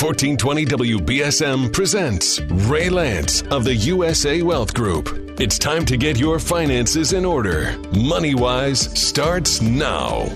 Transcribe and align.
1420 0.00 0.64
WBSM 0.64 1.72
presents 1.72 2.40
Ray 2.68 2.88
Lance 2.88 3.42
of 3.50 3.64
the 3.64 3.74
USA 3.74 4.42
Wealth 4.42 4.72
Group. 4.72 5.08
It's 5.40 5.58
time 5.58 5.84
to 5.86 5.96
get 5.96 6.16
your 6.16 6.38
finances 6.38 7.12
in 7.14 7.24
order. 7.24 7.76
Money 7.96 8.36
Wise 8.36 8.96
starts 8.96 9.60
now. 9.60 10.28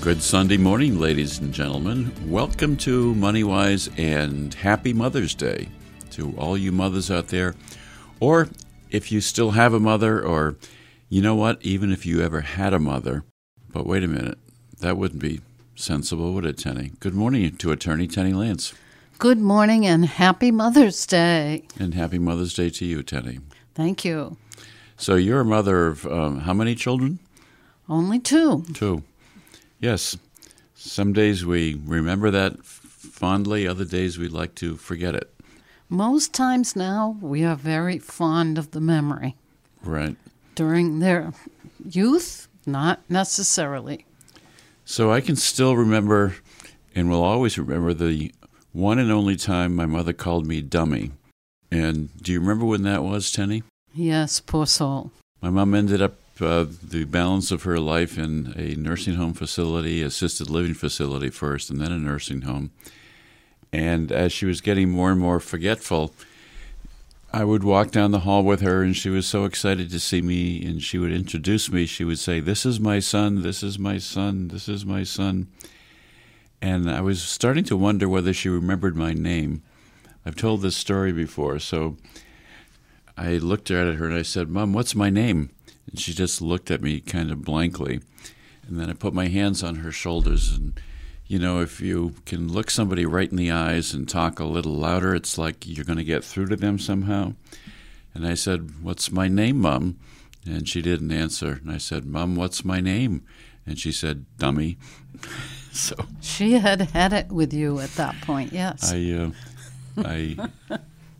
Good 0.00 0.22
Sunday 0.22 0.58
morning, 0.58 1.00
ladies 1.00 1.40
and 1.40 1.52
gentlemen. 1.52 2.12
Welcome 2.30 2.76
to 2.76 3.16
Money 3.16 3.42
Wise 3.42 3.90
and 3.96 4.54
happy 4.54 4.92
Mother's 4.92 5.34
Day 5.34 5.66
to 6.12 6.32
all 6.38 6.56
you 6.56 6.70
mothers 6.70 7.10
out 7.10 7.28
there. 7.28 7.56
Or 8.20 8.48
if 8.90 9.10
you 9.10 9.20
still 9.20 9.50
have 9.50 9.74
a 9.74 9.80
mother, 9.80 10.24
or 10.24 10.54
you 11.08 11.20
know 11.20 11.34
what, 11.34 11.60
even 11.62 11.90
if 11.90 12.06
you 12.06 12.22
ever 12.22 12.42
had 12.42 12.72
a 12.72 12.78
mother, 12.78 13.24
but 13.72 13.88
wait 13.88 14.04
a 14.04 14.08
minute, 14.08 14.38
that 14.78 14.96
wouldn't 14.96 15.20
be 15.20 15.40
sensible, 15.82 16.32
would 16.32 16.46
it, 16.46 16.58
Tenny? 16.58 16.92
Good 17.00 17.14
morning 17.14 17.56
to 17.56 17.72
Attorney 17.72 18.06
Tenny 18.06 18.32
Lance. 18.32 18.72
Good 19.18 19.38
morning 19.38 19.84
and 19.84 20.04
happy 20.04 20.50
Mother's 20.50 21.04
Day. 21.06 21.64
And 21.78 21.94
happy 21.94 22.18
Mother's 22.18 22.54
Day 22.54 22.70
to 22.70 22.84
you, 22.84 23.02
Tenny. 23.02 23.40
Thank 23.74 24.04
you. 24.04 24.36
So 24.96 25.16
you're 25.16 25.40
a 25.40 25.44
mother 25.44 25.88
of 25.88 26.06
um, 26.06 26.40
how 26.40 26.54
many 26.54 26.76
children? 26.76 27.18
Only 27.88 28.20
two. 28.20 28.64
Two. 28.74 29.02
Yes. 29.80 30.16
Some 30.74 31.12
days 31.12 31.44
we 31.44 31.80
remember 31.84 32.30
that 32.30 32.64
fondly, 32.64 33.66
other 33.66 33.84
days 33.84 34.18
we'd 34.18 34.32
like 34.32 34.54
to 34.56 34.76
forget 34.76 35.14
it. 35.14 35.34
Most 35.88 36.32
times 36.32 36.76
now, 36.76 37.16
we 37.20 37.44
are 37.44 37.56
very 37.56 37.98
fond 37.98 38.56
of 38.56 38.70
the 38.70 38.80
memory. 38.80 39.36
Right. 39.82 40.16
During 40.54 41.00
their 41.00 41.32
youth, 41.84 42.48
not 42.66 43.00
necessarily. 43.08 44.06
So 44.84 45.12
I 45.12 45.20
can 45.20 45.36
still 45.36 45.76
remember, 45.76 46.36
and 46.94 47.08
will 47.08 47.22
always 47.22 47.58
remember, 47.58 47.94
the 47.94 48.32
one 48.72 48.98
and 48.98 49.12
only 49.12 49.36
time 49.36 49.76
my 49.76 49.86
mother 49.86 50.12
called 50.12 50.46
me 50.46 50.60
dummy. 50.60 51.12
And 51.70 52.10
do 52.22 52.32
you 52.32 52.40
remember 52.40 52.64
when 52.64 52.82
that 52.82 53.02
was, 53.02 53.30
Tenny? 53.30 53.62
Yes, 53.94 54.40
poor 54.40 54.66
soul. 54.66 55.12
My 55.40 55.50
mom 55.50 55.74
ended 55.74 56.02
up 56.02 56.14
uh, 56.40 56.66
the 56.82 57.04
balance 57.04 57.50
of 57.50 57.62
her 57.62 57.78
life 57.78 58.18
in 58.18 58.54
a 58.56 58.74
nursing 58.74 59.14
home 59.14 59.34
facility, 59.34 60.02
assisted 60.02 60.50
living 60.50 60.74
facility 60.74 61.30
first, 61.30 61.70
and 61.70 61.80
then 61.80 61.92
a 61.92 61.98
nursing 61.98 62.42
home. 62.42 62.70
And 63.72 64.12
as 64.12 64.32
she 64.32 64.46
was 64.46 64.60
getting 64.60 64.90
more 64.90 65.10
and 65.10 65.20
more 65.20 65.40
forgetful, 65.40 66.14
I 67.34 67.44
would 67.44 67.64
walk 67.64 67.90
down 67.90 68.10
the 68.10 68.20
hall 68.20 68.42
with 68.42 68.60
her, 68.60 68.82
and 68.82 68.94
she 68.94 69.08
was 69.08 69.26
so 69.26 69.46
excited 69.46 69.90
to 69.90 70.00
see 70.00 70.20
me. 70.20 70.62
And 70.66 70.82
she 70.82 70.98
would 70.98 71.12
introduce 71.12 71.72
me. 71.72 71.86
She 71.86 72.04
would 72.04 72.18
say, 72.18 72.40
This 72.40 72.66
is 72.66 72.78
my 72.78 72.98
son, 72.98 73.40
this 73.40 73.62
is 73.62 73.78
my 73.78 73.96
son, 73.96 74.48
this 74.48 74.68
is 74.68 74.84
my 74.84 75.02
son. 75.02 75.48
And 76.60 76.90
I 76.90 77.00
was 77.00 77.22
starting 77.22 77.64
to 77.64 77.76
wonder 77.76 78.08
whether 78.08 78.34
she 78.34 78.50
remembered 78.50 78.96
my 78.96 79.14
name. 79.14 79.62
I've 80.26 80.36
told 80.36 80.60
this 80.60 80.76
story 80.76 81.10
before. 81.10 81.58
So 81.58 81.96
I 83.16 83.38
looked 83.38 83.70
at 83.70 83.94
her 83.94 84.06
and 84.06 84.16
I 84.16 84.22
said, 84.22 84.48
Mom, 84.48 84.74
what's 84.74 84.94
my 84.94 85.10
name? 85.10 85.50
And 85.90 85.98
she 85.98 86.12
just 86.12 86.42
looked 86.42 86.70
at 86.70 86.82
me 86.82 87.00
kind 87.00 87.30
of 87.30 87.44
blankly. 87.44 88.00
And 88.68 88.78
then 88.78 88.90
I 88.90 88.92
put 88.92 89.14
my 89.14 89.28
hands 89.28 89.62
on 89.62 89.76
her 89.76 89.90
shoulders 89.90 90.52
and 90.52 90.78
you 91.26 91.38
know, 91.38 91.60
if 91.60 91.80
you 91.80 92.14
can 92.26 92.52
look 92.52 92.70
somebody 92.70 93.06
right 93.06 93.30
in 93.30 93.36
the 93.36 93.50
eyes 93.50 93.94
and 93.94 94.08
talk 94.08 94.38
a 94.38 94.44
little 94.44 94.74
louder, 94.74 95.14
it's 95.14 95.38
like 95.38 95.66
you're 95.66 95.84
going 95.84 95.98
to 95.98 96.04
get 96.04 96.24
through 96.24 96.46
to 96.48 96.56
them 96.56 96.78
somehow. 96.78 97.34
And 98.14 98.26
I 98.26 98.34
said, 98.34 98.82
What's 98.82 99.10
my 99.10 99.28
name, 99.28 99.60
Mum? 99.60 99.98
And 100.44 100.68
she 100.68 100.82
didn't 100.82 101.12
answer. 101.12 101.60
And 101.62 101.70
I 101.70 101.78
said, 101.78 102.04
Mum, 102.04 102.36
what's 102.36 102.64
my 102.64 102.80
name? 102.80 103.24
And 103.66 103.78
she 103.78 103.92
said, 103.92 104.26
Dummy. 104.38 104.76
so 105.72 105.94
she 106.20 106.54
had 106.54 106.80
had 106.80 107.12
it 107.12 107.30
with 107.30 107.52
you 107.54 107.78
at 107.78 107.90
that 107.90 108.20
point, 108.22 108.52
yes. 108.52 108.92
I, 108.92 109.12
uh, 109.12 109.30
I 110.04 110.48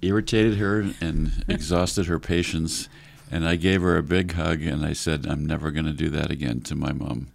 irritated 0.02 0.58
her 0.58 0.90
and 1.00 1.44
exhausted 1.48 2.06
her 2.06 2.18
patience. 2.18 2.88
And 3.30 3.48
I 3.48 3.56
gave 3.56 3.80
her 3.80 3.96
a 3.96 4.02
big 4.02 4.32
hug 4.32 4.60
and 4.60 4.84
I 4.84 4.92
said, 4.92 5.26
I'm 5.26 5.46
never 5.46 5.70
going 5.70 5.86
to 5.86 5.92
do 5.92 6.10
that 6.10 6.30
again 6.30 6.60
to 6.62 6.74
my 6.74 6.92
mom. 6.92 7.28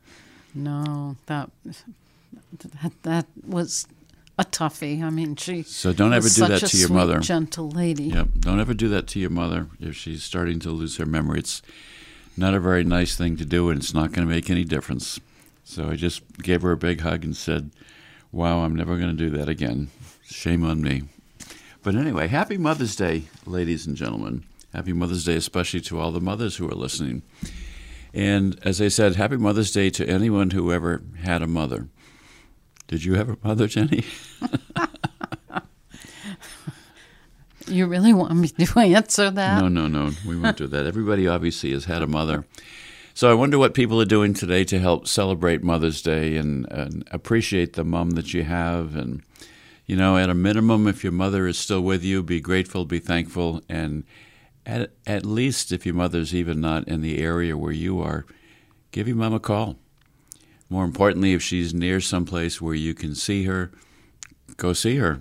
No, 0.54 1.16
that 1.26 1.50
that, 2.82 2.94
that 3.04 3.26
was 3.46 3.88
a 4.38 4.46
toughie. 4.46 5.02
I 5.02 5.10
mean, 5.10 5.36
she. 5.36 5.64
So 5.64 5.94
don't 5.94 6.14
ever 6.14 6.30
do 6.30 6.48
that 6.48 6.60
to 6.60 6.78
your 6.78 6.88
sweet, 6.88 6.96
mother. 6.96 7.20
Gentle 7.20 7.70
lady. 7.70 8.06
Yep. 8.06 8.28
Don't 8.40 8.60
ever 8.60 8.74
do 8.74 8.88
that 8.90 9.08
to 9.08 9.20
your 9.20 9.30
mother 9.30 9.68
if 9.80 9.96
she's 9.96 10.24
starting 10.24 10.60
to 10.60 10.72
lose 10.72 10.98
her 10.98 11.06
memory. 11.06 11.40
It's 11.40 11.62
not 12.36 12.54
a 12.54 12.60
very 12.60 12.84
nice 12.84 13.16
thing 13.16 13.38
to 13.38 13.46
do, 13.46 13.70
and 13.70 13.80
it's 13.80 13.94
not 13.94 14.12
going 14.12 14.28
to 14.28 14.34
make 14.34 14.50
any 14.50 14.64
difference. 14.64 15.20
So 15.64 15.90
I 15.90 15.96
just 15.96 16.22
gave 16.38 16.62
her 16.62 16.72
a 16.72 16.78
big 16.78 17.02
hug 17.02 17.24
and 17.24 17.36
said, 17.36 17.72
"Wow, 18.32 18.60
I'm 18.60 18.76
never 18.76 18.98
going 18.98 19.16
to 19.16 19.30
do 19.30 19.30
that 19.38 19.50
again. 19.50 19.90
Shame 20.24 20.64
on 20.64 20.82
me." 20.82 21.04
But 21.84 21.96
anyway, 21.96 22.28
happy 22.28 22.58
Mother's 22.58 22.96
Day, 22.96 23.24
ladies 23.46 23.88
and 23.88 23.96
gentlemen. 23.96 24.44
Happy 24.74 24.94
Mother's 24.94 25.24
Day, 25.24 25.36
especially 25.36 25.82
to 25.82 26.00
all 26.00 26.12
the 26.12 26.22
mothers 26.22 26.58
who 26.58 26.70
are 26.70 26.76
listening. 26.76 27.24
And 28.14 28.60
as 28.64 28.82
I 28.82 28.90
said, 28.90 29.16
happy 29.16 29.38
Mother's 29.38 29.72
Day 29.72 29.90
to 29.92 30.08
anyone 30.08 30.52
who 30.52 30.72
ever 30.72 31.02
had 31.22 31.42
a 31.42 31.48
mother. 31.48 31.88
Did 32.88 33.04
you 33.04 33.16
have 33.16 33.30
a 33.30 33.38
mother, 33.44 33.68
Tenny? 33.68 34.06
you 37.68 37.86
really 37.86 38.14
want 38.14 38.36
me 38.36 38.48
to 38.48 38.80
answer 38.96 39.30
that? 39.30 39.62
No, 39.62 39.68
no, 39.68 39.88
no. 39.88 40.12
We 40.26 40.38
won't 40.38 40.58
do 40.58 40.68
that. 40.68 40.86
Everybody 40.86 41.28
obviously 41.28 41.74
has 41.74 41.86
had 41.86 42.02
a 42.02 42.08
mother. 42.08 42.46
So 43.14 43.30
I 43.30 43.34
wonder 43.34 43.58
what 43.58 43.74
people 43.74 44.02
are 44.02 44.06
doing 44.06 44.34
today 44.34 44.64
to 44.66 44.80
help 44.80 45.08
celebrate 45.08 45.64
Mother's 45.64 46.02
Day 46.02 46.38
and, 46.38 46.72
and 46.72 47.08
appreciate 47.12 47.74
the 47.74 47.84
mom 47.84 48.12
that 48.12 48.34
you 48.34 48.44
have. 48.44 48.96
And, 48.96 49.22
you 49.86 49.98
know, 49.98 50.18
at 50.18 50.30
a 50.30 50.34
minimum, 50.34 50.88
if 50.88 51.04
your 51.04 51.14
mother 51.14 51.46
is 51.46 51.58
still 51.58 51.82
with 51.82 52.04
you, 52.04 52.24
be 52.24 52.40
grateful, 52.40 52.86
be 52.86 53.00
thankful. 53.00 53.62
And 53.68 54.06
at, 54.66 54.92
at 55.06 55.26
least 55.26 55.74
if 55.74 55.86
your 55.86 55.96
mother's 55.96 56.34
even 56.34 56.62
not 56.62 56.88
in 56.88 57.02
the 57.02 57.18
area 57.18 57.58
where 57.58 57.74
you 57.74 58.00
are, 58.00 58.26
give 58.92 59.08
your 59.08 59.18
mom 59.18 59.34
a 59.34 59.40
call 59.42 59.78
more 60.70 60.84
importantly, 60.84 61.34
if 61.34 61.42
she's 61.42 61.74
near 61.74 62.02
someplace 62.02 62.62
where 62.62 62.76
you 62.76 62.94
can 62.94 63.16
see 63.16 63.46
her, 63.46 63.72
go 64.58 64.74
see 64.74 64.98
her. 64.98 65.20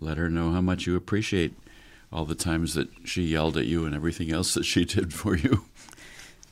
Let 0.00 0.18
her 0.18 0.30
know 0.30 0.52
how 0.52 0.60
much 0.60 0.86
you 0.86 0.94
appreciate 0.94 1.54
all 2.12 2.24
the 2.24 2.34
times 2.34 2.74
that 2.74 2.88
she 3.04 3.22
yelled 3.22 3.56
at 3.56 3.66
you 3.66 3.84
and 3.84 3.94
everything 3.94 4.30
else 4.30 4.54
that 4.54 4.64
she 4.64 4.84
did 4.84 5.12
for 5.12 5.36
you. 5.36 5.64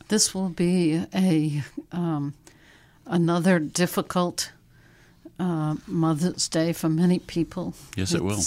This 0.09 0.35
will 0.35 0.49
be 0.49 1.05
a 1.15 1.63
um, 1.93 2.35
another 3.07 3.59
difficult 3.59 4.53
uh, 5.39 5.77
Mother's 5.87 6.49
Day 6.49 6.73
for 6.73 6.89
many 6.89 7.19
people. 7.19 7.75
Yes, 7.97 8.13
it 8.13 8.23
will. 8.23 8.41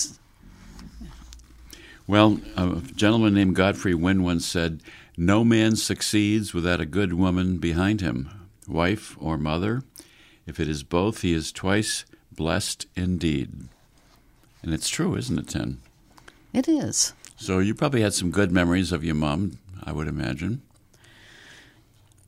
Well, 2.08 2.40
a 2.56 2.82
gentleman 2.96 3.36
named 3.36 3.56
Godfrey 3.56 3.94
Winn 3.94 4.24
once 4.24 4.46
said, 4.46 4.82
"No 5.18 5.44
man 5.44 5.76
succeeds 5.76 6.54
without 6.54 6.80
a 6.80 6.86
good 6.86 7.14
woman 7.14 7.58
behind 7.58 8.02
him." 8.02 8.39
Wife, 8.70 9.18
or 9.20 9.38
mother. 9.38 9.84
If 10.46 10.60
it 10.60 10.70
is 10.70 10.84
both, 10.84 11.22
he 11.22 11.34
is 11.34 11.52
twice 11.52 12.06
blessed 12.32 12.86
indeed. 12.96 13.52
And 14.64 14.74
it's 14.74 14.90
true, 14.90 15.16
isn't 15.16 15.40
it, 15.40 15.48
Ten? 15.48 15.80
It 16.54 16.68
is. 16.68 17.14
So 17.36 17.60
you 17.60 17.74
probably 17.74 18.02
had 18.02 18.14
some 18.14 18.32
good 18.32 18.52
memories 18.52 18.92
of 18.92 19.04
your 19.04 19.16
mom, 19.16 19.60
I 19.84 19.92
would 19.92 20.08
imagine. 20.08 20.62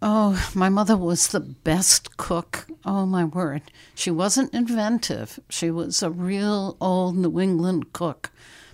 Oh, 0.02 0.50
my 0.56 0.70
mother 0.70 0.98
was 0.98 1.28
the 1.28 1.40
best 1.40 2.18
cook. 2.18 2.66
Oh, 2.84 3.06
my 3.06 3.24
word. 3.24 3.62
She 3.94 4.10
wasn't 4.10 4.54
inventive. 4.54 5.40
She 5.50 5.70
was 5.70 6.02
a 6.02 6.10
real 6.10 6.76
old 6.82 7.18
New 7.18 7.40
England 7.40 7.94
cook. 7.94 8.32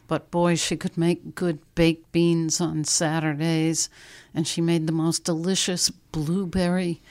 But 0.07 0.31
boy, 0.31 0.56
she 0.56 0.77
could 0.77 0.97
make 0.97 1.35
good 1.35 1.59
baked 1.75 2.11
beans 2.13 2.61
on 2.61 2.85
Saturdays. 2.85 3.89
And 4.33 4.47
she 4.47 4.61
made 4.61 4.88
the 4.88 4.94
most 4.94 5.25
delicious 5.25 5.89
blueberry 5.89 7.01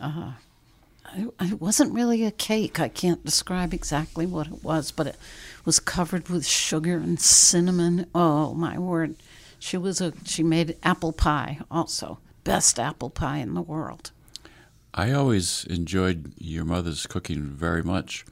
uh, 0.00 0.08
huh. 0.08 1.30
it 1.40 1.60
wasn't 1.60 1.94
really 1.94 2.24
a 2.24 2.30
cake. 2.30 2.80
I 2.80 2.88
can't 2.88 3.24
describe 3.24 3.72
exactly 3.72 4.26
what 4.26 4.46
it 4.46 4.64
was, 4.64 4.90
but 4.90 5.06
it 5.06 5.16
was 5.64 5.80
covered 5.80 6.28
with 6.28 6.46
sugar 6.46 6.96
and 6.96 7.20
cinnamon. 7.20 8.06
Oh 8.14 8.54
my 8.54 8.78
word! 8.78 9.16
She 9.58 9.76
was 9.76 10.00
a 10.00 10.12
she 10.24 10.42
made 10.42 10.76
apple 10.82 11.12
pie 11.12 11.58
also, 11.70 12.18
best 12.44 12.78
apple 12.78 13.10
pie 13.10 13.38
in 13.38 13.54
the 13.54 13.62
world. 13.62 14.10
I 14.92 15.10
always 15.10 15.64
enjoyed 15.64 16.34
your 16.38 16.64
mother's 16.64 17.06
cooking 17.06 17.42
very 17.42 17.82
much. 17.82 18.24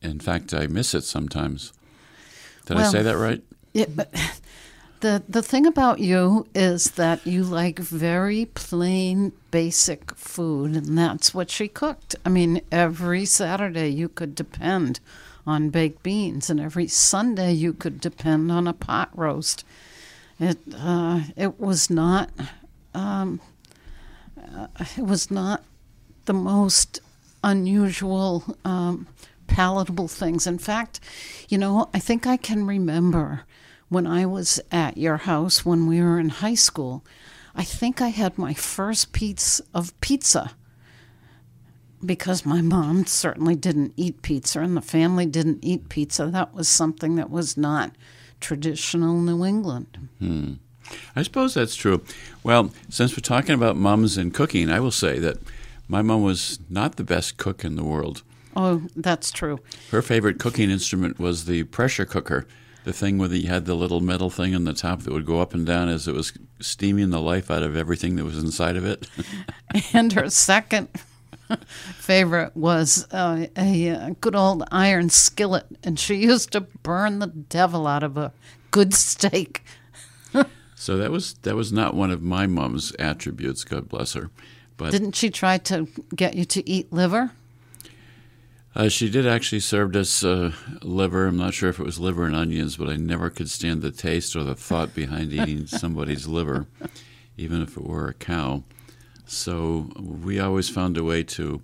In 0.00 0.20
fact, 0.20 0.54
I 0.54 0.68
miss 0.68 0.94
it 0.94 1.02
sometimes. 1.02 1.72
Did 2.66 2.76
well, 2.76 2.86
I 2.86 2.92
say 2.92 3.02
that 3.02 3.16
right? 3.16 3.42
It, 3.74 3.96
but 3.96 4.12
the 5.00 5.22
the 5.28 5.42
thing 5.42 5.66
about 5.66 6.00
you 6.00 6.46
is 6.54 6.92
that 6.92 7.26
you 7.26 7.42
like 7.44 7.78
very 7.78 8.46
plain, 8.46 9.32
basic 9.50 10.14
food, 10.14 10.74
and 10.76 10.96
that's 10.98 11.34
what 11.34 11.50
she 11.50 11.68
cooked. 11.68 12.16
I 12.24 12.28
mean, 12.28 12.60
every 12.70 13.24
Saturday 13.24 13.88
you 13.88 14.08
could 14.08 14.34
depend 14.34 15.00
on 15.46 15.70
baked 15.70 16.02
beans, 16.02 16.50
and 16.50 16.60
every 16.60 16.86
Sunday 16.86 17.52
you 17.52 17.72
could 17.72 18.00
depend 18.00 18.52
on 18.52 18.66
a 18.66 18.72
pot 18.72 19.10
roast. 19.14 19.64
It 20.38 20.58
uh, 20.76 21.22
it 21.36 21.58
was 21.58 21.90
not 21.90 22.30
um, 22.94 23.40
uh, 24.40 24.66
it 24.96 25.04
was 25.04 25.30
not 25.30 25.64
the 26.26 26.34
most 26.34 27.00
unusual 27.42 28.56
um, 28.64 29.06
palatable 29.46 30.08
things. 30.08 30.46
In 30.46 30.58
fact, 30.58 31.00
you 31.48 31.58
know, 31.58 31.88
I 31.94 31.98
think 31.98 32.26
I 32.26 32.36
can 32.36 32.66
remember 32.66 33.44
when 33.88 34.06
I 34.06 34.26
was 34.26 34.60
at 34.70 34.96
your 34.96 35.18
house 35.18 35.64
when 35.64 35.86
we 35.86 36.00
were 36.00 36.18
in 36.18 36.28
high 36.28 36.54
school. 36.54 37.04
I 37.54 37.64
think 37.64 38.00
I 38.00 38.08
had 38.08 38.38
my 38.38 38.54
first 38.54 39.12
piece 39.12 39.60
of 39.74 39.98
pizza 40.00 40.52
because 42.04 42.46
my 42.46 42.60
mom 42.60 43.06
certainly 43.06 43.56
didn't 43.56 43.94
eat 43.96 44.22
pizza 44.22 44.60
and 44.60 44.76
the 44.76 44.82
family 44.82 45.26
didn't 45.26 45.64
eat 45.64 45.88
pizza. 45.88 46.26
That 46.26 46.54
was 46.54 46.68
something 46.68 47.16
that 47.16 47.30
was 47.30 47.56
not 47.56 47.92
traditional 48.40 49.20
New 49.20 49.44
England. 49.44 50.08
Hmm. 50.18 50.54
I 51.16 51.22
suppose 51.22 51.54
that's 51.54 51.76
true. 51.76 52.02
Well, 52.42 52.72
since 52.88 53.12
we're 53.12 53.20
talking 53.20 53.54
about 53.54 53.76
mums 53.76 54.16
and 54.16 54.32
cooking, 54.32 54.70
I 54.70 54.80
will 54.80 54.90
say 54.90 55.18
that 55.18 55.38
my 55.88 56.02
mom 56.02 56.22
was 56.22 56.58
not 56.70 56.96
the 56.96 57.04
best 57.04 57.36
cook 57.36 57.64
in 57.64 57.76
the 57.76 57.84
world. 57.84 58.22
Oh, 58.56 58.82
that's 58.96 59.30
true. 59.30 59.58
Her 59.90 60.02
favorite 60.02 60.38
cooking 60.38 60.70
instrument 60.70 61.18
was 61.18 61.44
the 61.44 61.64
pressure 61.64 62.04
cooker, 62.04 62.46
the 62.88 62.94
thing 62.94 63.18
where 63.18 63.30
you 63.30 63.48
had 63.48 63.66
the 63.66 63.74
little 63.74 64.00
metal 64.00 64.30
thing 64.30 64.54
on 64.54 64.64
the 64.64 64.72
top 64.72 65.02
that 65.02 65.12
would 65.12 65.26
go 65.26 65.42
up 65.42 65.52
and 65.52 65.66
down 65.66 65.90
as 65.90 66.08
it 66.08 66.14
was 66.14 66.32
steaming 66.58 67.10
the 67.10 67.20
life 67.20 67.50
out 67.50 67.62
of 67.62 67.76
everything 67.76 68.16
that 68.16 68.24
was 68.24 68.38
inside 68.38 68.76
of 68.76 68.86
it. 68.86 69.06
and 69.92 70.14
her 70.14 70.30
second 70.30 70.88
favorite 71.98 72.56
was 72.56 73.06
uh, 73.12 73.44
a, 73.58 73.88
a 73.88 74.16
good 74.22 74.34
old 74.34 74.64
iron 74.72 75.10
skillet, 75.10 75.66
and 75.84 76.00
she 76.00 76.14
used 76.14 76.50
to 76.52 76.62
burn 76.62 77.18
the 77.18 77.26
devil 77.26 77.86
out 77.86 78.02
of 78.02 78.16
a 78.16 78.32
good 78.70 78.94
steak. 78.94 79.62
so 80.74 80.96
that 80.96 81.10
was 81.10 81.34
that 81.42 81.56
was 81.56 81.70
not 81.70 81.92
one 81.92 82.10
of 82.10 82.22
my 82.22 82.46
mom's 82.46 82.92
attributes. 82.92 83.64
God 83.64 83.90
bless 83.90 84.14
her. 84.14 84.30
But 84.78 84.92
didn't 84.92 85.14
she 85.14 85.28
try 85.28 85.58
to 85.58 85.88
get 86.16 86.36
you 86.36 86.46
to 86.46 86.66
eat 86.66 86.90
liver? 86.90 87.32
Uh, 88.78 88.88
she 88.88 89.10
did 89.10 89.26
actually 89.26 89.58
serve 89.58 89.96
us 89.96 90.22
uh, 90.22 90.52
liver. 90.82 91.26
I'm 91.26 91.36
not 91.36 91.52
sure 91.52 91.68
if 91.68 91.80
it 91.80 91.84
was 91.84 91.98
liver 91.98 92.26
and 92.26 92.36
onions, 92.36 92.76
but 92.76 92.88
I 92.88 92.94
never 92.94 93.28
could 93.28 93.50
stand 93.50 93.82
the 93.82 93.90
taste 93.90 94.36
or 94.36 94.44
the 94.44 94.54
thought 94.54 94.94
behind 94.94 95.32
eating 95.32 95.66
somebody's 95.66 96.28
liver, 96.28 96.68
even 97.36 97.60
if 97.60 97.76
it 97.76 97.82
were 97.82 98.06
a 98.06 98.14
cow. 98.14 98.62
So 99.26 99.90
we 99.98 100.38
always 100.38 100.68
found 100.68 100.96
a 100.96 101.02
way 101.02 101.24
to 101.24 101.60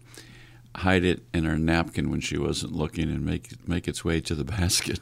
hide 0.75 1.05
it 1.05 1.23
in 1.33 1.47
our 1.47 1.57
napkin 1.57 2.11
when 2.11 2.21
she 2.21 2.37
wasn't 2.37 2.73
looking 2.73 3.05
and 3.05 3.25
make 3.25 3.69
make 3.69 3.87
its 3.87 4.05
way 4.05 4.21
to 4.21 4.35
the 4.35 4.45
basket. 4.59 4.99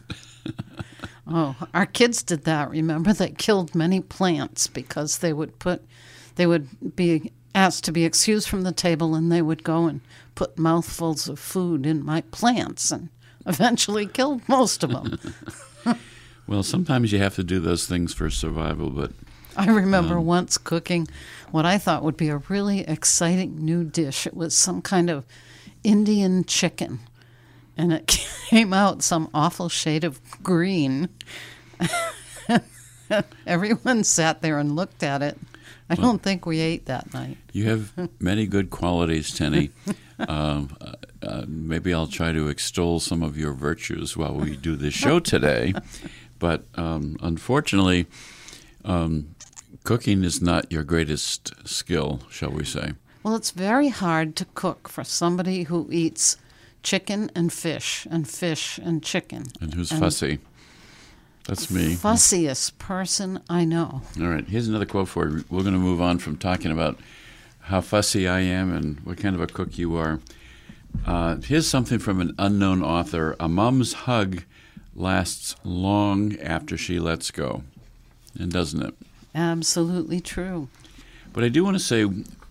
oh, 1.27 1.57
our 1.73 1.87
kids 1.87 2.23
did 2.23 2.45
that. 2.45 2.69
Remember, 2.69 3.15
they 3.15 3.31
killed 3.31 3.75
many 3.75 4.01
plants 4.01 4.67
because 4.67 5.19
they 5.19 5.33
would 5.33 5.59
put, 5.59 5.83
they 6.35 6.47
would 6.47 6.95
be 6.95 7.33
asked 7.55 7.85
to 7.85 7.93
be 7.93 8.05
excused 8.05 8.51
from 8.51 8.65
the 8.65 8.73
table, 8.73 9.15
and 9.15 9.33
they 9.33 9.41
would 9.41 9.65
go 9.65 9.87
and 9.87 10.03
put 10.35 10.59
mouthfuls 10.59 11.29
of 11.29 11.39
food 11.39 11.87
in 11.87 12.05
my 12.05 12.23
plants, 12.23 12.91
and 12.91 13.09
eventually 13.47 14.07
killed 14.07 14.47
most 14.49 14.83
of 14.83 14.91
them. 14.91 15.19
well, 16.47 16.63
sometimes 16.63 17.13
you 17.13 17.19
have 17.19 17.35
to 17.37 17.45
do 17.45 17.61
those 17.61 17.87
things 17.87 18.15
for 18.15 18.31
survival, 18.31 18.91
but 18.91 19.13
I 19.57 19.67
remember 19.67 20.19
um, 20.19 20.27
once 20.27 20.59
cooking 20.59 21.09
what 21.51 21.67
I 21.67 21.79
thought 21.79 22.03
would 22.03 22.17
be 22.17 22.29
a 22.29 22.39
really 22.39 22.81
exciting 22.81 23.65
new 23.65 23.85
dish. 23.85 24.27
It 24.27 24.35
was 24.35 24.57
some 24.57 24.81
kind 24.81 25.11
of 25.11 25.27
Indian 25.85 26.45
chicken, 26.45 27.01
and 27.77 27.93
it 27.93 28.07
came 28.49 28.73
out 28.73 29.03
some 29.03 29.29
awful 29.35 29.69
shade 29.69 30.05
of 30.05 30.21
green. 30.43 31.09
Everyone 33.47 34.05
sat 34.05 34.41
there 34.41 34.59
and 34.59 34.75
looked 34.75 35.03
at 35.03 35.23
it. 35.23 35.39
I 35.93 36.01
well, 36.01 36.13
don't 36.13 36.23
think 36.23 36.47
we 36.47 36.59
ate 36.59 36.87
that 36.87 37.13
night. 37.13 37.37
You 37.53 37.69
have 37.69 37.93
many 38.19 38.47
good 38.47 38.71
qualities, 38.71 39.33
Tenny. 39.33 39.71
Um, 40.29 40.77
uh, 40.81 40.93
uh, 41.27 41.45
maybe 41.49 41.93
I'll 41.93 42.07
try 42.07 42.31
to 42.31 42.49
extol 42.49 43.01
some 43.01 43.25
of 43.25 43.37
your 43.37 43.53
virtues 43.53 44.17
while 44.17 44.35
we 44.35 44.55
do 44.55 44.77
this 44.77 44.95
show 44.95 45.19
today. 45.19 45.75
But 46.39 46.63
um, 46.77 47.17
unfortunately, 47.21 48.07
um, 48.85 49.35
cooking 49.83 50.23
is 50.23 50.41
not 50.41 50.71
your 50.71 50.85
greatest 50.85 51.67
skill, 51.67 52.21
shall 52.31 52.51
we 52.53 52.65
say? 52.65 52.93
Well, 53.25 53.35
it's 53.35 53.51
very 53.51 53.89
hard 53.89 54.37
to 54.37 54.45
cook 54.55 54.89
for 54.89 55.03
somebody 55.03 55.65
who 55.65 55.89
eats 55.91 56.37
chicken 56.85 57.29
and 57.35 57.53
fish 57.53 58.07
and 58.09 58.29
fish 58.29 58.79
and 58.79 59.03
chicken. 59.03 59.47
And 59.61 59.75
who's 59.75 59.91
and 59.91 60.01
fussy? 60.01 60.39
That's 61.47 61.71
me. 61.71 61.95
Fussiest 61.95 62.79
person 62.79 63.41
I 63.49 63.65
know. 63.65 64.03
All 64.21 64.29
right, 64.29 64.47
here's 64.47 64.69
another 64.69 64.87
quote 64.87 65.09
for 65.09 65.29
you. 65.29 65.45
We're 65.51 65.63
going 65.63 65.75
to 65.75 65.81
move 65.81 66.01
on 66.01 66.19
from 66.19 66.37
talking 66.37 66.71
about 66.71 66.99
how 67.63 67.81
fussy 67.81 68.29
I 68.29 68.41
am 68.41 68.73
and 68.73 69.01
what 69.01 69.19
kind 69.19 69.35
of 69.35 69.41
a 69.41 69.47
cook 69.47 69.77
you 69.79 69.97
are. 69.97 70.21
Uh, 71.07 71.37
here's 71.37 71.67
something 71.67 71.99
from 71.99 72.21
an 72.21 72.35
unknown 72.39 72.83
author 72.83 73.35
A 73.41 73.49
mom's 73.49 73.93
hug 73.93 74.45
lasts 74.95 75.57
long 75.65 76.39
after 76.39 76.77
she 76.77 77.01
lets 77.01 77.31
go. 77.31 77.63
And 78.39 78.53
doesn't 78.53 78.83
it? 78.83 78.95
Absolutely 79.35 80.21
true. 80.21 80.69
But 81.33 81.45
I 81.45 81.49
do 81.49 81.65
want 81.65 81.77
to 81.77 81.83
say 81.83 82.05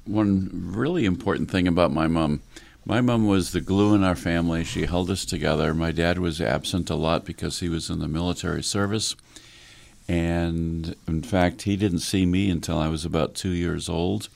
one 0.05 0.49
really 0.53 1.05
important 1.05 1.49
thing 1.51 1.67
about 1.67 1.91
my 1.91 2.07
mom. 2.07 2.41
My 2.83 2.99
mom 2.99 3.27
was 3.27 3.51
the 3.51 3.61
glue 3.61 3.93
in 3.93 4.03
our 4.03 4.15
family. 4.15 4.63
She 4.63 4.87
held 4.87 5.11
us 5.11 5.23
together. 5.23 5.73
My 5.73 5.91
dad 5.91 6.17
was 6.17 6.41
absent 6.41 6.89
a 6.89 6.95
lot 6.95 7.25
because 7.25 7.59
he 7.59 7.69
was 7.69 7.89
in 7.89 7.99
the 7.99 8.07
military 8.07 8.63
service. 8.63 9.15
And 10.07 10.95
in 11.07 11.21
fact, 11.21 11.61
he 11.61 11.75
didn't 11.75 11.99
see 11.99 12.25
me 12.25 12.49
until 12.49 12.79
I 12.79 12.87
was 12.87 13.05
about 13.05 13.35
two 13.35 13.51
years 13.51 13.87
old 13.87 14.29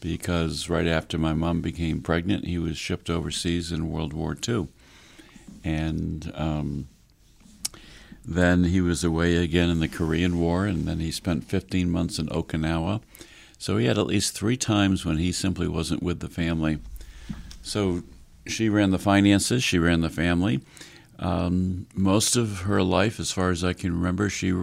because 0.00 0.68
right 0.68 0.86
after 0.86 1.18
my 1.18 1.32
mom 1.32 1.62
became 1.62 2.02
pregnant, 2.02 2.46
he 2.46 2.58
was 2.58 2.76
shipped 2.76 3.08
overseas 3.08 3.72
in 3.72 3.90
World 3.90 4.12
War 4.12 4.36
II. 4.46 4.68
And 5.64 6.30
um, 6.34 6.88
then 8.24 8.64
he 8.64 8.80
was 8.80 9.02
away 9.02 9.36
again 9.36 9.70
in 9.70 9.80
the 9.80 9.88
Korean 9.88 10.38
War, 10.38 10.64
and 10.64 10.86
then 10.86 11.00
he 11.00 11.10
spent 11.10 11.44
15 11.44 11.90
months 11.90 12.18
in 12.18 12.28
Okinawa. 12.28 13.00
So 13.58 13.76
he 13.76 13.86
had 13.86 13.98
at 13.98 14.06
least 14.06 14.34
three 14.34 14.56
times 14.56 15.04
when 15.04 15.18
he 15.18 15.32
simply 15.32 15.68
wasn't 15.68 16.02
with 16.02 16.20
the 16.20 16.28
family. 16.28 16.78
So 17.62 18.02
she 18.46 18.68
ran 18.68 18.90
the 18.90 18.98
finances, 18.98 19.62
she 19.62 19.78
ran 19.78 20.00
the 20.00 20.10
family. 20.10 20.60
Um, 21.18 21.86
most 21.94 22.36
of 22.36 22.60
her 22.62 22.82
life, 22.82 23.20
as 23.20 23.30
far 23.30 23.50
as 23.50 23.62
I 23.62 23.74
can 23.74 23.92
remember, 23.92 24.30
she 24.30 24.62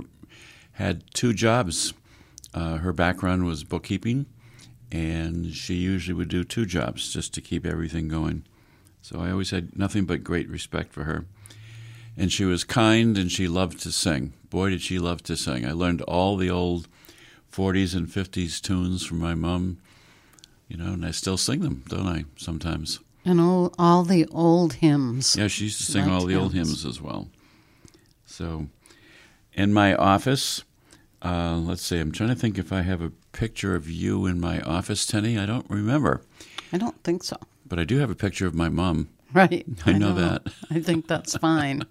had 0.73 1.03
two 1.13 1.33
jobs. 1.33 1.93
Uh, 2.53 2.77
her 2.77 2.93
background 2.93 3.45
was 3.45 3.63
bookkeeping, 3.63 4.25
and 4.91 5.53
she 5.53 5.75
usually 5.75 6.15
would 6.15 6.29
do 6.29 6.43
two 6.43 6.65
jobs 6.65 7.13
just 7.13 7.33
to 7.35 7.41
keep 7.41 7.65
everything 7.65 8.07
going. 8.07 8.43
So 9.01 9.19
I 9.19 9.31
always 9.31 9.51
had 9.51 9.77
nothing 9.77 10.05
but 10.05 10.23
great 10.23 10.49
respect 10.49 10.91
for 10.91 11.03
her 11.03 11.25
and 12.17 12.31
she 12.31 12.43
was 12.43 12.63
kind 12.63 13.17
and 13.17 13.31
she 13.31 13.47
loved 13.47 13.79
to 13.81 13.91
sing. 13.91 14.33
Boy, 14.49 14.71
did 14.71 14.81
she 14.81 14.97
love 14.97 15.21
to 15.23 15.37
sing. 15.37 15.65
I 15.65 15.71
learned 15.71 16.01
all 16.01 16.35
the 16.35 16.49
old 16.49 16.87
40s 17.51 17.95
and 17.95 18.07
50s 18.07 18.59
tunes 18.59 19.05
from 19.05 19.19
my 19.19 19.35
mom, 19.35 19.77
you 20.67 20.77
know, 20.77 20.93
and 20.93 21.05
I 21.05 21.11
still 21.11 21.37
sing 21.37 21.61
them, 21.61 21.83
don't 21.87 22.07
I, 22.07 22.25
sometimes? 22.35 22.99
And 23.25 23.41
all, 23.41 23.73
all 23.77 24.03
the 24.03 24.25
old 24.27 24.73
hymns. 24.73 25.35
Yeah, 25.35 25.47
she 25.47 25.65
used 25.65 25.77
to 25.79 25.91
sing 25.91 26.09
all 26.09 26.25
the 26.25 26.35
old 26.35 26.53
hymns 26.53 26.85
as 26.85 27.01
well. 27.01 27.27
So, 28.25 28.67
in 29.53 29.73
my 29.73 29.95
office, 29.95 30.63
uh, 31.21 31.57
let's 31.57 31.81
see, 31.81 31.99
I'm 31.99 32.11
trying 32.11 32.29
to 32.29 32.35
think 32.35 32.57
if 32.57 32.71
I 32.71 32.81
have 32.81 33.01
a 33.01 33.11
picture 33.31 33.75
of 33.75 33.89
you 33.89 34.25
in 34.25 34.39
my 34.39 34.61
office, 34.61 35.05
Tenny. 35.05 35.37
I 35.37 35.45
don't 35.45 35.69
remember. 35.69 36.21
I 36.71 36.77
don't 36.77 37.01
think 37.03 37.23
so. 37.23 37.37
But 37.65 37.79
I 37.79 37.83
do 37.83 37.97
have 37.99 38.09
a 38.09 38.15
picture 38.15 38.47
of 38.47 38.55
my 38.55 38.69
mom. 38.69 39.09
Right. 39.33 39.65
I, 39.85 39.93
know, 39.93 40.09
know, 40.09 40.15
that. 40.15 40.53
I 40.71 40.79
think 40.79 41.07
that's 41.07 41.37
fine. 41.37 41.85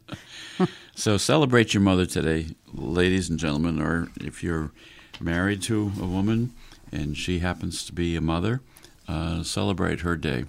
so 0.95 1.16
celebrate 1.16 1.75
your 1.75 1.83
mother 1.83 2.06
today, 2.06 2.49
ladies 2.73 3.28
and 3.28 3.38
gentlemen, 3.38 3.80
or 3.80 4.09
if 4.21 4.42
you're 4.42 4.73
married 5.21 5.62
to 5.62 5.92
a 6.00 6.06
woman 6.06 6.52
and 6.93 7.16
she 7.16 7.40
happens 7.40 7.85
to 7.85 7.93
be 7.93 8.16
a 8.16 8.21
mother, 8.21 8.61
uh, 9.09 9.43
celebrate 9.43 10.00
her 10.00 10.16
day. 10.16 10.45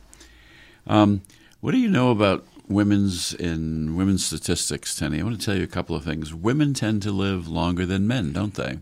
Um, 0.85 1.21
what 1.59 1.71
do 1.71 1.77
you 1.77 1.89
know 1.89 2.11
about 2.11 2.45
women's 2.67 3.33
in 3.33 3.95
women's 3.95 4.25
statistics, 4.25 4.95
Tenny? 4.95 5.19
I 5.19 5.23
want 5.23 5.39
to 5.39 5.45
tell 5.45 5.55
you 5.55 5.63
a 5.63 5.67
couple 5.67 5.95
of 5.95 6.03
things. 6.03 6.33
Women 6.33 6.73
tend 6.73 7.01
to 7.03 7.11
live 7.11 7.47
longer 7.47 7.85
than 7.85 8.07
men, 8.07 8.33
don't 8.33 8.53
they? 8.53 8.79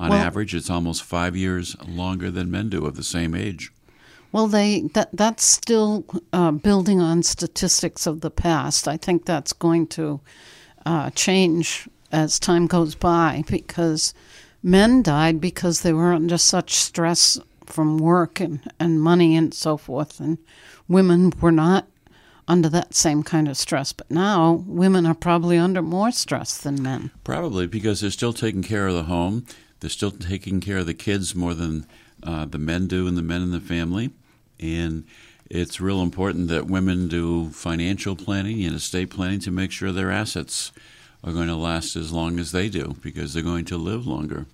On 0.00 0.10
well, 0.10 0.18
average, 0.18 0.54
it's 0.54 0.70
almost 0.70 1.02
five 1.02 1.36
years 1.36 1.76
longer 1.86 2.30
than 2.30 2.50
men 2.50 2.68
do 2.68 2.86
of 2.86 2.96
the 2.96 3.02
same 3.02 3.34
age. 3.34 3.72
Well, 4.30 4.46
they 4.46 4.82
that 4.92 5.08
that's 5.12 5.44
still 5.44 6.04
uh, 6.32 6.52
building 6.52 7.00
on 7.00 7.22
statistics 7.22 8.06
of 8.06 8.20
the 8.20 8.30
past. 8.30 8.86
I 8.86 8.96
think 8.96 9.24
that's 9.24 9.52
going 9.52 9.86
to 9.88 10.20
uh, 10.84 11.10
change 11.10 11.88
as 12.12 12.38
time 12.38 12.66
goes 12.66 12.94
by 12.94 13.42
because 13.48 14.14
men 14.62 15.02
died 15.02 15.40
because 15.40 15.82
they 15.82 15.92
were 15.92 16.12
under 16.12 16.38
such 16.38 16.74
stress 16.74 17.38
from 17.66 17.98
work 17.98 18.40
and, 18.40 18.60
and 18.80 19.00
money 19.00 19.36
and 19.36 19.52
so 19.52 19.76
forth, 19.76 20.20
and 20.20 20.38
women 20.88 21.32
were 21.40 21.52
not 21.52 21.86
under 22.46 22.68
that 22.70 22.94
same 22.94 23.22
kind 23.22 23.46
of 23.46 23.56
stress. 23.56 23.92
But 23.92 24.10
now 24.10 24.64
women 24.66 25.06
are 25.06 25.14
probably 25.14 25.58
under 25.58 25.82
more 25.82 26.10
stress 26.10 26.56
than 26.56 26.82
men. 26.82 27.10
Probably 27.22 27.66
because 27.66 28.00
they're 28.00 28.10
still 28.10 28.32
taking 28.32 28.62
care 28.62 28.86
of 28.86 28.94
the 28.94 29.04
home. 29.04 29.44
They're 29.80 29.90
still 29.90 30.10
taking 30.10 30.60
care 30.60 30.78
of 30.78 30.86
the 30.86 30.94
kids 30.94 31.34
more 31.34 31.54
than 31.54 31.86
uh, 32.22 32.46
the 32.46 32.58
men 32.58 32.86
do 32.86 33.06
and 33.06 33.16
the 33.16 33.22
men 33.22 33.42
in 33.42 33.52
the 33.52 33.60
family. 33.60 34.10
And 34.58 35.04
it's 35.50 35.80
real 35.80 36.02
important 36.02 36.48
that 36.48 36.66
women 36.66 37.06
do 37.08 37.50
financial 37.50 38.16
planning 38.16 38.64
and 38.64 38.74
estate 38.74 39.10
planning 39.10 39.40
to 39.40 39.50
make 39.50 39.70
sure 39.70 39.92
their 39.92 40.10
assets 40.10 40.72
are 41.24 41.32
going 41.32 41.48
to 41.48 41.56
last 41.56 41.96
as 41.96 42.12
long 42.12 42.38
as 42.38 42.52
they 42.52 42.68
do 42.68 42.96
because 43.02 43.34
they're 43.34 43.42
going 43.42 43.64
to 43.66 43.76
live 43.76 44.06
longer. 44.06 44.46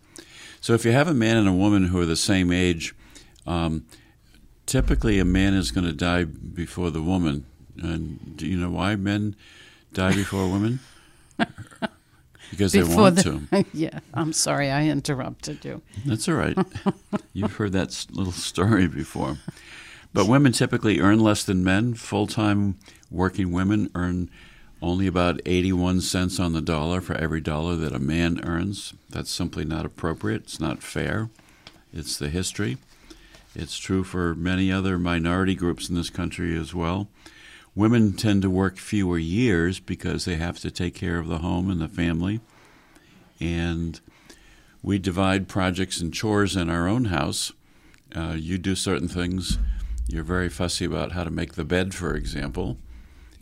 So 0.61 0.73
if 0.73 0.85
you 0.85 0.93
have 0.93 1.09
a 1.09 1.15
man 1.15 1.37
and 1.37 1.49
a 1.49 1.53
woman 1.53 1.85
who 1.89 2.01
are 2.01 2.07
the 2.07 2.17
same 2.17 2.51
age, 2.51 2.95
um, 3.47 3.85
typically 4.67 5.19
a 5.19 5.25
man 5.25 5.55
is 5.55 5.71
going 5.71 5.87
to 5.87 5.93
die 5.93 6.25
before 6.25 6.91
the 6.91 7.03
woman. 7.03 7.45
And 7.83 8.37
do 8.37 8.47
you 8.47 8.57
know 8.57 8.71
why 8.71 8.97
men 8.97 9.37
die 9.93 10.15
before 10.15 10.49
women? 10.51 10.81
because 12.51 12.73
they 12.73 12.81
Before 12.81 13.03
want 13.03 13.17
the- 13.17 13.23
to. 13.23 13.65
yeah, 13.73 13.99
I'm 14.15 14.33
sorry 14.33 14.71
I 14.71 14.87
interrupted 14.87 15.65
you. 15.65 15.83
That's 16.07 16.29
all 16.29 16.35
right. 16.35 16.57
You've 17.33 17.55
heard 17.57 17.73
that 17.73 18.07
little 18.11 18.33
story 18.33 18.87
before. 18.87 19.39
But 20.13 20.29
women 20.29 20.53
typically 20.53 21.01
earn 21.01 21.19
less 21.19 21.43
than 21.45 21.65
men. 21.65 21.95
Full 21.95 22.29
time 22.29 22.79
working 23.11 23.51
women 23.51 23.91
earn 23.95 24.31
only 24.85 25.07
about 25.07 25.41
81 25.47 26.03
cents 26.03 26.39
on 26.39 26.53
the 26.53 26.61
dollar 26.61 27.01
for 27.01 27.15
every 27.15 27.41
dollar 27.41 27.75
that 27.77 27.95
a 27.95 27.99
man 27.99 28.41
earns. 28.45 28.93
That's 29.09 29.31
simply 29.31 29.65
not 29.65 29.87
appropriate. 29.87 30.43
It's 30.43 30.61
not 30.61 30.83
fair. 30.83 31.31
It's 31.93 32.19
the 32.19 32.29
history. 32.29 32.77
It's 33.55 33.79
true 33.79 34.05
for 34.05 34.35
many 34.35 34.71
other 34.71 34.99
minority 34.99 35.55
groups 35.55 35.89
in 35.89 35.95
this 35.95 36.11
country 36.11 36.55
as 36.57 36.75
well. 36.75 37.09
Women 37.75 38.13
tend 38.13 38.43
to 38.43 38.51
work 38.51 38.77
fewer 38.77 39.19
years 39.19 39.81
because 39.81 40.27
they 40.27 40.37
have 40.37 40.59
to 40.61 40.71
take 40.71 40.95
care 40.95 41.19
of 41.19 41.29
the 41.29 41.39
home 41.39 41.71
and 41.71 41.81
the 41.81 41.89
family. 41.89 42.41
And 43.41 44.01
we 44.83 44.99
divide 44.99 45.49
projects 45.49 46.01
and 46.01 46.13
chores 46.13 46.57
in 46.57 46.69
our 46.69 46.87
own 46.87 47.07
house. 47.07 47.53
Uh, 48.15 48.37
you 48.37 48.59
do 48.59 48.75
certain 48.75 49.09
things. 49.09 49.59
You're 50.09 50.25
very 50.25 50.51
fussy 50.51 50.85
about 50.85 51.13
how 51.13 51.25
to 51.25 51.31
make 51.31 51.55
the 51.55 51.65
bed, 51.65 51.95
for 51.95 52.15
example, 52.15 52.77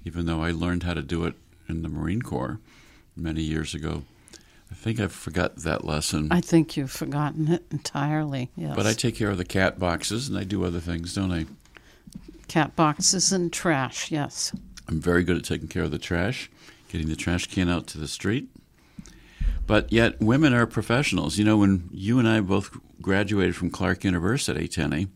even 0.04 0.26
though 0.26 0.42
I 0.42 0.50
learned 0.50 0.82
how 0.82 0.94
to 0.94 1.02
do 1.02 1.24
it 1.24 1.34
in 1.68 1.82
the 1.82 1.88
Marine 1.88 2.22
Corps 2.22 2.60
many 3.16 3.42
years 3.42 3.74
ago. 3.74 4.04
I 4.70 4.74
think 4.74 5.00
I 5.00 5.06
forgot 5.08 5.56
that 5.56 5.84
lesson. 5.84 6.28
I 6.30 6.40
think 6.40 6.76
you've 6.76 6.90
forgotten 6.90 7.48
it 7.48 7.64
entirely. 7.70 8.50
Yes. 8.56 8.74
but 8.74 8.86
I 8.86 8.94
take 8.94 9.16
care 9.16 9.30
of 9.30 9.36
the 9.36 9.44
cat 9.44 9.78
boxes 9.78 10.28
and 10.28 10.38
I 10.38 10.44
do 10.44 10.64
other 10.64 10.80
things, 10.80 11.14
don't 11.14 11.30
I? 11.30 11.44
Cat 12.48 12.74
boxes 12.74 13.32
and 13.32 13.52
trash, 13.52 14.10
yes. 14.10 14.52
I'm 14.88 15.00
very 15.00 15.24
good 15.24 15.36
at 15.36 15.44
taking 15.44 15.68
care 15.68 15.84
of 15.84 15.90
the 15.90 15.98
trash, 15.98 16.50
getting 16.88 17.08
the 17.08 17.16
trash 17.16 17.46
can 17.46 17.68
out 17.68 17.86
to 17.88 17.98
the 17.98 18.08
street. 18.08 18.48
But 19.66 19.92
yet, 19.92 20.20
women 20.20 20.52
are 20.52 20.66
professionals. 20.66 21.38
You 21.38 21.44
know, 21.44 21.58
when 21.58 21.88
you 21.92 22.18
and 22.18 22.28
I 22.28 22.40
both 22.40 22.76
graduated 23.00 23.54
from 23.56 23.70
Clark 23.70 24.04
University, 24.04 24.68
Tenny, 24.68 25.08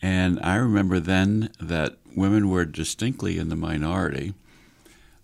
and 0.00 0.38
I 0.42 0.56
remember 0.56 1.00
then 1.00 1.50
that 1.60 1.96
women 2.16 2.48
were 2.48 2.64
distinctly 2.64 3.38
in 3.38 3.48
the 3.48 3.56
minority. 3.56 4.34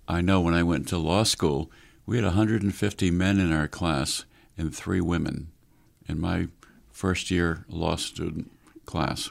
I 0.06 0.20
know 0.20 0.40
when 0.40 0.54
I 0.54 0.62
went 0.62 0.88
to 0.88 0.98
law 0.98 1.22
school, 1.22 1.70
we 2.06 2.16
had 2.16 2.24
150 2.24 3.10
men 3.10 3.38
in 3.38 3.52
our 3.52 3.68
class 3.68 4.24
and 4.56 4.74
three 4.74 5.00
women 5.00 5.48
in 6.08 6.20
my 6.20 6.48
first 6.90 7.30
year 7.30 7.64
law 7.68 7.96
student 7.96 8.50
class. 8.86 9.30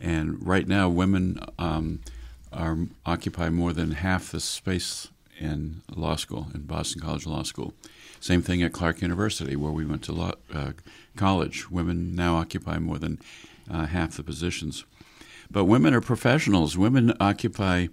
And 0.00 0.44
right 0.46 0.66
now, 0.66 0.88
women 0.88 1.38
um, 1.58 2.00
are 2.52 2.76
occupy 3.06 3.48
more 3.48 3.72
than 3.72 3.92
half 3.92 4.32
the 4.32 4.40
space 4.40 5.08
in 5.38 5.82
law 5.94 6.16
school 6.16 6.48
in 6.54 6.62
Boston 6.62 7.00
College 7.00 7.26
Law 7.26 7.42
School. 7.42 7.72
Same 8.20 8.42
thing 8.42 8.62
at 8.62 8.72
Clark 8.72 9.00
University, 9.02 9.56
where 9.56 9.72
we 9.72 9.84
went 9.84 10.02
to 10.04 10.12
law, 10.12 10.32
uh, 10.52 10.72
college. 11.16 11.70
Women 11.70 12.14
now 12.14 12.36
occupy 12.36 12.78
more 12.78 12.98
than 12.98 13.18
uh, 13.70 13.86
half 13.86 14.16
the 14.16 14.22
positions. 14.22 14.84
But 15.52 15.66
women 15.66 15.92
are 15.92 16.00
professionals. 16.00 16.78
Women 16.78 17.12
occupy 17.20 17.88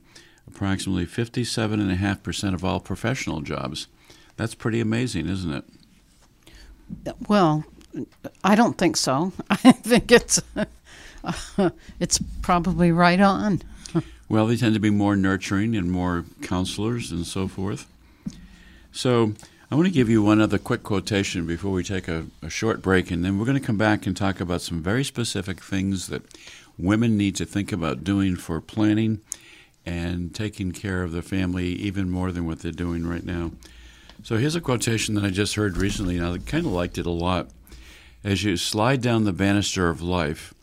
approximately 0.48 1.06
57.5% 1.06 2.54
of 2.54 2.66
all 2.66 2.80
professional 2.80 3.42
jobs. 3.42 3.88
That's 4.38 4.56
pretty 4.56 4.80
amazing, 4.80 5.28
isn't 5.28 5.54
it? 5.54 5.66
Well, 7.28 7.66
I 8.44 8.56
don't 8.56 8.78
think 8.78 8.96
so. 8.96 9.34
I 9.50 9.74
think 9.74 10.12
it's 10.12 10.42
it's 12.00 12.20
probably 12.42 12.92
right 12.92 13.20
on. 13.20 13.62
Well, 14.30 14.48
they 14.48 14.56
tend 14.56 14.75
to 14.75 14.80
be 14.80 14.92
more 14.92 15.16
nurturing 15.16 15.75
and 15.75 15.92
more 15.92 16.24
counselors 16.42 17.12
and 17.12 17.25
so 17.25 17.48
forth. 17.48 17.88
So, 18.92 19.34
I 19.72 19.75
want 19.75 19.88
to 19.88 19.94
give 19.94 20.10
you 20.10 20.24
one 20.24 20.42
other 20.42 20.58
quick 20.58 20.82
quotation 20.84 21.46
before 21.46 21.72
we 21.72 21.84
take 21.84 22.08
a, 22.08 22.25
a 22.42 22.50
short 22.50 22.82
break, 22.82 23.12
and 23.12 23.24
then 23.24 23.38
we're 23.38 23.46
going 23.46 23.60
to 23.60 23.66
come 23.66 23.78
back 23.78 24.08
and 24.08 24.18
talk 24.18 24.39
about 24.39 24.62
some 24.62 24.82
very 24.82 25.04
specific 25.04 25.63
things 25.63 26.08
that 26.08 26.24
women 26.80 27.18
need 27.18 27.36
to 27.36 27.46
think 27.46 27.72
about 27.72 28.04
doing 28.04 28.36
for 28.36 28.62
planning 28.62 29.22
and 29.86 30.34
taking 30.34 30.72
care 30.72 31.04
of 31.04 31.12
their 31.12 31.22
family 31.22 31.68
even 31.68 32.10
more 32.10 32.32
than 32.32 32.46
what 32.46 32.60
they're 32.60 32.72
doing 32.72 33.06
right 33.06 33.26
now. 33.26 33.52
So, 34.24 34.38
here's 34.38 34.56
a 34.56 34.62
quotation 34.62 35.16
that 35.16 35.24
I 35.24 35.30
just 35.30 35.56
heard 35.56 35.78
recently, 35.78 36.18
and 36.18 36.26
I 36.26 36.38
kind 36.40 36.66
of 36.66 36.72
liked 36.72 36.98
it 36.98 37.06
a 37.06 37.12
lot. 37.12 37.50
As 38.24 38.44
you 38.44 38.58
slide 38.58 39.02
down 39.02 39.24
the 39.24 39.32
banister 39.32 39.90
of 39.90 40.02
life, 40.02 40.54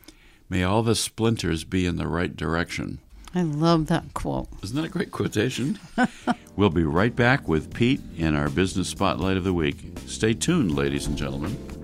may 0.50 0.62
all 0.62 0.82
the 0.82 0.94
splinters 0.94 1.64
be 1.64 1.86
in 1.86 1.96
the 1.96 2.06
right 2.06 2.36
direction. 2.36 2.98
I 3.34 3.42
love 3.42 3.86
that 3.86 4.14
quote. 4.14 4.48
Isn't 4.62 4.76
that 4.76 4.84
a 4.84 4.90
great 4.90 5.10
quotation? 5.10 5.78
we'll 6.56 6.70
be 6.70 6.84
right 6.84 7.14
back 7.14 7.48
with 7.48 7.74
Pete 7.74 8.00
in 8.16 8.34
our 8.34 8.48
Business 8.48 8.88
Spotlight 8.88 9.36
of 9.36 9.44
the 9.44 9.54
Week. 9.54 9.76
Stay 10.06 10.34
tuned, 10.34 10.74
ladies 10.74 11.06
and 11.06 11.16
gentlemen. 11.16 11.75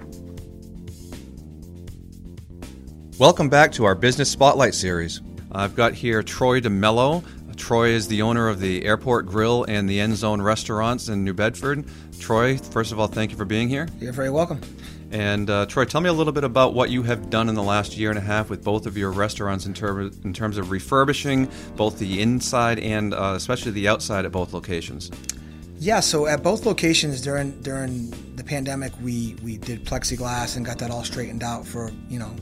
Welcome 3.19 3.50
back 3.50 3.73
to 3.73 3.85
our 3.85 3.95
Business 3.95 4.31
Spotlight 4.31 4.75
series. 4.75 5.21
I've 5.52 5.76
got 5.76 5.92
here 5.92 6.23
Troy 6.23 6.62
DeMello. 6.62 7.23
Troy 7.57 7.90
is 7.90 8.09
the 8.09 8.23
owner 8.23 8.49
of 8.49 8.59
the 8.59 8.87
Airport 8.87 9.26
Grill 9.26 9.64
and 9.64 9.88
the 9.88 10.00
End 10.00 10.16
Zone 10.16 10.40
restaurants 10.40 11.09
in 11.09 11.23
New 11.23 11.35
Bedford. 11.35 11.85
Troy, 12.19 12.57
first 12.57 12.90
of 12.90 12.99
all, 12.99 13.07
thank 13.07 13.31
you 13.31 13.37
for 13.37 13.45
being 13.45 13.69
here. 13.69 13.87
You're 14.00 14.14
very 14.14 14.31
welcome. 14.31 14.62
And 15.11 15.50
uh, 15.50 15.66
Troy, 15.66 15.85
tell 15.85 16.00
me 16.00 16.09
a 16.09 16.12
little 16.12 16.33
bit 16.33 16.42
about 16.42 16.73
what 16.73 16.88
you 16.88 17.02
have 17.02 17.28
done 17.28 17.50
in 17.50 17.54
the 17.54 17.62
last 17.62 17.99
year 17.99 18.09
and 18.09 18.19
a 18.19 18.23
half 18.23 18.49
with 18.49 18.64
both 18.64 18.87
of 18.87 18.97
your 18.97 19.11
restaurants 19.11 19.66
in, 19.66 19.75
ter- 19.75 20.00
in 20.00 20.33
terms 20.33 20.57
of 20.57 20.71
refurbishing 20.71 21.50
both 21.76 21.99
the 21.99 22.23
inside 22.23 22.78
and 22.78 23.12
uh, 23.12 23.35
especially 23.37 23.73
the 23.73 23.88
outside 23.88 24.25
at 24.25 24.33
both 24.33 24.54
locations. 24.54 25.11
Yeah, 25.78 26.00
so 26.00 26.26
at 26.26 26.42
both 26.42 26.64
locations 26.64 27.21
during 27.21 27.61
during 27.61 28.11
the 28.37 28.45
pandemic, 28.45 28.92
we 29.02 29.37
we 29.42 29.59
did 29.59 29.85
plexiglass 29.85 30.57
and 30.57 30.64
got 30.64 30.78
that 30.78 30.90
all 30.90 31.04
straightened 31.04 31.42
out 31.42 31.66
for 31.66 31.90
you 32.09 32.19
know 32.19 32.35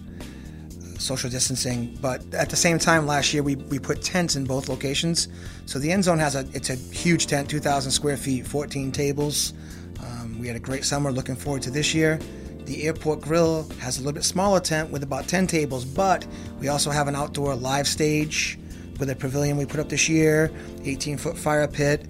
social 1.00 1.30
distancing. 1.30 1.99
But 2.00 2.23
at 2.35 2.50
the 2.50 2.57
same 2.57 2.78
time, 2.78 3.07
last 3.07 3.33
year 3.33 3.42
we, 3.42 3.57
we 3.57 3.78
put 3.78 4.02
tents 4.02 4.37
in 4.37 4.45
both 4.45 4.69
locations. 4.69 5.28
So 5.66 5.78
the 5.78 5.90
end 5.90 6.04
zone 6.04 6.19
has 6.19 6.37
a 6.37 6.47
it's 6.52 6.71
a 6.71 6.75
huge 6.75 7.26
tent, 7.26 7.49
2,000 7.49 7.90
square 7.90 8.16
feet, 8.16 8.47
14 8.47 8.92
tables. 8.92 9.52
Um, 10.00 10.38
we 10.38 10.47
had 10.47 10.57
a 10.57 10.61
great 10.61 10.85
summer. 10.85 11.11
Looking 11.11 11.37
forward 11.37 11.62
to 11.62 11.71
this 11.71 11.95
year. 11.95 12.19
The 12.64 12.85
airport 12.85 13.23
grill 13.23 13.69
has 13.80 13.97
a 13.97 14.00
little 14.00 14.12
bit 14.12 14.23
smaller 14.23 14.61
tent 14.61 14.90
with 14.90 15.02
about 15.02 15.26
10 15.26 15.47
tables, 15.49 15.85
but 15.85 16.25
we 16.61 16.69
also 16.69 16.90
have 16.90 17.09
an 17.09 17.16
outdoor 17.16 17.57
live 17.57 17.88
stage 17.88 18.59
with 19.00 19.11
a 19.11 19.16
pavilion 19.16 19.57
we 19.57 19.64
put 19.64 19.80
up 19.80 19.88
this 19.88 20.09
year, 20.09 20.52
18 20.85 21.16
foot 21.16 21.37
fire 21.37 21.66
pit. 21.66 22.07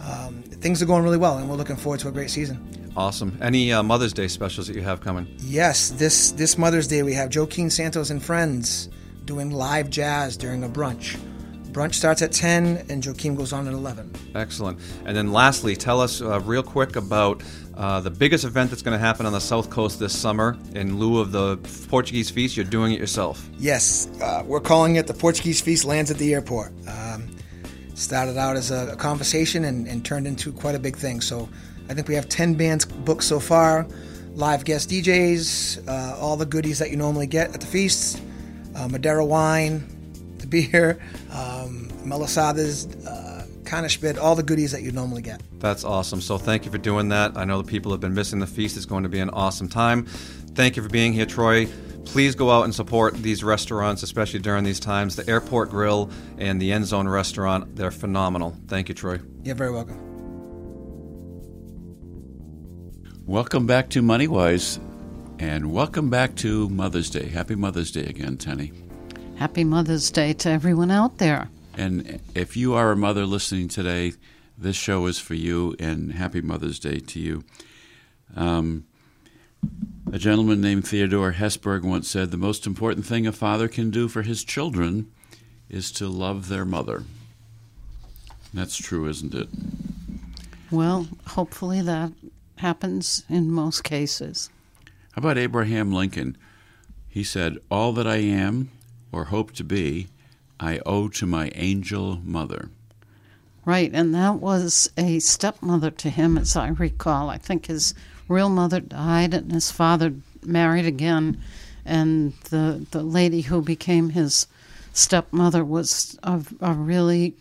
Um, 0.00 0.42
things 0.42 0.82
are 0.82 0.86
going 0.86 1.02
really 1.02 1.16
well, 1.16 1.38
and 1.38 1.48
we're 1.48 1.56
looking 1.56 1.76
forward 1.76 2.00
to 2.00 2.08
a 2.08 2.12
great 2.12 2.30
season. 2.30 2.83
Awesome. 2.96 3.36
Any 3.42 3.72
uh, 3.72 3.82
Mother's 3.82 4.12
Day 4.12 4.28
specials 4.28 4.68
that 4.68 4.76
you 4.76 4.82
have 4.82 5.00
coming? 5.00 5.26
Yes, 5.38 5.90
this 5.90 6.30
this 6.32 6.56
Mother's 6.56 6.86
Day 6.86 7.02
we 7.02 7.14
have 7.14 7.34
Joaquin 7.34 7.70
Santos 7.70 8.10
and 8.10 8.22
friends 8.22 8.88
doing 9.24 9.50
live 9.50 9.90
jazz 9.90 10.36
during 10.36 10.64
a 10.64 10.68
brunch. 10.68 11.18
Brunch 11.72 11.94
starts 11.94 12.22
at 12.22 12.30
10 12.30 12.86
and 12.88 13.04
Joaquin 13.04 13.34
goes 13.34 13.52
on 13.52 13.66
at 13.66 13.74
11. 13.74 14.12
Excellent. 14.36 14.78
And 15.06 15.16
then 15.16 15.32
lastly, 15.32 15.74
tell 15.74 16.00
us 16.00 16.22
uh, 16.22 16.38
real 16.42 16.62
quick 16.62 16.94
about 16.94 17.42
uh, 17.76 17.98
the 17.98 18.10
biggest 18.10 18.44
event 18.44 18.70
that's 18.70 18.82
going 18.82 18.96
to 18.96 19.04
happen 19.04 19.26
on 19.26 19.32
the 19.32 19.40
South 19.40 19.70
Coast 19.70 19.98
this 19.98 20.16
summer. 20.16 20.56
In 20.74 21.00
lieu 21.00 21.18
of 21.20 21.32
the 21.32 21.56
Portuguese 21.88 22.30
feast, 22.30 22.56
you're 22.56 22.64
doing 22.64 22.92
it 22.92 23.00
yourself. 23.00 23.48
Yes, 23.58 24.08
uh, 24.22 24.44
we're 24.46 24.60
calling 24.60 24.94
it 24.96 25.08
the 25.08 25.14
Portuguese 25.14 25.60
Feast 25.60 25.84
Lands 25.84 26.12
at 26.12 26.18
the 26.18 26.32
Airport. 26.32 26.72
Um, 26.86 27.28
started 27.94 28.36
out 28.36 28.56
as 28.56 28.70
a, 28.70 28.92
a 28.92 28.96
conversation 28.96 29.64
and, 29.64 29.88
and 29.88 30.04
turned 30.04 30.28
into 30.28 30.52
quite 30.52 30.76
a 30.76 30.78
big 30.78 30.96
thing. 30.96 31.20
So 31.20 31.48
I 31.88 31.94
think 31.94 32.08
we 32.08 32.14
have 32.14 32.28
10 32.28 32.54
bands 32.54 32.84
booked 32.84 33.24
so 33.24 33.38
far, 33.38 33.86
live 34.34 34.64
guest 34.64 34.90
DJs, 34.90 35.86
uh, 35.88 36.16
all 36.18 36.36
the 36.36 36.46
goodies 36.46 36.78
that 36.78 36.90
you 36.90 36.96
normally 36.96 37.26
get 37.26 37.54
at 37.54 37.60
the 37.60 37.66
feasts, 37.66 38.20
uh, 38.74 38.88
Madeira 38.88 39.24
wine, 39.24 39.86
the 40.38 40.46
beer, 40.46 40.98
um, 41.30 41.88
malasadas, 42.04 43.06
uh, 43.06 43.46
Kanishbit, 43.64 44.18
all 44.18 44.34
the 44.34 44.42
goodies 44.42 44.72
that 44.72 44.82
you 44.82 44.92
normally 44.92 45.22
get. 45.22 45.42
That's 45.58 45.84
awesome. 45.84 46.20
So 46.20 46.38
thank 46.38 46.64
you 46.64 46.70
for 46.70 46.78
doing 46.78 47.08
that. 47.08 47.36
I 47.36 47.44
know 47.44 47.60
the 47.60 47.68
people 47.68 47.92
have 47.92 48.00
been 48.00 48.14
missing 48.14 48.38
the 48.38 48.46
feast. 48.46 48.76
It's 48.76 48.86
going 48.86 49.02
to 49.02 49.08
be 49.08 49.20
an 49.20 49.30
awesome 49.30 49.68
time. 49.68 50.06
Thank 50.54 50.76
you 50.76 50.82
for 50.82 50.88
being 50.88 51.12
here, 51.12 51.26
Troy. 51.26 51.66
Please 52.04 52.34
go 52.34 52.50
out 52.50 52.64
and 52.64 52.74
support 52.74 53.14
these 53.14 53.42
restaurants, 53.42 54.02
especially 54.02 54.40
during 54.40 54.64
these 54.64 54.78
times. 54.78 55.16
The 55.16 55.28
Airport 55.28 55.70
Grill 55.70 56.10
and 56.38 56.60
the 56.60 56.70
End 56.70 56.84
Zone 56.86 57.08
Restaurant, 57.08 57.74
they're 57.76 57.90
phenomenal. 57.90 58.54
Thank 58.68 58.88
you, 58.88 58.94
Troy. 58.94 59.20
You're 59.42 59.54
very 59.54 59.72
welcome. 59.72 60.13
Welcome 63.26 63.66
back 63.66 63.88
to 63.90 64.02
MoneyWise, 64.02 64.78
and 65.38 65.72
welcome 65.72 66.10
back 66.10 66.34
to 66.36 66.68
Mother's 66.68 67.08
Day. 67.08 67.28
Happy 67.28 67.54
Mother's 67.54 67.90
Day 67.90 68.04
again, 68.04 68.36
Tenny. 68.36 68.70
Happy 69.36 69.64
Mother's 69.64 70.10
Day 70.10 70.34
to 70.34 70.50
everyone 70.50 70.90
out 70.90 71.16
there. 71.16 71.48
And 71.74 72.20
if 72.34 72.54
you 72.54 72.74
are 72.74 72.92
a 72.92 72.96
mother 72.96 73.24
listening 73.24 73.68
today, 73.68 74.12
this 74.58 74.76
show 74.76 75.06
is 75.06 75.18
for 75.18 75.32
you, 75.32 75.74
and 75.78 76.12
happy 76.12 76.42
Mother's 76.42 76.78
Day 76.78 76.98
to 76.98 77.18
you. 77.18 77.44
Um, 78.36 78.84
a 80.12 80.18
gentleman 80.18 80.60
named 80.60 80.86
Theodore 80.86 81.32
Hesburgh 81.32 81.82
once 81.82 82.10
said, 82.10 82.30
The 82.30 82.36
most 82.36 82.66
important 82.66 83.06
thing 83.06 83.26
a 83.26 83.32
father 83.32 83.68
can 83.68 83.88
do 83.88 84.06
for 84.06 84.20
his 84.20 84.44
children 84.44 85.10
is 85.70 85.90
to 85.92 86.08
love 86.08 86.48
their 86.48 86.66
mother. 86.66 87.04
That's 88.52 88.76
true, 88.76 89.08
isn't 89.08 89.34
it? 89.34 89.48
Well, 90.70 91.08
hopefully 91.26 91.80
that 91.80 92.12
happens 92.64 93.24
in 93.28 93.50
most 93.50 93.84
cases. 93.84 94.48
How 95.12 95.20
about 95.20 95.36
Abraham 95.36 95.92
Lincoln? 95.92 96.34
He 97.06 97.22
said, 97.22 97.58
All 97.70 97.92
that 97.92 98.06
I 98.06 98.16
am 98.16 98.70
or 99.12 99.24
hope 99.24 99.52
to 99.52 99.64
be, 99.64 100.08
I 100.58 100.80
owe 100.86 101.08
to 101.08 101.26
my 101.26 101.52
angel 101.54 102.20
mother. 102.24 102.70
Right, 103.66 103.90
and 103.92 104.14
that 104.14 104.36
was 104.36 104.90
a 104.96 105.18
stepmother 105.18 105.90
to 105.90 106.08
him, 106.08 106.38
as 106.38 106.56
I 106.56 106.68
recall. 106.68 107.28
I 107.28 107.36
think 107.36 107.66
his 107.66 107.92
real 108.28 108.48
mother 108.48 108.80
died, 108.80 109.34
and 109.34 109.52
his 109.52 109.70
father 109.70 110.14
married 110.42 110.86
again, 110.86 111.40
and 111.84 112.32
the 112.50 112.86
the 112.90 113.02
lady 113.02 113.42
who 113.42 113.60
became 113.60 114.10
his 114.10 114.46
stepmother 114.94 115.64
was 115.64 116.18
a, 116.22 116.42
a 116.60 116.72
really 116.72 117.34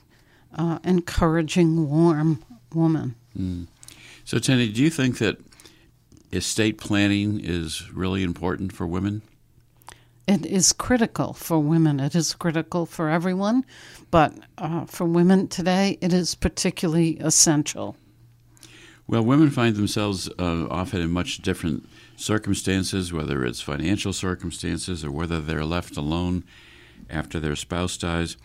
uh, 0.56 0.80
encouraging, 0.84 1.89
warm 1.89 2.44
woman. 2.74 3.15
Mm. 3.38 3.68
So, 4.25 4.39
Tenny, 4.39 4.70
do 4.70 4.82
you 4.82 4.89
think 4.89 5.18
that 5.18 5.38
estate 6.32 6.77
planning 6.77 7.39
is 7.44 7.92
really 7.92 8.24
important 8.24 8.74
for 8.74 8.88
women? 8.88 9.22
It 10.27 10.46
is 10.46 10.72
critical 10.72 11.34
for 11.34 11.60
women. 11.60 12.00
It 12.00 12.15
is 12.15 12.34
critical 12.34 12.86
for 12.86 13.10
everyone, 13.10 13.65
but 14.10 14.34
uh, 14.58 14.86
for 14.86 15.06
women 15.06 15.50
today, 15.50 15.98
it 16.00 16.13
is 16.13 16.34
particularly 16.36 17.18
essential. 17.20 17.98
Well, 19.06 19.24
women 19.24 19.50
find 19.50 19.75
themselves 19.75 20.30
uh, 20.39 20.68
often 20.70 21.01
in 21.01 21.12
much 21.12 21.39
different 21.39 21.89
circumstances, 22.15 23.12
whether 23.12 23.44
it's 23.44 23.60
financial 23.60 24.13
circumstances 24.13 25.03
or 25.03 25.12
whether 25.12 25.42
they're 25.42 25.65
left 25.65 25.98
alone 25.98 26.46
after 27.10 27.38
their 27.38 27.58
spouse 27.58 27.98
dies. 27.98 28.38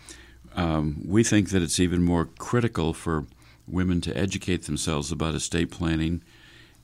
Um, 0.56 1.02
we 1.06 1.23
think 1.23 1.50
that 1.50 1.62
it's 1.62 1.78
even 1.78 2.02
more 2.02 2.25
critical 2.25 2.92
for 2.92 3.26
women 3.70 4.00
to 4.02 4.16
educate 4.16 4.64
themselves 4.64 5.12
about 5.12 5.34
estate 5.34 5.70
planning 5.70 6.22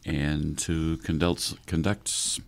and 0.04 0.58
to 0.58 0.98
conduct, 0.98 1.66
conduct 1.66 2.40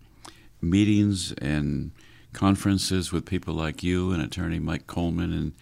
meetings 0.60 1.32
and 1.32 1.90
conferences 2.32 3.12
with 3.12 3.24
people 3.24 3.54
like 3.54 3.82
you 3.82 4.12
and 4.12 4.22
attorney 4.22 4.58
Mike 4.58 4.86
Coleman 4.86 5.32
and 5.32 5.52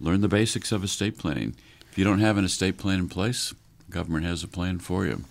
learn 0.00 0.22
the 0.22 0.28
basics 0.28 0.72
of 0.72 0.82
estate 0.82 1.18
planning. 1.18 1.54
If 1.90 1.98
you 1.98 2.04
don't 2.04 2.20
have 2.20 2.38
an 2.38 2.44
estate 2.44 2.78
plan 2.78 2.98
in 2.98 3.08
place, 3.08 3.54
government 3.90 4.24
has 4.24 4.42
a 4.42 4.48
plan 4.48 4.78
for 4.78 5.04
you. 5.04 5.24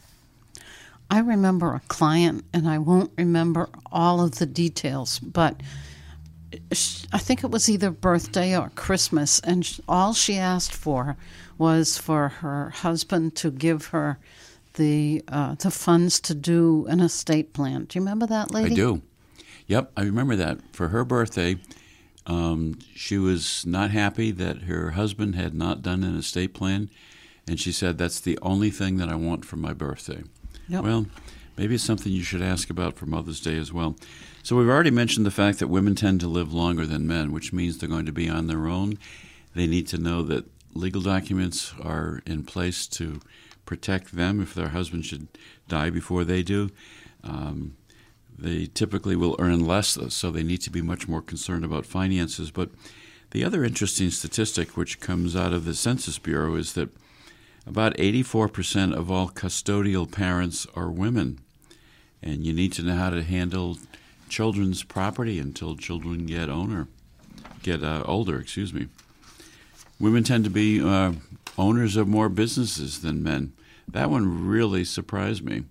I 1.09 1.19
remember 1.19 1.75
a 1.75 1.81
client, 1.89 2.45
and 2.53 2.67
I 2.67 2.77
won't 2.77 3.12
remember 3.17 3.69
all 3.91 4.23
of 4.23 4.39
the 4.39 4.45
details, 4.45 5.19
but 5.19 5.62
I 6.71 7.17
think 7.17 7.43
it 7.43 7.51
was 7.51 7.69
either 7.69 7.91
birthday 7.91 8.57
or 8.57 8.69
Christmas, 8.69 9.39
and 9.39 9.79
all 9.88 10.13
she 10.13 10.38
asked 10.38 10.73
for 10.73 11.17
was 11.63 11.98
for 11.98 12.27
her 12.27 12.72
husband 12.72 13.36
to 13.36 13.50
give 13.50 13.86
her 13.88 14.20
the 14.74 15.24
uh, 15.29 15.55
the 15.55 15.72
funds 15.72 16.20
to 16.20 16.34
do 16.34 16.86
an 16.89 17.00
estate 17.00 17.53
plan. 17.53 17.86
Do 17.86 17.98
you 17.98 18.01
remember 18.01 18.27
that 18.27 18.51
lady? 18.51 18.74
I 18.74 18.75
do. 18.75 19.01
Yep, 19.67 19.93
I 19.96 20.01
remember 20.01 20.36
that. 20.36 20.60
For 20.74 20.89
her 20.89 21.05
birthday, 21.05 21.55
um, 22.25 22.79
she 22.93 23.17
was 23.17 23.65
not 23.65 23.91
happy 23.91 24.29
that 24.32 24.63
her 24.63 24.91
husband 24.91 25.36
had 25.36 25.53
not 25.53 25.82
done 25.82 26.03
an 26.03 26.17
estate 26.17 26.53
plan, 26.53 26.89
and 27.48 27.58
she 27.58 27.72
said, 27.72 27.98
That's 27.98 28.20
the 28.20 28.38
only 28.41 28.70
thing 28.70 28.98
that 28.98 29.08
I 29.08 29.15
want 29.15 29.46
for 29.46 29.55
my 29.55 29.72
birthday. 29.72 30.24
Yep. 30.67 30.84
Well, 30.84 31.05
maybe 31.55 31.75
it's 31.75 31.84
something 31.86 32.11
you 32.11 32.24
should 32.24 32.42
ask 32.42 32.70
about 32.70 32.98
for 32.98 33.05
Mother's 33.05 33.40
Day 33.40 33.57
as 33.57 33.72
well. 33.72 33.96
So, 34.44 34.57
we've 34.57 34.68
already 34.68 34.92
mentioned 34.92 35.25
the 35.25 35.31
fact 35.31 35.59
that 35.59 35.70
women 35.70 35.96
tend 35.96 36.20
to 36.20 36.27
live 36.27 36.53
longer 36.53 36.85
than 36.85 37.07
men, 37.07 37.31
which 37.31 37.53
means 37.53 37.77
they're 37.77 37.87
going 37.87 38.05
to 38.05 38.11
be 38.11 38.27
on 38.27 38.48
their 38.48 38.68
own. 38.68 38.98
They 39.55 39.66
need 39.66 39.87
to 39.87 39.98
know 39.98 40.24
that 40.24 40.46
legal 40.74 41.01
documents 41.01 41.74
are 41.81 42.22
in 42.25 42.44
place 42.44 42.88
to 42.88 43.20
protect 43.66 44.16
them 44.16 44.42
if 44.42 44.53
their 44.53 44.70
husband 44.70 45.05
should 45.05 45.27
die 45.68 45.90
before 45.90 46.24
they 46.24 46.44
do. 46.44 46.70
Um, 47.24 47.77
they 48.38 48.66
typically 48.66 49.16
will 49.16 49.36
earn 49.40 49.66
less, 49.66 49.98
so 50.09 50.31
they 50.31 50.44
need 50.44 50.62
to 50.62 50.72
be 50.72 50.81
much 50.81 51.07
more 51.07 51.22
concerned 51.22 51.64
about 51.64 51.86
finances. 51.86 52.51
But 52.51 52.72
the 53.31 53.44
other 53.44 53.64
interesting 53.64 54.09
statistic, 54.09 54.75
which 54.75 55.00
comes 55.00 55.36
out 55.36 55.53
of 55.53 55.66
the 55.66 55.75
Census 55.75 56.20
Bureau, 56.20 56.55
is 56.55 56.74
that 56.74 56.90
about 57.66 57.96
84% 57.98 58.94
of 58.94 59.09
all 59.09 59.29
custodial 59.29 60.12
parents 60.12 60.68
are 60.75 60.92
women. 60.92 61.40
And 62.22 62.46
you 62.46 62.53
need 62.53 62.74
to 62.74 62.83
know 62.83 62.96
how 62.96 63.09
to 63.12 63.24
handle 63.24 63.77
children's 64.29 64.83
property 64.83 65.40
until 65.40 65.75
children 65.75 66.25
get 66.25 66.50
owner, 66.50 66.88
get 67.62 67.83
uh, 67.83 68.03
older. 68.05 68.40
Excuse 68.40 68.74
me. 68.74 68.88
Women 70.03 70.25
tend 70.25 70.44
to 70.44 70.50
be 70.50 70.83
uh, 70.83 71.13
owners 71.57 71.96
of 71.96 72.09
more 72.09 72.27
businesses 72.27 73.00
than 73.00 73.24
men. 73.24 73.53
That 73.87 74.09
one 74.09 74.46
really 74.46 74.83
surprised 74.83 75.46
me. 75.46 75.63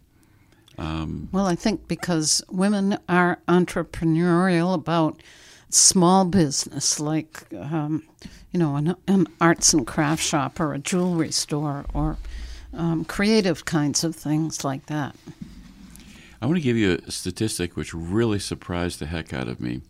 Um, 0.78 1.28
well, 1.32 1.44
I 1.44 1.54
think 1.54 1.86
because 1.86 2.42
women 2.48 2.96
are 3.10 3.40
entrepreneurial 3.46 4.72
about 4.72 5.22
small 5.68 6.24
business, 6.24 6.98
like 6.98 7.44
um, 7.52 8.04
you 8.52 8.58
know, 8.58 8.76
an, 8.76 8.96
an, 9.06 9.26
arts 9.38 9.74
and 9.74 9.86
craft 9.86 10.22
shop 10.22 10.58
or 10.58 10.72
a 10.72 10.78
jewelry 10.78 11.30
store 11.30 11.84
or 11.92 12.16
um, 12.72 13.04
creative 13.04 13.66
kinds 13.66 14.02
of 14.02 14.16
things 14.16 14.64
like 14.64 14.86
that. 14.86 15.14
I 16.40 16.46
want 16.46 16.56
to 16.56 16.62
give 16.62 16.78
you 16.78 17.02
a 17.06 17.10
statistic 17.10 17.76
which 17.76 17.92
really 17.92 18.38
surprised 18.38 18.98
the 18.98 19.04
heck 19.04 19.34
out 19.34 19.48
of 19.48 19.60
me. 19.60 19.82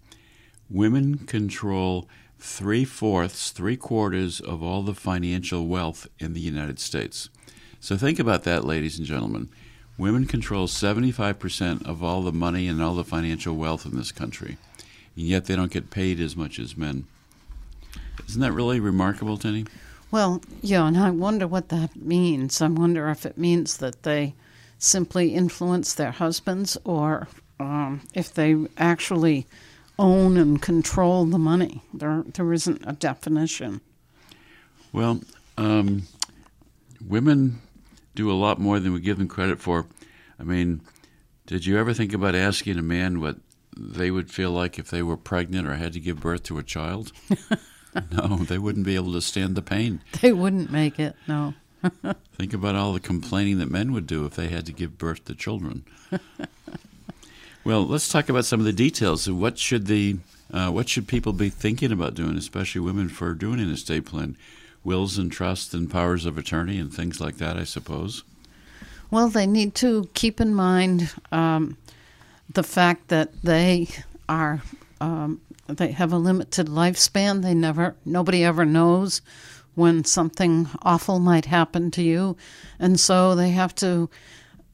Women 0.69 1.19
control 1.19 2.09
three 2.43 2.85
fourths, 2.85 3.51
three 3.51 3.77
quarters 3.77 4.41
of 4.41 4.65
all 4.65 4.83
the 4.83 4.95
financial 4.95 5.69
wealth 5.69 6.09
in 6.19 6.35
the 6.35 6.41
United 6.41 6.81
States. 6.81 7.29
So 7.79 7.97
think 7.97 8.19
about 8.19 8.43
that, 8.43 8.65
ladies 8.65 8.99
and 8.99 9.07
gentlemen. 9.07 9.49
Women 9.97 10.27
control 10.27 10.67
75% 10.67 11.87
of 11.87 12.03
all 12.03 12.23
the 12.23 12.33
money 12.33 12.67
and 12.67 12.83
all 12.83 12.97
the 12.97 13.05
financial 13.05 13.55
wealth 13.55 13.87
in 13.87 13.97
this 13.97 14.11
country, 14.11 14.57
and 15.15 15.27
yet 15.27 15.45
they 15.45 15.55
don't 15.55 15.71
get 15.71 15.91
paid 15.91 16.19
as 16.19 16.37
much 16.37 16.59
as 16.59 16.77
men. 16.77 17.07
Isn't 18.29 18.41
that 18.41 18.53
really 18.53 18.81
remarkable, 18.81 19.37
Tenny? 19.37 19.65
Well, 20.11 20.43
yeah, 20.61 20.87
and 20.87 20.99
I 20.99 21.11
wonder 21.11 21.47
what 21.47 21.69
that 21.69 21.95
means. 21.95 22.61
I 22.61 22.67
wonder 22.67 23.09
if 23.09 23.25
it 23.25 23.39
means 23.39 23.77
that 23.77 24.03
they 24.03 24.35
simply 24.79 25.33
influence 25.35 25.95
their 25.95 26.11
husbands 26.11 26.77
or 26.85 27.29
um, 27.61 28.01
if 28.15 28.35
they 28.35 28.57
actually 28.77 29.47
own 29.99 30.37
and 30.37 30.61
control 30.61 31.25
the 31.25 31.39
money. 31.39 31.83
There, 31.93 32.25
there 32.27 32.53
isn't 32.53 32.83
a 32.87 32.93
definition. 32.93 33.81
Well, 34.93 35.21
um, 35.57 36.05
women 37.07 37.61
do 38.15 38.31
a 38.31 38.35
lot 38.35 38.59
more 38.59 38.79
than 38.79 38.93
we 38.93 39.01
give 39.01 39.19
them 39.19 39.29
credit 39.29 39.61
for. 39.61 39.87
I 40.39 40.45
mean, 40.45 40.83
did 41.47 41.67
you 41.67 41.79
ever 41.79 41.95
think 41.95 42.13
about 42.13 42.35
asking 42.35 42.79
a 42.79 42.83
man 42.83 43.21
what 43.21 43.37
they 43.77 44.11
would 44.11 44.31
feel 44.31 44.51
like 44.51 44.79
if 44.79 44.91
they 44.91 45.03
were 45.03 45.17
pregnant 45.17 45.67
or 45.67 45.75
had 45.75 45.93
to 45.95 46.01
give 46.01 46.21
birth 46.21 46.43
to 46.45 46.59
a 46.59 46.63
child? 46.63 47.13
no, 48.13 48.37
they 48.39 48.59
wouldn't 48.59 48.87
be 48.87 48.95
able 48.95 49.13
to 49.13 49.23
stand 49.23 49.55
the 49.55 49.63
pain. 49.63 50.03
They 50.21 50.33
wouldn't 50.33 50.71
make 50.71 50.99
it, 50.99 51.17
no. 51.27 51.55
Think 52.37 52.53
about 52.53 52.77
all 52.77 52.93
the 52.93 53.01
complaining 53.01 53.59
that 53.59 53.71
men 53.71 53.93
would 53.93 54.07
do 54.07 54.25
if 54.25 54.35
they 54.35 54.49
had 54.49 54.67
to 54.67 54.73
give 54.73 54.99
birth 54.99 55.25
to 55.25 55.35
children. 55.35 55.85
well, 57.65 57.87
let's 57.87 58.09
talk 58.09 58.29
about 58.29 58.45
some 58.45 58.61
of 58.61 58.67
the 58.67 58.73
details. 58.73 59.31
What 59.31 59.59
should 59.59 59.87
the 59.87 60.19
uh, 60.53 60.71
what 60.71 60.89
should 60.89 61.09
people 61.09 61.33
be 61.33 61.49
thinking 61.49 61.93
about 61.93 62.15
doing, 62.15 62.37
especially 62.37 62.83
women, 62.83 63.09
for 63.09 63.33
doing 63.35 63.61
an 63.61 63.71
estate 63.71 64.05
plan? 64.05 64.37
wills 64.85 65.19
and 65.19 65.31
trusts 65.31 65.75
and 65.75 65.91
powers 65.91 66.27
of 66.27 66.39
attorney 66.39 66.79
and 66.79 66.93
things 66.93 67.21
like 67.21 67.39
that, 67.39 67.57
I 67.57 67.65
suppose. 67.65 68.25
Well, 69.11 69.29
they 69.29 69.47
need 69.47 69.75
to 69.77 70.09
keep 70.15 70.41
in 70.41 70.55
mind 70.55 71.13
um, 71.31 71.77
the 72.53 72.63
fact 72.63 73.09
that 73.09 73.31
they 73.43 73.89
are 74.29 74.63
um, 75.01 75.41
they 75.67 75.93
have 75.93 76.13
a 76.13 76.19
limited 76.19 76.67
lifespan. 76.67 77.43
They 77.43 77.55
never 77.55 77.95
nobody 78.05 78.45
ever 78.45 78.65
knows 78.65 79.21
when 79.75 80.05
something 80.05 80.69
awful 80.83 81.19
might 81.19 81.47
happen 81.47 81.91
to 81.93 82.03
you, 82.03 82.37
and 82.79 82.99
so 82.99 83.35
they 83.35 83.51
have 83.51 83.75
to 83.77 84.09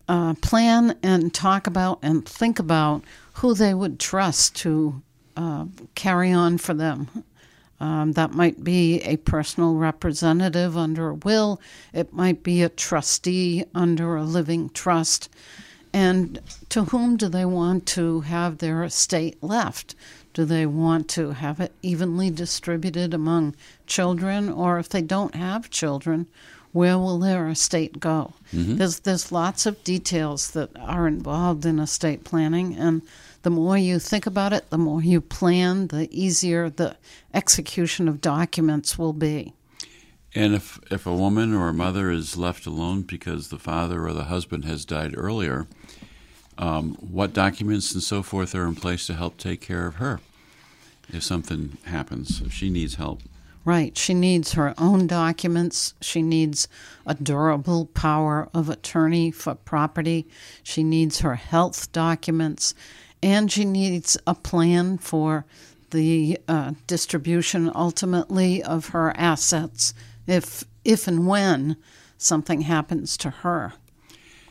uh, 0.09 0.35
plan 0.35 0.97
and 1.03 1.33
talk 1.33 1.67
about 1.67 1.99
and 2.03 2.27
think 2.27 2.59
about 2.59 3.03
who 3.35 3.55
they 3.55 3.75
would 3.75 4.01
trust 4.01 4.57
to 4.57 5.03
uh, 5.37 5.67
carry 5.95 6.33
on 6.33 6.59
for 6.59 6.75
them 6.75 7.25
um, 7.81 8.13
that 8.13 8.33
might 8.33 8.65
be 8.65 9.01
a 9.03 9.19
personal 9.19 9.75
representative 9.75 10.77
under 10.77 11.11
a 11.11 11.15
will, 11.15 11.61
it 11.93 12.13
might 12.13 12.43
be 12.43 12.63
a 12.63 12.69
trustee 12.69 13.65
under 13.75 14.17
a 14.17 14.25
living 14.25 14.71
trust. 14.71 15.29
And 15.93 16.41
to 16.69 16.85
whom 16.85 17.17
do 17.17 17.29
they 17.29 17.45
want 17.45 17.87
to 17.87 18.21
have 18.23 18.59
their 18.59 18.85
estate 18.85 19.43
left? 19.43 19.95
Do 20.35 20.45
they 20.45 20.67
want 20.67 21.09
to 21.11 21.31
have 21.31 21.61
it 21.61 21.73
evenly 21.83 22.31
distributed 22.31 23.15
among 23.15 23.55
children, 23.87 24.49
or 24.49 24.79
if 24.79 24.89
they 24.89 25.03
don't 25.03 25.35
have 25.35 25.71
children, 25.71 26.27
where 26.73 26.99
will 26.99 27.19
their 27.19 27.49
estate 27.49 28.01
go? 28.01 28.35
There's 28.77 29.01
there's 29.01 29.33
lots 29.33 29.67
of 29.67 29.83
details 29.85 30.51
that 30.53 30.71
are 30.79 31.07
involved 31.07 31.65
in 31.65 31.79
estate 31.79 32.25
planning, 32.25 32.77
and 32.77 33.03
the 33.43 33.51
more 33.51 33.79
you 33.79 33.99
think 33.99 34.27
about 34.27 34.53
it, 34.53 34.71
the 34.71 34.79
more 34.79 35.03
you 35.03 35.21
plan, 35.21 35.89
the 35.89 36.09
easier 36.11 36.69
the 36.69 36.97
execution 37.33 38.09
of 38.09 38.21
documents 38.21 38.99
will 38.99 39.13
be. 39.13 39.53
And 40.35 40.55
if, 40.55 40.79
if 40.91 41.07
a 41.07 41.15
woman 41.15 41.55
or 41.55 41.69
a 41.69 41.73
mother 41.73 42.11
is 42.11 42.37
left 42.37 42.67
alone 42.67 43.03
because 43.03 43.49
the 43.49 43.59
father 43.59 44.07
or 44.07 44.13
the 44.13 44.25
husband 44.25 44.65
has 44.67 44.85
died 44.85 45.15
earlier, 45.17 45.67
um, 46.59 46.95
what 46.97 47.33
documents 47.33 47.95
and 47.95 48.03
so 48.03 48.23
forth 48.23 48.55
are 48.55 48.67
in 48.67 48.75
place 48.75 49.07
to 49.07 49.15
help 49.15 49.39
take 49.39 49.61
care 49.61 49.87
of 49.87 49.97
her 49.97 50.21
if 51.11 51.23
something 51.23 51.79
happens, 51.85 52.43
if 52.43 52.53
she 52.53 52.69
needs 52.69 52.97
help? 52.97 53.23
Right. 53.69 53.99
She 53.99 54.15
needs 54.15 54.55
her 54.55 54.73
own 54.79 55.07
documents. 55.07 55.93
She 56.01 56.23
needs 56.23 56.69
a 57.05 57.13
durable 57.13 57.85
power 57.85 58.49
of 58.55 58.71
attorney 58.71 59.31
for 59.31 59.57
property. 59.57 60.27
She 60.63 60.83
needs 60.83 61.21
her 61.21 61.35
health 61.35 61.93
documents. 61.93 62.75
And 63.23 63.53
she 63.53 63.67
needs 63.67 64.17
a 64.27 64.35
plan 64.35 64.97
for 64.97 65.45
the 65.91 66.39
uh, 66.49 66.73
distribution 66.87 67.71
ultimately 67.75 68.63
of 68.63 68.87
her 68.87 69.15
assets 69.19 69.93
if, 70.27 70.65
if 70.83 71.07
and 71.07 71.27
when 71.27 71.77
something 72.17 72.63
happens 72.63 73.19
to 73.19 73.29
her. 73.29 73.75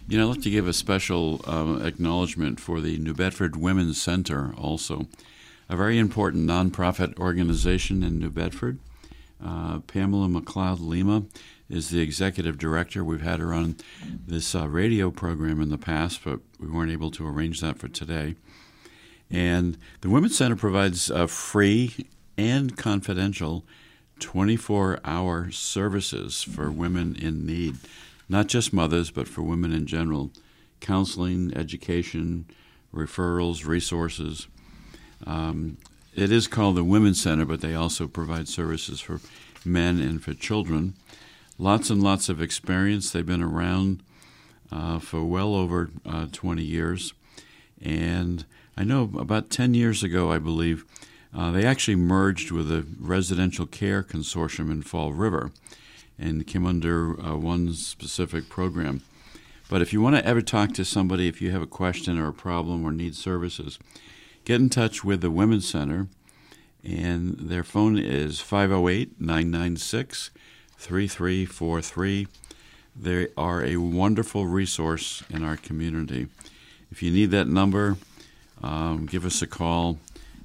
You 0.08 0.20
know, 0.20 0.26
I'd 0.30 0.36
like 0.36 0.44
to 0.44 0.52
give 0.52 0.68
a 0.68 0.74
special 0.74 1.42
uh, 1.48 1.84
acknowledgement 1.84 2.60
for 2.60 2.82
the 2.82 3.00
New 3.00 3.16
Bedford 3.16 3.56
Women's 3.56 4.00
Center, 4.00 4.54
also, 4.56 5.08
a 5.68 5.76
very 5.76 5.98
important 5.98 6.48
nonprofit 6.48 7.18
organization 7.18 8.04
in 8.04 8.20
New 8.20 8.30
Bedford. 8.30 8.78
Uh, 9.44 9.80
Pamela 9.80 10.28
McLeod 10.28 10.80
Lima 10.80 11.24
is 11.70 11.90
the 11.90 12.02
executive 12.02 12.58
director. 12.58 13.04
We've 13.04 13.22
had 13.22 13.40
her 13.40 13.54
on 13.54 13.76
this 14.26 14.56
uh, 14.56 14.68
radio 14.68 15.12
program 15.12 15.62
in 15.62 15.70
the 15.70 15.78
past, 15.78 16.24
but 16.24 16.40
we 16.60 16.68
weren't 16.68 16.92
able 16.92 17.12
to 17.12 17.28
arrange 17.28 17.62
that 17.62 17.78
for 17.78 17.88
today. 17.88 18.36
And 19.30 19.78
the 20.02 20.10
Women's 20.10 20.38
Center 20.38 20.56
provides 20.56 21.12
uh, 21.12 21.28
free 21.28 22.08
and 22.38 22.78
confidential 22.78 23.66
24 24.20 25.00
hour 25.04 25.52
services 25.52 26.42
for 26.44 26.72
women 26.72 27.16
in 27.16 27.46
need, 27.46 27.76
not 28.30 28.48
just 28.48 28.74
mothers, 28.74 29.12
but 29.12 29.28
for 29.28 29.42
women 29.42 29.72
in 29.72 29.86
general 29.86 30.32
counseling, 30.80 31.52
education, 31.56 32.46
referrals, 32.94 33.66
resources. 33.66 34.48
Um, 35.26 35.78
it 36.18 36.32
is 36.32 36.48
called 36.48 36.76
the 36.76 36.84
Women's 36.84 37.22
Center, 37.22 37.46
but 37.46 37.62
they 37.62 37.76
also 37.76 38.08
provide 38.08 38.48
services 38.48 39.00
for 39.00 39.22
men 39.64 40.00
and 40.00 40.22
for 40.22 40.34
children. 40.34 40.96
Lots 41.60 41.92
and 41.92 42.02
lots 42.02 42.28
of 42.28 42.42
experience. 42.42 43.12
They've 43.12 43.26
been 43.26 43.44
around 43.44 44.02
uh, 44.72 44.98
for 44.98 45.24
well 45.24 45.54
over 45.54 45.92
uh, 46.06 46.26
20 46.32 46.64
years. 46.64 47.14
And 47.80 48.46
I 48.76 48.84
know 48.84 49.12
about 49.18 49.52
10 49.52 49.76
years 49.76 50.04
ago, 50.04 50.32
I 50.32 50.40
believe, 50.40 50.86
uh, 51.36 51.52
they 51.52 51.64
actually 51.64 51.96
merged 51.96 52.50
with 52.50 52.72
a 52.72 52.88
residential 53.00 53.68
care 53.68 54.02
consortium 54.02 54.72
in 54.72 54.82
Fall 54.82 55.14
River 55.14 55.52
and 56.18 56.48
came 56.48 56.66
under 56.66 57.20
uh, 57.22 57.36
one 57.36 57.74
specific 57.74 58.50
program. 58.50 59.02
But 59.70 59.84
if 59.84 59.94
you 59.94 60.02
want 60.02 60.16
to 60.16 60.26
ever 60.26 60.42
talk 60.42 60.74
to 60.74 60.86
somebody, 60.86 61.28
if 61.28 61.44
you 61.44 61.52
have 61.52 61.62
a 61.62 61.68
question 61.68 62.18
or 62.18 62.30
a 62.30 62.34
problem 62.34 62.84
or 62.84 62.92
need 62.92 63.14
services, 63.14 63.78
get 64.48 64.62
in 64.62 64.70
touch 64.70 65.04
with 65.04 65.20
the 65.20 65.30
Women's 65.30 65.68
Center. 65.68 66.08
And 66.82 67.36
their 67.38 67.66
phone 67.66 67.98
is 67.98 68.40
508 68.40 69.20
996 69.20 70.32
3343. 70.78 72.28
They 72.96 73.28
are 73.36 73.62
a 73.62 73.76
wonderful 73.76 74.48
resource 74.48 75.22
in 75.30 75.44
our 75.44 75.58
community. 75.58 76.28
If 76.90 77.04
you 77.04 77.12
need 77.12 77.32
that 77.32 77.50
number, 77.50 77.98
um, 78.64 79.06
give 79.06 79.26
us 79.26 79.42
a 79.42 79.48
call. 79.48 80.00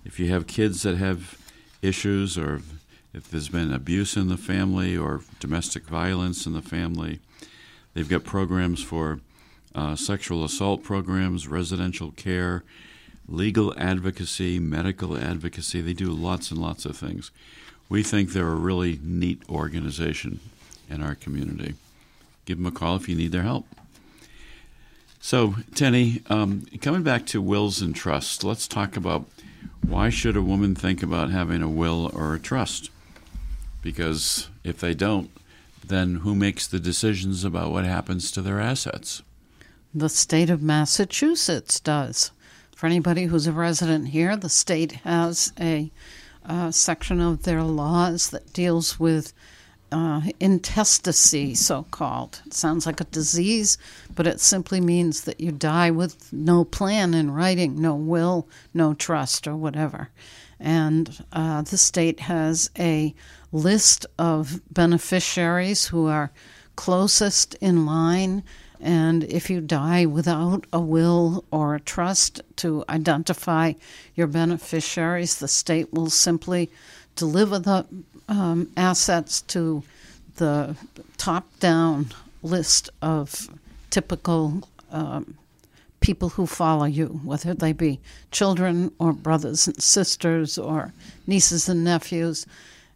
If 0.04 0.18
you 0.18 0.30
have 0.32 0.48
kids 0.48 0.82
that 0.82 0.96
have 0.96 1.38
issues, 1.80 2.36
or 2.36 2.60
if 3.14 3.30
there's 3.30 3.50
been 3.50 3.72
abuse 3.72 4.16
in 4.16 4.26
the 4.26 4.36
family 4.36 4.96
or 4.96 5.20
domestic 5.38 5.84
violence 5.84 6.44
in 6.44 6.54
the 6.54 6.62
family, 6.62 7.20
they've 7.94 8.08
got 8.08 8.24
programs 8.24 8.82
for 8.82 9.20
uh, 9.76 9.94
sexual 9.94 10.42
assault 10.42 10.82
programs, 10.82 11.46
residential 11.46 12.10
care, 12.10 12.64
legal 13.28 13.74
advocacy, 13.78 14.58
medical 14.58 15.16
advocacy. 15.16 15.80
They 15.80 15.92
do 15.92 16.10
lots 16.10 16.50
and 16.50 16.60
lots 16.60 16.84
of 16.84 16.96
things. 16.96 17.30
We 17.88 18.02
think 18.02 18.32
they're 18.32 18.48
a 18.48 18.54
really 18.54 18.98
neat 19.02 19.42
organization 19.48 20.40
in 20.88 21.02
our 21.02 21.14
community. 21.14 21.74
Give 22.44 22.58
them 22.58 22.66
a 22.66 22.72
call 22.72 22.96
if 22.96 23.08
you 23.08 23.14
need 23.14 23.32
their 23.32 23.42
help. 23.42 23.66
So, 25.20 25.54
Tenny, 25.74 26.20
um, 26.28 26.66
coming 26.80 27.04
back 27.04 27.26
to 27.26 27.40
wills 27.40 27.80
and 27.80 27.94
trusts, 27.94 28.42
let's 28.42 28.66
talk 28.66 28.96
about 28.96 29.24
why 29.86 30.10
should 30.10 30.36
a 30.36 30.42
woman 30.42 30.74
think 30.74 31.02
about 31.02 31.30
having 31.30 31.62
a 31.62 31.68
will 31.68 32.10
or 32.14 32.34
a 32.34 32.40
trust? 32.40 32.90
Because 33.82 34.48
if 34.64 34.80
they 34.80 34.94
don't, 34.94 35.30
then 35.86 36.16
who 36.16 36.34
makes 36.34 36.66
the 36.66 36.80
decisions 36.80 37.44
about 37.44 37.70
what 37.70 37.84
happens 37.84 38.30
to 38.32 38.42
their 38.42 38.60
assets? 38.60 39.22
The 39.94 40.08
state 40.08 40.50
of 40.50 40.62
Massachusetts 40.62 41.78
does. 41.78 42.30
For 42.82 42.88
anybody 42.88 43.26
who's 43.26 43.46
a 43.46 43.52
resident 43.52 44.08
here, 44.08 44.36
the 44.36 44.48
state 44.48 44.90
has 45.04 45.52
a 45.60 45.92
uh, 46.44 46.72
section 46.72 47.20
of 47.20 47.44
their 47.44 47.62
laws 47.62 48.30
that 48.30 48.52
deals 48.52 48.98
with 48.98 49.32
uh, 49.92 50.22
intestacy, 50.40 51.54
so 51.54 51.84
called. 51.92 52.42
It 52.44 52.54
sounds 52.54 52.84
like 52.84 53.00
a 53.00 53.04
disease, 53.04 53.78
but 54.16 54.26
it 54.26 54.40
simply 54.40 54.80
means 54.80 55.20
that 55.20 55.40
you 55.40 55.52
die 55.52 55.92
with 55.92 56.32
no 56.32 56.64
plan 56.64 57.14
in 57.14 57.30
writing, 57.30 57.80
no 57.80 57.94
will, 57.94 58.48
no 58.74 58.94
trust, 58.94 59.46
or 59.46 59.54
whatever. 59.54 60.10
And 60.58 61.24
uh, 61.32 61.62
the 61.62 61.78
state 61.78 62.18
has 62.18 62.68
a 62.76 63.14
list 63.52 64.06
of 64.18 64.60
beneficiaries 64.72 65.86
who 65.86 66.08
are 66.08 66.32
closest 66.74 67.54
in 67.60 67.86
line. 67.86 68.42
And 68.82 69.22
if 69.24 69.48
you 69.48 69.60
die 69.60 70.06
without 70.06 70.66
a 70.72 70.80
will 70.80 71.44
or 71.52 71.76
a 71.76 71.80
trust 71.80 72.42
to 72.56 72.84
identify 72.88 73.74
your 74.16 74.26
beneficiaries, 74.26 75.38
the 75.38 75.46
state 75.46 75.92
will 75.92 76.10
simply 76.10 76.68
deliver 77.14 77.60
the 77.60 77.86
um, 78.28 78.70
assets 78.76 79.40
to 79.42 79.84
the 80.36 80.74
top 81.16 81.46
down 81.60 82.08
list 82.42 82.90
of 83.00 83.48
typical 83.90 84.68
um, 84.90 85.38
people 86.00 86.30
who 86.30 86.46
follow 86.46 86.84
you, 86.84 87.20
whether 87.22 87.54
they 87.54 87.72
be 87.72 88.00
children 88.32 88.90
or 88.98 89.12
brothers 89.12 89.68
and 89.68 89.80
sisters 89.80 90.58
or 90.58 90.92
nieces 91.26 91.68
and 91.68 91.84
nephews. 91.84 92.46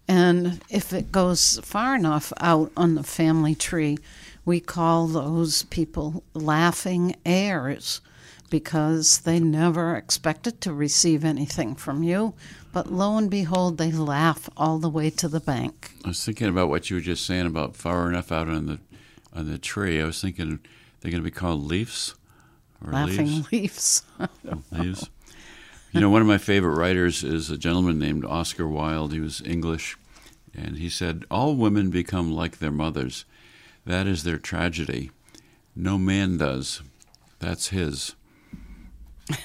And 0.08 0.60
if 0.68 0.92
it 0.92 1.12
goes 1.12 1.60
far 1.62 1.94
enough 1.94 2.32
out 2.40 2.72
on 2.76 2.96
the 2.96 3.04
family 3.04 3.54
tree, 3.54 3.98
we 4.46 4.60
call 4.60 5.08
those 5.08 5.64
people 5.64 6.22
laughing 6.32 7.16
heirs 7.26 8.00
because 8.48 9.18
they 9.18 9.40
never 9.40 9.96
expected 9.96 10.60
to 10.60 10.72
receive 10.72 11.24
anything 11.24 11.74
from 11.74 12.04
you. 12.04 12.32
But 12.72 12.92
lo 12.92 13.18
and 13.18 13.28
behold, 13.28 13.76
they 13.76 13.90
laugh 13.90 14.48
all 14.56 14.78
the 14.78 14.88
way 14.88 15.10
to 15.10 15.28
the 15.28 15.40
bank. 15.40 15.90
I 16.04 16.08
was 16.08 16.24
thinking 16.24 16.48
about 16.48 16.68
what 16.68 16.88
you 16.88 16.96
were 16.96 17.02
just 17.02 17.26
saying 17.26 17.46
about 17.46 17.74
far 17.74 18.08
enough 18.08 18.30
out 18.30 18.48
on 18.48 18.66
the 18.66 18.78
on 19.34 19.50
the 19.50 19.58
tree. 19.58 20.00
I 20.00 20.04
was 20.06 20.20
thinking 20.20 20.60
they're 21.00 21.10
going 21.10 21.22
to 21.22 21.28
be 21.28 21.30
called 21.30 21.64
leaves 21.64 22.14
or 22.84 22.92
Laughing 22.92 23.44
leaves. 23.50 23.52
leaves. 23.52 24.02
leaves. 24.70 25.10
You 25.92 26.00
know, 26.00 26.10
one 26.10 26.22
of 26.22 26.28
my 26.28 26.38
favorite 26.38 26.76
writers 26.76 27.24
is 27.24 27.50
a 27.50 27.58
gentleman 27.58 27.98
named 27.98 28.24
Oscar 28.24 28.68
Wilde. 28.68 29.12
He 29.12 29.20
was 29.20 29.42
English, 29.42 29.96
and 30.54 30.76
he 30.76 30.88
said, 30.88 31.24
"All 31.30 31.56
women 31.56 31.90
become 31.90 32.32
like 32.32 32.58
their 32.58 32.70
mothers. 32.70 33.24
That 33.86 34.06
is 34.06 34.24
their 34.24 34.38
tragedy. 34.38 35.10
No 35.74 35.96
man 35.96 36.36
does. 36.36 36.82
That's 37.38 37.68
his." 37.68 38.14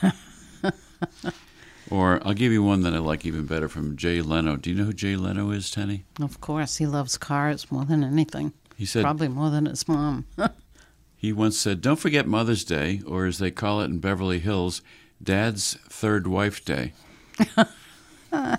or 1.91 2.19
I'll 2.25 2.34
give 2.34 2.51
you 2.51 2.63
one 2.63 2.82
that 2.82 2.93
I 2.93 2.97
like 2.97 3.25
even 3.25 3.45
better 3.45 3.69
from 3.69 3.95
Jay 3.95 4.21
Leno. 4.21 4.56
Do 4.56 4.69
you 4.71 4.75
know 4.75 4.86
who 4.86 4.93
Jay 4.93 5.15
Leno 5.15 5.51
is, 5.51 5.69
Tenny? 5.69 6.06
Of 6.19 6.41
course, 6.41 6.77
he 6.77 6.86
loves 6.86 7.17
cars 7.17 7.71
more 7.71 7.86
than 7.86 8.04
anything. 8.04 8.54
He 8.77 8.86
said 8.86 9.04
Probably 9.04 9.27
more 9.27 9.51
than 9.51 9.67
his 9.67 9.88
mom. 9.88 10.25
he 11.15 11.32
once 11.32 11.58
said, 11.58 11.82
"Don't 11.82 11.99
forget 11.99 12.27
Mother's 12.27 12.63
Day, 12.63 13.01
or 13.06 13.25
as 13.25 13.38
they 13.38 13.51
call 13.51 13.82
it 13.82 13.86
in 13.86 13.99
Beverly 13.99 14.39
Hills, 14.39 14.82
Dad's 15.21 15.77
third 15.88 16.25
wife 16.25 16.65
day." 16.65 16.93
well, 18.32 18.58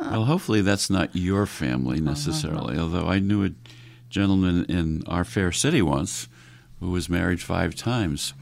hopefully 0.00 0.60
that's 0.60 0.90
not 0.90 1.16
your 1.16 1.46
family 1.46 1.96
uh-huh. 1.96 2.10
necessarily. 2.10 2.78
Although 2.78 3.06
I 3.06 3.20
knew 3.20 3.44
a 3.44 3.50
gentleman 4.12 4.64
in 4.66 5.02
our 5.06 5.24
fair 5.24 5.50
city 5.50 5.82
once 5.82 6.28
who 6.78 6.90
was 6.90 7.08
married 7.08 7.40
five 7.40 7.74
times, 7.74 8.34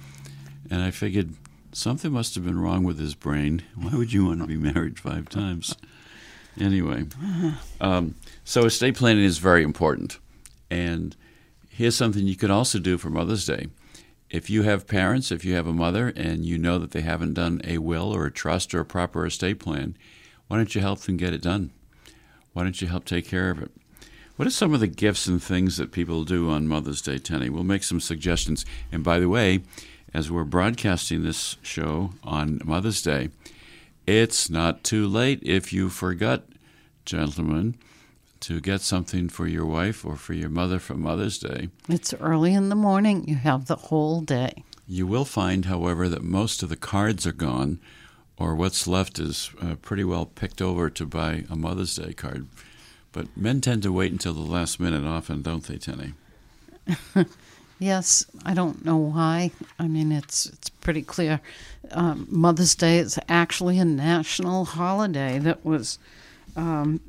and 0.71 0.83
I 0.83 0.91
figured 0.91 1.35
something 1.73 2.13
must 2.13 2.35
have 2.35 2.45
been 2.45 2.61
wrong 2.61 2.83
with 2.83 2.99
his 2.99 3.15
brain. 3.15 3.63
Why 3.75 3.97
would 3.97 4.13
you 4.13 4.27
want 4.27 4.41
to 4.41 4.47
be 4.47 4.57
married 4.57 4.99
five 4.99 5.29
times? 5.29 5.77
Anyway, 6.59 7.07
um, 7.81 8.17
so 8.45 8.65
estate 8.65 8.97
planning 8.97 9.25
is 9.25 9.39
very 9.39 9.63
important. 9.63 10.19
And 10.71 11.17
here's 11.69 11.97
something 11.97 12.27
you 12.27 12.37
could 12.37 12.51
also 12.51 12.79
do 12.79 12.99
for 12.99 13.09
Mother's 13.09 13.47
Day. 13.47 13.69
If 14.29 14.51
you 14.51 14.63
have 14.63 14.87
parents, 14.87 15.31
if 15.31 15.45
you 15.45 15.55
have 15.55 15.67
a 15.67 15.73
mother, 15.73 16.13
and 16.17 16.45
you 16.45 16.59
know 16.59 16.79
that 16.79 16.91
they 16.91 17.01
haven't 17.01 17.35
done 17.35 17.61
a 17.65 17.79
will 17.79 18.15
or 18.15 18.27
a 18.27 18.33
trust 18.33 18.75
or 18.75 18.81
a 18.81 18.85
proper 18.85 19.27
estate 19.27 19.59
plan, 19.59 19.97
why 20.49 20.57
don't 20.57 20.75
you 20.75 20.81
help 20.81 21.01
them 21.01 21.17
get 21.17 21.33
it 21.33 21.43
done? 21.43 21.71
Why 22.53 22.65
don't 22.65 22.81
you 22.81 22.89
help 22.89 23.05
take 23.05 23.27
care 23.27 23.51
of 23.51 23.63
it? 23.63 23.71
What 24.41 24.47
are 24.47 24.51
some 24.51 24.73
of 24.73 24.81
the 24.81 24.87
gifts 24.87 25.27
and 25.27 25.43
things 25.43 25.77
that 25.77 25.93
people 25.93 26.25
do 26.25 26.49
on 26.49 26.67
Mother's 26.67 27.03
Day, 27.03 27.19
Tenny? 27.19 27.51
We'll 27.51 27.63
make 27.63 27.83
some 27.83 28.01
suggestions. 28.01 28.65
And 28.91 29.05
by 29.05 29.21
the 29.21 29.29
way, 29.29 29.61
as 30.15 30.31
we're 30.31 30.45
broadcasting 30.45 31.23
this 31.23 31.59
show 31.61 32.13
on 32.25 32.63
Mother's 32.65 33.03
Day, 33.03 33.29
it's 34.07 34.49
not 34.49 34.83
too 34.83 35.07
late 35.07 35.43
if 35.43 35.75
you 35.75 35.91
forgot, 35.91 36.45
gentlemen, 37.05 37.75
to 38.41 38.63
get 38.63 38.81
something 38.81 39.29
for 39.29 39.47
your 39.47 39.67
wife 39.67 40.07
or 40.07 40.17
for 40.17 40.33
your 40.33 40.49
mother 40.49 40.79
for 40.79 40.95
Mother's 40.95 41.39
Day. 41.39 41.69
It's 41.87 42.15
early 42.15 42.55
in 42.55 42.71
the 42.71 42.75
morning. 42.75 43.29
You 43.29 43.35
have 43.35 43.67
the 43.67 43.77
whole 43.77 44.23
day. 44.23 44.65
You 44.89 45.07
will 45.07 45.27
find, 45.27 45.67
however, 45.67 46.09
that 46.09 46.25
most 46.25 46.63
of 46.63 46.71
the 46.71 46.77
cards 46.77 47.27
are 47.27 47.33
gone, 47.33 47.79
or 48.39 48.55
what's 48.55 48.87
left 48.87 49.19
is 49.19 49.51
uh, 49.61 49.75
pretty 49.75 50.05
well 50.05 50.25
picked 50.25 50.63
over 50.63 50.89
to 50.89 51.05
buy 51.05 51.45
a 51.51 51.57
Mother's 51.57 51.95
Day 51.95 52.15
card. 52.15 52.49
But 53.13 53.37
men 53.37 53.61
tend 53.61 53.83
to 53.83 53.93
wait 53.93 54.13
until 54.13 54.35
the 54.35 54.41
last 54.41 54.79
minute 54.79 55.05
often, 55.05 55.43
don't 55.43 55.65
they, 55.65 55.79
Tenny? 55.79 56.15
Yes, 57.81 58.27
I 58.45 58.53
don't 58.53 58.85
know 58.85 58.99
why. 58.99 59.53
I 59.79 59.89
mean, 59.89 60.13
it's 60.13 60.45
it's 60.45 60.69
pretty 60.69 61.01
clear. 61.01 61.41
Um, 61.93 62.27
Mother's 62.31 62.75
Day 62.75 62.99
is 62.99 63.19
actually 63.27 63.79
a 63.79 63.87
national 63.87 64.67
holiday 64.67 65.39
that 65.39 65.65
was 65.65 65.99
um, 66.57 67.01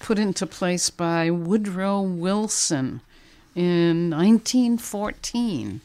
put 0.00 0.18
into 0.18 0.46
place 0.46 0.90
by 0.90 1.30
Woodrow 1.30 2.02
Wilson 2.02 3.00
in 3.54 4.10
1914. 4.10 5.80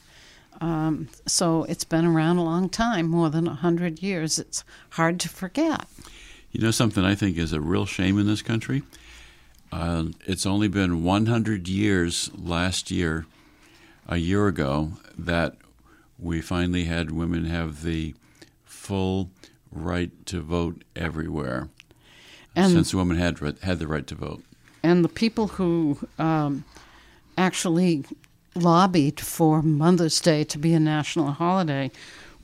Um, 0.59 1.07
so 1.25 1.63
it's 1.63 1.85
been 1.85 2.05
around 2.05 2.37
a 2.37 2.43
long 2.43 2.67
time, 2.67 3.07
more 3.07 3.29
than 3.29 3.45
100 3.45 4.03
years. 4.03 4.37
It's 4.37 4.65
hard 4.91 5.21
to 5.21 5.29
forget. 5.29 5.87
You 6.55 6.61
know 6.61 6.71
something 6.71 7.03
I 7.03 7.15
think 7.15 7.37
is 7.37 7.51
a 7.51 7.59
real 7.59 7.85
shame 7.85 8.17
in 8.17 8.27
this 8.27 8.41
country? 8.41 8.83
Uh, 9.73 10.05
it's 10.25 10.45
only 10.45 10.69
been 10.69 11.03
100 11.03 11.67
years 11.67 12.31
last 12.33 12.89
year, 12.89 13.25
a 14.07 14.15
year 14.15 14.47
ago, 14.47 14.93
that 15.17 15.57
we 16.17 16.39
finally 16.39 16.85
had 16.85 17.11
women 17.11 17.43
have 17.43 17.83
the 17.83 18.15
full 18.63 19.31
right 19.69 20.11
to 20.27 20.39
vote 20.39 20.85
everywhere. 20.95 21.67
And 22.55 22.71
since 22.71 22.95
women 22.95 23.17
had 23.17 23.37
had 23.61 23.79
the 23.79 23.87
right 23.87 24.07
to 24.07 24.15
vote. 24.15 24.41
and 24.81 25.03
the 25.03 25.09
people 25.09 25.49
who 25.49 25.99
um, 26.17 26.63
actually 27.37 28.05
lobbied 28.55 29.19
for 29.19 29.61
Mother's 29.61 30.21
Day 30.21 30.45
to 30.45 30.57
be 30.57 30.73
a 30.73 30.79
national 30.79 31.31
holiday 31.33 31.91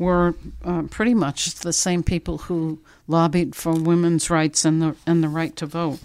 were 0.02 0.34
uh, 0.66 0.82
pretty 0.90 1.14
much 1.14 1.54
the 1.56 1.72
same 1.72 2.02
people 2.02 2.40
who 2.40 2.80
lobbied 3.08 3.56
for 3.56 3.74
women's 3.74 4.30
rights 4.30 4.66
and 4.66 4.82
the 4.82 4.96
and 5.06 5.24
the 5.24 5.30
right 5.30 5.56
to 5.56 5.66
vote. 5.66 6.00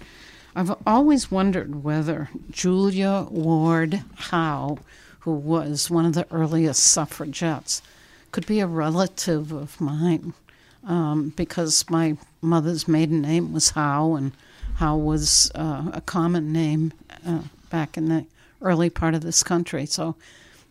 I've 0.55 0.75
always 0.85 1.31
wondered 1.31 1.83
whether 1.83 2.29
Julia 2.51 3.27
Ward 3.29 4.03
Howe, 4.15 4.77
who 5.21 5.33
was 5.33 5.89
one 5.89 6.05
of 6.05 6.13
the 6.13 6.27
earliest 6.31 6.83
suffragettes, 6.83 7.81
could 8.31 8.45
be 8.45 8.59
a 8.59 8.67
relative 8.67 9.51
of 9.51 9.81
mine 9.81 10.33
um, 10.83 11.33
because 11.35 11.89
my 11.89 12.17
mother's 12.41 12.87
maiden 12.87 13.21
name 13.21 13.51
was 13.51 13.71
Howe, 13.71 14.15
and 14.15 14.31
Howe 14.75 14.97
was 14.97 15.51
uh, 15.55 15.89
a 15.93 16.01
common 16.01 16.53
name 16.53 16.93
uh, 17.25 17.41
back 17.69 17.97
in 17.97 18.09
the 18.09 18.25
early 18.61 18.89
part 18.89 19.15
of 19.15 19.21
this 19.21 19.43
country. 19.43 19.85
So 19.85 20.15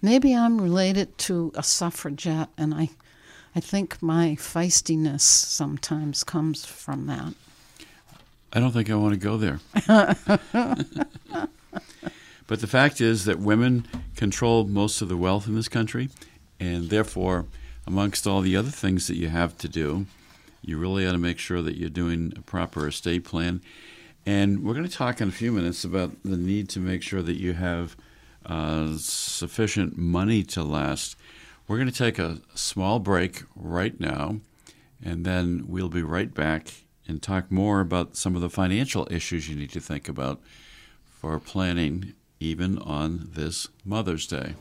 maybe 0.00 0.34
I'm 0.34 0.60
related 0.60 1.16
to 1.18 1.52
a 1.54 1.62
suffragette, 1.62 2.48
and 2.56 2.74
I, 2.74 2.90
I 3.56 3.60
think 3.60 4.02
my 4.02 4.36
feistiness 4.38 5.22
sometimes 5.22 6.22
comes 6.22 6.66
from 6.66 7.06
that. 7.06 7.32
I 8.52 8.60
don't 8.60 8.72
think 8.72 8.90
I 8.90 8.96
want 8.96 9.14
to 9.14 9.18
go 9.18 9.38
there. 9.38 9.60
but 12.46 12.60
the 12.60 12.66
fact 12.66 13.00
is 13.00 13.24
that 13.24 13.38
women 13.38 13.86
control 14.14 14.64
most 14.64 15.00
of 15.00 15.08
the 15.08 15.16
wealth 15.16 15.46
in 15.46 15.54
this 15.54 15.70
country, 15.70 16.10
and 16.60 16.90
therefore, 16.90 17.46
amongst 17.86 18.26
all 18.26 18.42
the 18.42 18.54
other 18.54 18.68
things 18.68 19.06
that 19.06 19.16
you 19.16 19.30
have 19.30 19.56
to 19.56 19.68
do, 19.68 20.04
you 20.60 20.76
really 20.76 21.06
ought 21.06 21.12
to 21.12 21.18
make 21.18 21.38
sure 21.38 21.62
that 21.62 21.78
you're 21.78 21.88
doing 21.88 22.34
a 22.36 22.42
proper 22.42 22.86
estate 22.86 23.24
plan. 23.24 23.62
And 24.26 24.64
we're 24.64 24.74
going 24.74 24.86
to 24.86 24.94
talk 24.94 25.22
in 25.22 25.28
a 25.28 25.32
few 25.32 25.50
minutes 25.50 25.82
about 25.82 26.10
the 26.24 26.36
need 26.36 26.68
to 26.70 26.78
make 26.78 27.02
sure 27.02 27.22
that 27.22 27.40
you 27.40 27.54
have 27.54 27.96
uh, 28.44 28.98
sufficient 28.98 29.96
money 29.96 30.42
to 30.42 30.62
last. 30.62 31.16
We're 31.68 31.78
going 31.78 31.90
to 31.90 31.94
take 31.94 32.20
a 32.20 32.38
small 32.54 33.00
break 33.00 33.42
right 33.56 33.98
now, 33.98 34.36
and 35.02 35.24
then 35.24 35.64
we'll 35.66 35.88
be 35.88 36.02
right 36.02 36.32
back 36.32 36.84
and 37.08 37.20
talk 37.20 37.50
more 37.50 37.80
about 37.80 38.16
some 38.16 38.36
of 38.36 38.40
the 38.40 38.48
financial 38.48 39.08
issues 39.10 39.48
you 39.48 39.56
need 39.56 39.70
to 39.72 39.80
think 39.80 40.08
about 40.08 40.40
for 41.04 41.40
planning 41.40 42.14
even 42.38 42.78
on 42.78 43.30
this 43.32 43.66
Mother's 43.84 44.28
Day. 44.28 44.54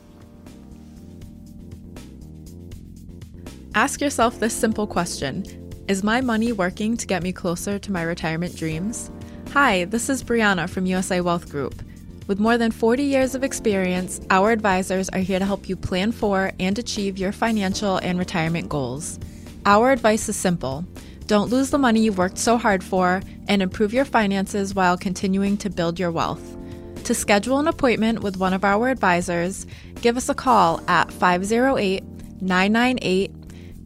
Ask 3.76 4.00
yourself 4.00 4.40
this 4.40 4.54
simple 4.54 4.88
question 4.88 5.44
Is 5.86 6.02
my 6.02 6.20
money 6.20 6.50
working 6.50 6.96
to 6.96 7.06
get 7.06 7.22
me 7.22 7.32
closer 7.32 7.78
to 7.78 7.92
my 7.92 8.02
retirement 8.02 8.56
dreams? 8.56 9.12
Hi, 9.52 9.84
this 9.84 10.08
is 10.08 10.24
Brianna 10.24 10.68
from 10.68 10.86
USA 10.86 11.20
Wealth 11.20 11.50
Group. 11.50 11.82
With 12.26 12.40
more 12.40 12.58
than 12.58 12.72
40 12.72 13.04
years 13.04 13.34
of 13.34 13.44
experience, 13.44 14.20
our 14.30 14.50
advisors 14.50 15.08
are 15.10 15.20
here 15.20 15.38
to 15.38 15.44
help 15.44 15.68
you 15.68 15.76
plan 15.76 16.10
for 16.10 16.52
and 16.58 16.78
achieve 16.78 17.18
your 17.18 17.32
financial 17.32 17.98
and 17.98 18.18
retirement 18.18 18.68
goals. 18.68 19.20
Our 19.64 19.92
advice 19.92 20.28
is 20.28 20.36
simple 20.36 20.84
don't 21.26 21.50
lose 21.50 21.70
the 21.70 21.78
money 21.78 22.00
you've 22.00 22.18
worked 22.18 22.38
so 22.38 22.56
hard 22.56 22.84
for 22.84 23.20
and 23.48 23.60
improve 23.60 23.92
your 23.92 24.04
finances 24.04 24.74
while 24.74 24.96
continuing 24.96 25.56
to 25.58 25.70
build 25.70 25.98
your 25.98 26.12
wealth. 26.12 26.56
To 27.04 27.14
schedule 27.14 27.58
an 27.58 27.66
appointment 27.66 28.22
with 28.22 28.36
one 28.36 28.52
of 28.52 28.64
our 28.64 28.88
advisors, 28.88 29.66
give 30.02 30.16
us 30.16 30.28
a 30.28 30.34
call 30.34 30.80
at 30.88 31.10
508 31.12 32.04
998 32.40 33.32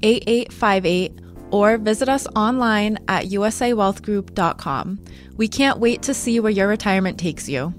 8858 0.02 1.18
or 1.50 1.78
visit 1.78 2.08
us 2.08 2.26
online 2.36 2.98
at 3.08 3.26
usawealthgroup.com. 3.26 5.04
We 5.36 5.48
can't 5.48 5.78
wait 5.78 6.02
to 6.02 6.14
see 6.14 6.40
where 6.40 6.52
your 6.52 6.68
retirement 6.68 7.18
takes 7.18 7.48
you. 7.48 7.74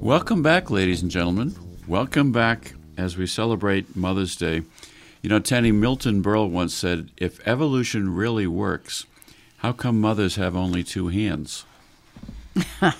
Welcome 0.00 0.42
back, 0.42 0.70
ladies 0.70 1.02
and 1.02 1.10
gentlemen. 1.10 1.54
Welcome 1.86 2.32
back 2.32 2.72
as 2.96 3.18
we 3.18 3.26
celebrate 3.26 3.94
Mother's 3.94 4.34
Day. 4.34 4.62
You 5.20 5.28
know, 5.28 5.40
Tenny 5.40 5.72
Milton 5.72 6.22
Berle 6.22 6.48
once 6.48 6.72
said, 6.72 7.10
if 7.18 7.46
evolution 7.46 8.14
really 8.14 8.46
works, 8.46 9.04
how 9.58 9.72
come 9.72 10.00
mothers 10.00 10.36
have 10.36 10.56
only 10.56 10.82
two 10.82 11.08
hands? 11.08 11.66
Very 12.54 12.94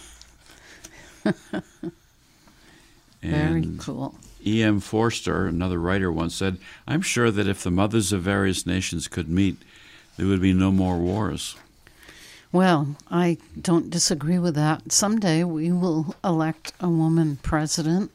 And 3.22 3.80
cool. 3.80 4.16
E.M. 4.46 4.78
Forster, 4.78 5.46
another 5.46 5.80
writer, 5.80 6.12
once 6.12 6.34
said, 6.34 6.58
I'm 6.86 7.00
sure 7.00 7.30
that 7.30 7.48
if 7.48 7.62
the 7.62 7.70
mothers 7.70 8.12
of 8.12 8.20
various 8.20 8.66
nations 8.66 9.08
could 9.08 9.30
meet, 9.30 9.56
there 10.18 10.26
would 10.26 10.42
be 10.42 10.52
no 10.52 10.70
more 10.70 10.98
wars. 10.98 11.56
Well, 12.52 12.96
I 13.10 13.38
don't 13.60 13.90
disagree 13.90 14.38
with 14.38 14.56
that. 14.56 14.90
Someday 14.90 15.44
we 15.44 15.70
will 15.70 16.16
elect 16.24 16.72
a 16.80 16.88
woman 16.88 17.38
president. 17.42 18.10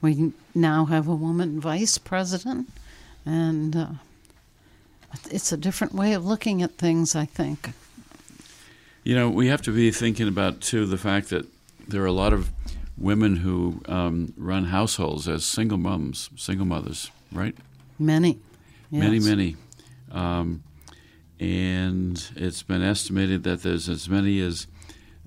We 0.00 0.32
now 0.54 0.86
have 0.86 1.06
a 1.06 1.14
woman 1.14 1.60
vice 1.60 1.96
president, 1.96 2.68
and 3.24 3.76
uh, 3.76 3.86
it's 5.30 5.52
a 5.52 5.56
different 5.56 5.94
way 5.94 6.12
of 6.14 6.26
looking 6.26 6.62
at 6.62 6.72
things, 6.72 7.14
I 7.14 7.26
think. 7.26 7.70
You 9.04 9.14
know, 9.14 9.30
we 9.30 9.46
have 9.48 9.62
to 9.62 9.72
be 9.72 9.92
thinking 9.92 10.26
about, 10.26 10.60
too, 10.60 10.84
the 10.84 10.98
fact 10.98 11.30
that 11.30 11.46
there 11.86 12.02
are 12.02 12.06
a 12.06 12.12
lot 12.12 12.32
of 12.32 12.50
women 12.98 13.36
who 13.36 13.80
um, 13.86 14.32
run 14.36 14.64
households 14.64 15.28
as 15.28 15.44
single 15.44 15.78
moms, 15.78 16.28
single 16.36 16.66
mothers, 16.66 17.10
right? 17.30 17.54
Many. 17.98 18.40
Many, 18.90 19.20
many. 19.20 19.56
Um, 20.10 20.62
and 21.38 22.30
it's 22.34 22.62
been 22.62 22.82
estimated 22.82 23.42
that 23.44 23.62
there's 23.62 23.88
as 23.88 24.08
many 24.08 24.40
as 24.40 24.66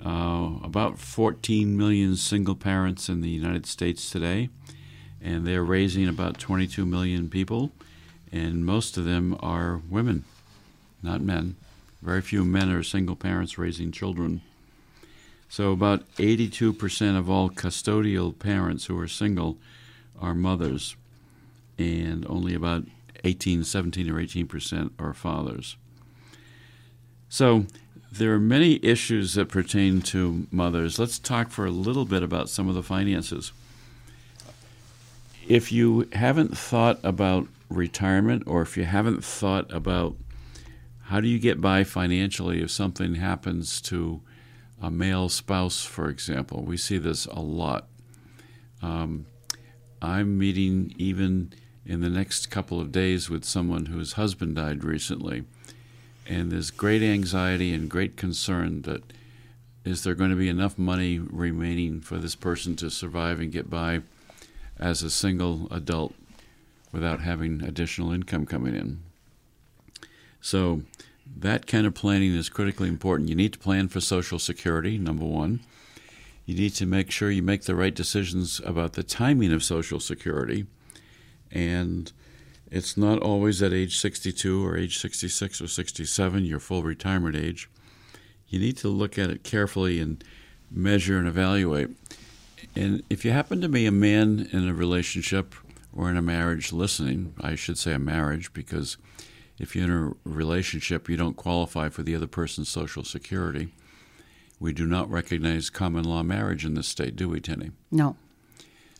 uh, 0.03 0.51
about 0.63 0.97
14 0.97 1.77
million 1.77 2.15
single 2.15 2.55
parents 2.55 3.09
in 3.09 3.21
the 3.21 3.29
United 3.29 3.65
States 3.65 4.09
today, 4.09 4.49
and 5.21 5.45
they're 5.45 5.63
raising 5.63 6.07
about 6.07 6.39
22 6.39 6.85
million 6.85 7.29
people, 7.29 7.71
and 8.31 8.65
most 8.65 8.97
of 8.97 9.05
them 9.05 9.37
are 9.41 9.81
women, 9.89 10.23
not 11.03 11.21
men. 11.21 11.55
Very 12.01 12.21
few 12.21 12.45
men 12.45 12.69
are 12.71 12.83
single 12.83 13.15
parents 13.15 13.57
raising 13.57 13.91
children. 13.91 14.41
So, 15.49 15.71
about 15.71 16.07
82% 16.15 17.17
of 17.17 17.29
all 17.29 17.49
custodial 17.49 18.37
parents 18.37 18.85
who 18.85 18.97
are 18.99 19.07
single 19.07 19.57
are 20.19 20.35
mothers, 20.35 20.95
and 21.77 22.25
only 22.29 22.53
about 22.53 22.85
18, 23.23 23.63
17, 23.63 24.09
or 24.09 24.21
18% 24.21 24.91
are 24.99 25.13
fathers. 25.13 25.75
So 27.29 27.67
there 28.11 28.33
are 28.33 28.39
many 28.39 28.79
issues 28.83 29.35
that 29.35 29.49
pertain 29.49 30.01
to 30.01 30.47
mothers. 30.51 30.97
Let's 30.97 31.19
talk 31.19 31.51
for 31.51 31.65
a 31.65 31.71
little 31.71 32.05
bit 32.05 32.23
about 32.23 32.49
some 32.49 32.67
of 32.67 32.73
the 32.73 32.83
finances. 32.83 33.51
If 35.47 35.71
you 35.71 36.09
haven't 36.13 36.57
thought 36.57 36.99
about 37.03 37.47
retirement 37.69 38.43
or 38.47 38.63
if 38.63 38.75
you 38.75 38.83
haven't 38.83 39.23
thought 39.23 39.71
about 39.71 40.15
how 41.03 41.21
do 41.21 41.27
you 41.27 41.39
get 41.39 41.61
by 41.61 41.83
financially 41.83 42.61
if 42.61 42.71
something 42.71 43.15
happens 43.15 43.79
to 43.81 44.21
a 44.81 44.89
male 44.89 45.29
spouse, 45.29 45.83
for 45.83 46.09
example, 46.09 46.63
we 46.63 46.77
see 46.77 46.97
this 46.97 47.25
a 47.27 47.39
lot. 47.39 47.87
Um, 48.81 49.27
I'm 50.01 50.37
meeting 50.37 50.93
even 50.97 51.53
in 51.85 52.01
the 52.01 52.09
next 52.09 52.47
couple 52.47 52.79
of 52.79 52.91
days 52.91 53.29
with 53.29 53.43
someone 53.43 53.87
whose 53.87 54.13
husband 54.13 54.55
died 54.55 54.83
recently 54.83 55.43
and 56.29 56.51
there's 56.51 56.69
great 56.69 57.01
anxiety 57.01 57.73
and 57.73 57.89
great 57.89 58.15
concern 58.15 58.83
that 58.83 59.01
is 59.83 60.03
there 60.03 60.13
going 60.13 60.29
to 60.29 60.35
be 60.35 60.47
enough 60.47 60.77
money 60.77 61.17
remaining 61.17 61.99
for 61.99 62.17
this 62.17 62.35
person 62.35 62.75
to 62.75 62.91
survive 62.91 63.39
and 63.39 63.51
get 63.51 63.69
by 63.69 64.01
as 64.77 65.01
a 65.01 65.09
single 65.09 65.67
adult 65.71 66.13
without 66.91 67.21
having 67.21 67.63
additional 67.63 68.11
income 68.11 68.45
coming 68.45 68.75
in. 68.75 68.99
So, 70.39 70.83
that 71.37 71.67
kind 71.67 71.85
of 71.85 71.93
planning 71.93 72.33
is 72.33 72.49
critically 72.49 72.89
important. 72.89 73.29
You 73.29 73.35
need 73.35 73.53
to 73.53 73.59
plan 73.59 73.87
for 73.87 74.01
Social 74.01 74.39
Security, 74.39 74.97
number 74.97 75.25
one. 75.25 75.59
You 76.45 76.55
need 76.55 76.73
to 76.75 76.87
make 76.87 77.11
sure 77.11 77.29
you 77.29 77.43
make 77.43 77.63
the 77.63 77.75
right 77.75 77.93
decisions 77.93 78.59
about 78.65 78.93
the 78.93 79.03
timing 79.03 79.53
of 79.53 79.63
Social 79.63 79.99
Security. 79.99 80.65
And 81.51 82.11
it's 82.71 82.95
not 82.95 83.19
always 83.19 83.61
at 83.61 83.73
age 83.73 83.97
62 83.97 84.65
or 84.65 84.77
age 84.77 84.99
66 84.99 85.61
or 85.61 85.67
67, 85.67 86.45
your 86.45 86.59
full 86.59 86.83
retirement 86.83 87.35
age. 87.35 87.69
You 88.47 88.59
need 88.59 88.77
to 88.77 88.87
look 88.87 89.17
at 89.17 89.29
it 89.29 89.43
carefully 89.43 89.99
and 89.99 90.23
measure 90.71 91.17
and 91.17 91.27
evaluate. 91.27 91.89
And 92.75 93.03
if 93.09 93.25
you 93.25 93.31
happen 93.31 93.61
to 93.61 93.69
be 93.69 93.85
a 93.85 93.91
man 93.91 94.47
in 94.51 94.67
a 94.67 94.73
relationship 94.73 95.55
or 95.93 96.09
in 96.09 96.17
a 96.17 96.21
marriage 96.21 96.71
listening, 96.71 97.33
I 97.41 97.55
should 97.55 97.77
say 97.77 97.93
a 97.93 97.99
marriage 97.99 98.53
because 98.53 98.97
if 99.57 99.75
you're 99.75 99.85
in 99.85 99.91
a 99.91 100.29
relationship, 100.29 101.09
you 101.09 101.17
don't 101.17 101.35
qualify 101.35 101.89
for 101.89 102.03
the 102.03 102.15
other 102.15 102.27
person's 102.27 102.69
Social 102.69 103.03
Security. 103.03 103.69
We 104.59 104.73
do 104.73 104.85
not 104.85 105.09
recognize 105.09 105.69
common 105.69 106.03
law 106.03 106.23
marriage 106.23 106.65
in 106.65 106.75
this 106.75 106.87
state, 106.87 107.15
do 107.15 107.29
we, 107.29 107.39
Tenny? 107.39 107.71
No. 107.91 108.15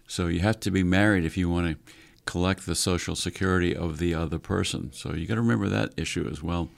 So 0.08 0.28
you 0.28 0.40
have 0.40 0.60
to 0.62 0.72
be 0.72 0.84
married 0.84 1.26
if 1.26 1.38
you 1.38 1.50
want 1.50 1.68
to 1.68 1.94
collect 2.30 2.68
the 2.68 2.76
social 2.76 3.16
security 3.16 3.76
of 3.76 3.98
the 3.98 4.14
other 4.14 4.38
person. 4.38 4.92
So 4.94 5.16
you 5.16 5.26
got 5.26 5.34
to 5.34 5.42
remember 5.42 5.68
that 5.68 5.96
issue 5.98 6.30
as 6.32 6.44
well. 6.44 6.70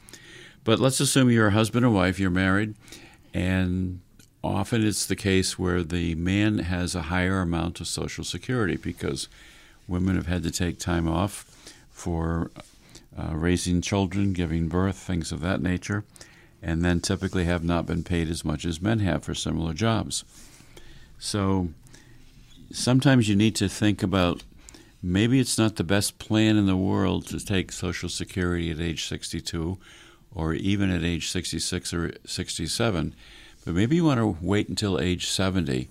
But 0.64 0.80
let's 0.80 1.02
assume 1.02 1.30
you're 1.30 1.48
a 1.48 1.52
husband 1.52 1.86
or 1.86 1.90
wife, 1.90 2.22
you're 2.22 2.30
married, 2.30 2.74
and 3.34 4.00
often 4.42 4.82
it's 4.88 5.06
the 5.06 5.18
case 5.18 5.60
where 5.60 5.84
the 5.84 6.16
man 6.16 6.60
has 6.60 6.96
a 6.96 7.04
higher 7.14 7.42
amount 7.42 7.82
of 7.82 7.88
social 7.90 8.24
security 8.24 8.78
because 8.78 9.28
women 9.90 10.16
have 10.16 10.28
had 10.28 10.44
to 10.44 10.52
take 10.52 10.80
time 10.80 11.06
off 11.06 11.44
for 11.92 12.50
uh, 13.20 13.36
raising 13.36 13.82
children, 13.82 14.32
giving 14.32 14.70
birth, 14.70 14.96
things 14.96 15.34
of 15.34 15.42
that 15.42 15.62
nature, 15.62 16.06
and 16.64 16.82
then 16.82 17.02
typically 17.02 17.44
have 17.44 17.66
not 17.66 17.86
been 17.86 18.06
paid 18.06 18.30
as 18.30 18.46
much 18.46 18.64
as 18.64 18.82
men 18.82 19.00
have 19.00 19.26
for 19.26 19.36
similar 19.36 19.74
jobs. 19.74 20.24
So 21.20 21.72
sometimes 22.72 23.28
you 23.28 23.36
need 23.36 23.58
to 23.58 23.68
think 23.68 24.02
about 24.02 24.44
maybe 25.02 25.40
it's 25.40 25.58
not 25.58 25.76
the 25.76 25.84
best 25.84 26.20
plan 26.20 26.58
in 26.58 26.66
the 26.66 26.78
world 26.78 27.26
to 27.28 27.44
take 27.44 27.72
Social 27.72 28.10
Security 28.10 28.72
at 28.72 28.80
age 28.80 29.08
62 29.08 29.78
or 30.34 30.54
even 30.54 30.90
at 30.92 31.04
age 31.04 31.30
66 31.30 31.94
or 31.94 32.14
67, 32.26 33.16
but 33.66 33.74
maybe 33.74 33.98
you 33.98 34.06
want 34.06 34.20
to 34.20 34.38
wait 34.42 34.70
until 34.70 35.00
age 35.00 35.28
70 35.28 35.90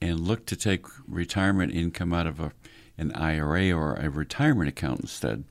and 0.00 0.20
look 0.20 0.46
to 0.46 0.56
take 0.56 0.86
retirement 1.08 1.72
income 1.72 2.12
out 2.12 2.26
of 2.26 2.40
a, 2.40 2.52
an 2.98 3.12
IRA 3.12 3.72
or 3.72 3.94
a 3.94 4.10
retirement 4.10 4.68
account 4.68 5.00
instead, 5.00 5.44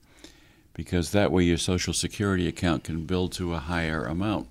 because 0.74 1.12
that 1.12 1.32
way 1.32 1.44
your 1.44 1.58
Social 1.58 1.94
Security 1.94 2.48
account 2.48 2.84
can 2.84 3.06
build 3.06 3.32
to 3.34 3.54
a 3.54 3.60
higher 3.60 4.04
amount. 4.04 4.48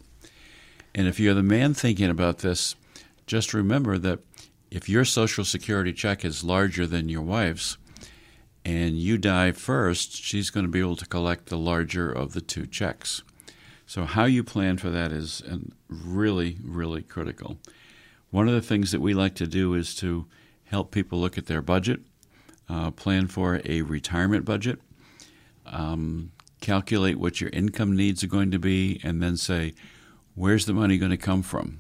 And 0.95 1.07
if 1.07 1.21
you're 1.21 1.35
the 1.35 1.43
man 1.43 1.75
thinking 1.75 2.11
about 2.11 2.39
this, 2.39 2.75
just 3.27 3.55
remember 3.55 3.99
that 3.99 4.21
if 4.71 4.89
your 4.89 5.05
Social 5.05 5.45
Security 5.45 5.93
check 5.93 6.25
is 6.25 6.45
larger 6.45 6.87
than 6.87 7.09
your 7.09 7.23
wife's, 7.23 7.77
and 8.69 8.99
you 8.99 9.17
die 9.17 9.53
first, 9.53 10.15
she's 10.23 10.51
going 10.51 10.67
to 10.67 10.71
be 10.71 10.79
able 10.79 10.97
to 10.97 11.07
collect 11.07 11.47
the 11.47 11.57
larger 11.57 12.13
of 12.13 12.35
the 12.35 12.43
two 12.43 12.67
checks. 12.67 13.23
So, 13.87 14.05
how 14.05 14.27
you 14.27 14.45
plan 14.45 14.77
for 14.77 14.91
that 14.91 15.11
is 15.11 15.43
really, 15.89 16.59
really 16.63 17.01
critical. 17.01 17.57
One 18.31 18.47
of 18.47 18.53
the 18.53 18.61
things 18.61 18.93
that 18.93 19.01
we 19.01 19.15
like 19.15 19.35
to 19.37 19.47
do 19.47 19.73
is 19.73 19.95
to 19.97 20.27
help 20.65 20.91
people 20.91 21.19
look 21.19 21.39
at 21.39 21.47
their 21.47 21.63
budget, 21.63 22.01
uh, 22.69 22.91
plan 22.91 23.27
for 23.27 23.63
a 23.65 23.81
retirement 23.81 24.45
budget, 24.45 24.81
um, 25.65 26.33
calculate 26.61 27.19
what 27.19 27.41
your 27.41 27.49
income 27.55 27.97
needs 27.97 28.23
are 28.23 28.27
going 28.27 28.51
to 28.51 28.59
be, 28.59 29.01
and 29.03 29.23
then 29.23 29.39
say, 29.39 29.73
where's 30.35 30.67
the 30.67 30.75
money 30.75 30.99
going 30.99 31.11
to 31.11 31.17
come 31.17 31.41
from? 31.41 31.79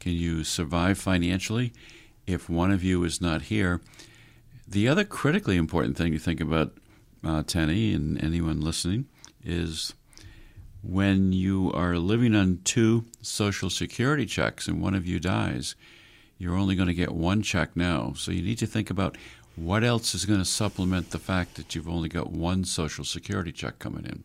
Can 0.00 0.14
you 0.14 0.42
survive 0.42 0.98
financially 0.98 1.72
if 2.26 2.50
one 2.50 2.72
of 2.72 2.82
you 2.82 3.04
is 3.04 3.20
not 3.20 3.42
here? 3.42 3.80
The 4.66 4.88
other 4.88 5.04
critically 5.04 5.56
important 5.56 5.96
thing 5.96 6.12
to 6.12 6.18
think 6.18 6.40
about, 6.40 6.72
uh, 7.22 7.42
Tenny, 7.42 7.92
and 7.92 8.22
anyone 8.22 8.60
listening, 8.60 9.06
is 9.44 9.94
when 10.82 11.32
you 11.32 11.70
are 11.72 11.98
living 11.98 12.34
on 12.34 12.60
two 12.64 13.04
Social 13.20 13.70
Security 13.70 14.26
checks 14.26 14.66
and 14.66 14.80
one 14.80 14.94
of 14.94 15.06
you 15.06 15.20
dies, 15.20 15.74
you're 16.38 16.56
only 16.56 16.74
going 16.74 16.88
to 16.88 16.94
get 16.94 17.12
one 17.12 17.42
check 17.42 17.76
now. 17.76 18.14
So 18.16 18.32
you 18.32 18.42
need 18.42 18.58
to 18.58 18.66
think 18.66 18.90
about 18.90 19.16
what 19.56 19.84
else 19.84 20.14
is 20.14 20.24
going 20.24 20.40
to 20.40 20.44
supplement 20.44 21.10
the 21.10 21.18
fact 21.18 21.54
that 21.54 21.74
you've 21.74 21.88
only 21.88 22.08
got 22.08 22.32
one 22.32 22.64
Social 22.64 23.04
Security 23.04 23.52
check 23.52 23.78
coming 23.78 24.04
in. 24.04 24.24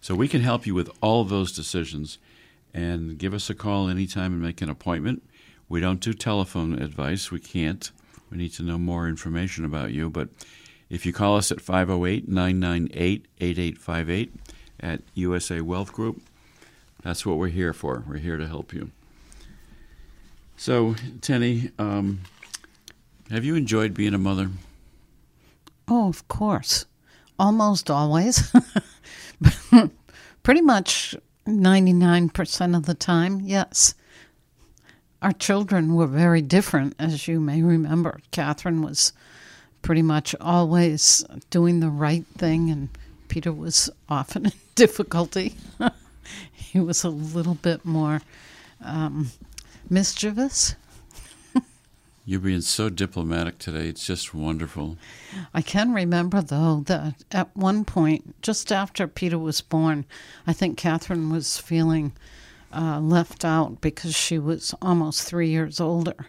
So 0.00 0.14
we 0.14 0.28
can 0.28 0.42
help 0.42 0.66
you 0.66 0.74
with 0.74 0.90
all 1.00 1.24
those 1.24 1.52
decisions 1.52 2.18
and 2.74 3.16
give 3.16 3.32
us 3.32 3.48
a 3.48 3.54
call 3.54 3.88
anytime 3.88 4.32
and 4.32 4.42
make 4.42 4.60
an 4.60 4.68
appointment. 4.68 5.22
We 5.68 5.80
don't 5.80 6.00
do 6.00 6.12
telephone 6.12 6.74
advice, 6.80 7.30
we 7.30 7.38
can't. 7.38 7.90
We 8.32 8.38
need 8.38 8.54
to 8.54 8.62
know 8.62 8.78
more 8.78 9.06
information 9.06 9.66
about 9.66 9.92
you. 9.92 10.08
But 10.08 10.30
if 10.88 11.04
you 11.04 11.12
call 11.12 11.36
us 11.36 11.52
at 11.52 11.60
508 11.60 12.28
998 12.28 13.26
8858 13.38 14.32
at 14.80 15.02
USA 15.12 15.60
Wealth 15.60 15.92
Group, 15.92 16.22
that's 17.02 17.26
what 17.26 17.36
we're 17.36 17.48
here 17.48 17.74
for. 17.74 18.02
We're 18.08 18.16
here 18.16 18.38
to 18.38 18.48
help 18.48 18.72
you. 18.72 18.90
So, 20.56 20.96
Tenny, 21.20 21.72
um, 21.78 22.20
have 23.30 23.44
you 23.44 23.54
enjoyed 23.54 23.92
being 23.92 24.14
a 24.14 24.18
mother? 24.18 24.48
Oh, 25.86 26.08
of 26.08 26.26
course. 26.28 26.86
Almost 27.38 27.90
always. 27.90 28.50
Pretty 30.42 30.60
much 30.62 31.14
99% 31.46 32.76
of 32.76 32.86
the 32.86 32.94
time, 32.94 33.40
yes. 33.42 33.94
Our 35.22 35.32
children 35.32 35.94
were 35.94 36.08
very 36.08 36.42
different, 36.42 36.96
as 36.98 37.28
you 37.28 37.38
may 37.38 37.62
remember. 37.62 38.20
Catherine 38.32 38.82
was 38.82 39.12
pretty 39.80 40.02
much 40.02 40.34
always 40.40 41.24
doing 41.48 41.78
the 41.78 41.90
right 41.90 42.26
thing, 42.36 42.70
and 42.70 42.88
Peter 43.28 43.52
was 43.52 43.88
often 44.08 44.46
in 44.46 44.52
difficulty. 44.74 45.54
he 46.52 46.80
was 46.80 47.04
a 47.04 47.08
little 47.08 47.54
bit 47.54 47.84
more 47.84 48.20
um, 48.84 49.30
mischievous. 49.88 50.74
You're 52.24 52.40
being 52.40 52.60
so 52.60 52.88
diplomatic 52.88 53.58
today. 53.58 53.88
It's 53.88 54.06
just 54.06 54.32
wonderful. 54.32 54.96
I 55.54 55.62
can 55.62 55.92
remember, 55.92 56.40
though, 56.40 56.82
that 56.86 57.14
at 57.32 57.56
one 57.56 57.84
point, 57.84 58.40
just 58.42 58.70
after 58.70 59.08
Peter 59.08 59.38
was 59.38 59.60
born, 59.60 60.04
I 60.46 60.52
think 60.52 60.76
Catherine 60.76 61.30
was 61.30 61.58
feeling 61.58 62.12
uh, 62.72 63.00
left 63.00 63.44
out 63.44 63.80
because 63.80 64.14
she 64.14 64.38
was 64.38 64.74
almost 64.82 65.22
three 65.22 65.48
years 65.48 65.80
older. 65.80 66.26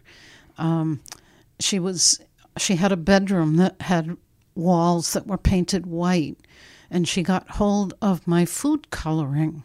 Um, 0.58 1.02
she 1.60 1.80
was 1.80 2.20
she 2.58 2.76
had 2.76 2.91
a 2.91 2.98
bedroom 2.98 3.56
that 3.58 3.82
had 3.82 4.18
walls 4.56 5.14
that 5.14 5.28
were 5.28 5.38
painted 5.38 5.86
white, 5.86 6.38
and 6.89 7.08
she 7.08 7.24
got 7.24 7.50
hold 7.52 7.94
of 8.02 8.28
my 8.28 8.46
food 8.46 8.89
coloring 8.91 9.64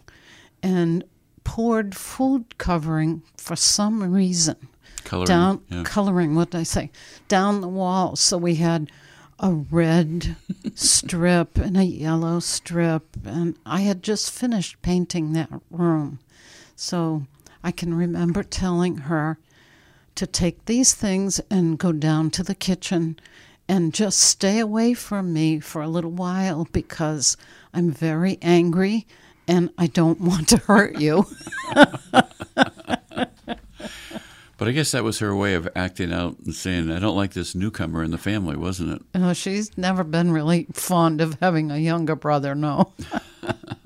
and 0.63 1.05
poured 1.45 1.95
food 1.95 2.59
covering 2.59 3.23
for 3.37 3.57
some 3.57 4.13
reason 4.13 4.57
Coloring, 5.05 5.27
down 5.27 5.63
yeah. 5.69 5.83
coloring 5.85 6.35
what 6.35 6.51
did 6.51 6.59
I 6.59 6.63
say 6.63 6.91
down 7.29 7.61
the 7.61 7.69
wall. 7.69 8.17
So 8.17 8.37
we 8.37 8.57
had 8.57 8.91
a 9.39 9.53
red 9.53 10.37
strip 10.75 11.57
and 11.57 11.77
a 11.77 11.85
yellow 11.85 12.41
strip, 12.41 13.05
and 13.25 13.57
I 13.65 13.81
had 13.83 14.03
just 14.03 14.31
finished 14.31 14.83
painting 14.83 15.33
that 15.33 15.51
room. 15.71 16.19
So 16.81 17.25
I 17.65 17.73
can 17.73 17.93
remember 17.93 18.45
telling 18.45 18.99
her 18.99 19.37
to 20.15 20.29
take 20.29 20.67
these 20.67 20.95
things 20.95 21.41
and 21.51 21.77
go 21.77 21.91
down 21.91 22.31
to 22.31 22.45
the 22.45 22.55
kitchen 22.55 23.19
and 23.69 23.93
just 23.93 24.21
stay 24.21 24.61
away 24.61 24.95
from 24.95 25.33
me 25.33 25.59
for 25.59 25.83
a 25.83 25.89
little 25.89 26.13
while 26.13 26.69
because 26.71 27.37
I'm 27.75 27.91
very 27.91 28.39
angry 28.43 29.09
and 29.49 29.71
I 29.77 29.89
don't 29.89 30.21
want 30.21 30.49
to 30.51 30.59
hurt 30.59 31.01
you. 31.01 31.27
But 34.57 34.67
I 34.67 34.73
guess 34.73 34.91
that 34.93 35.05
was 35.05 35.21
her 35.21 35.35
way 35.35 35.55
of 35.55 35.69
acting 35.75 36.13
out 36.13 36.37
and 36.45 36.55
saying, 36.55 36.91
I 36.91 36.99
don't 36.99 37.17
like 37.17 37.33
this 37.33 37.55
newcomer 37.55 38.03
in 38.05 38.11
the 38.11 38.19
family, 38.19 38.57
wasn't 38.57 38.93
it? 38.93 39.19
Know, 39.19 39.33
she's 39.33 39.77
never 39.79 40.03
been 40.03 40.33
really 40.33 40.67
fond 40.73 41.21
of 41.21 41.39
having 41.41 41.71
a 41.71 41.79
younger 41.79 42.17
brother, 42.17 42.57
no. 42.57 42.93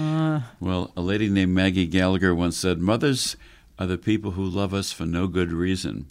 Uh. 0.00 0.40
Well, 0.60 0.92
a 0.96 1.02
lady 1.02 1.28
named 1.28 1.52
Maggie 1.52 1.86
Gallagher 1.86 2.34
once 2.34 2.56
said, 2.56 2.78
Mothers 2.80 3.36
are 3.78 3.86
the 3.86 3.98
people 3.98 4.32
who 4.32 4.44
love 4.44 4.72
us 4.72 4.92
for 4.92 5.04
no 5.04 5.26
good 5.26 5.52
reason. 5.52 6.06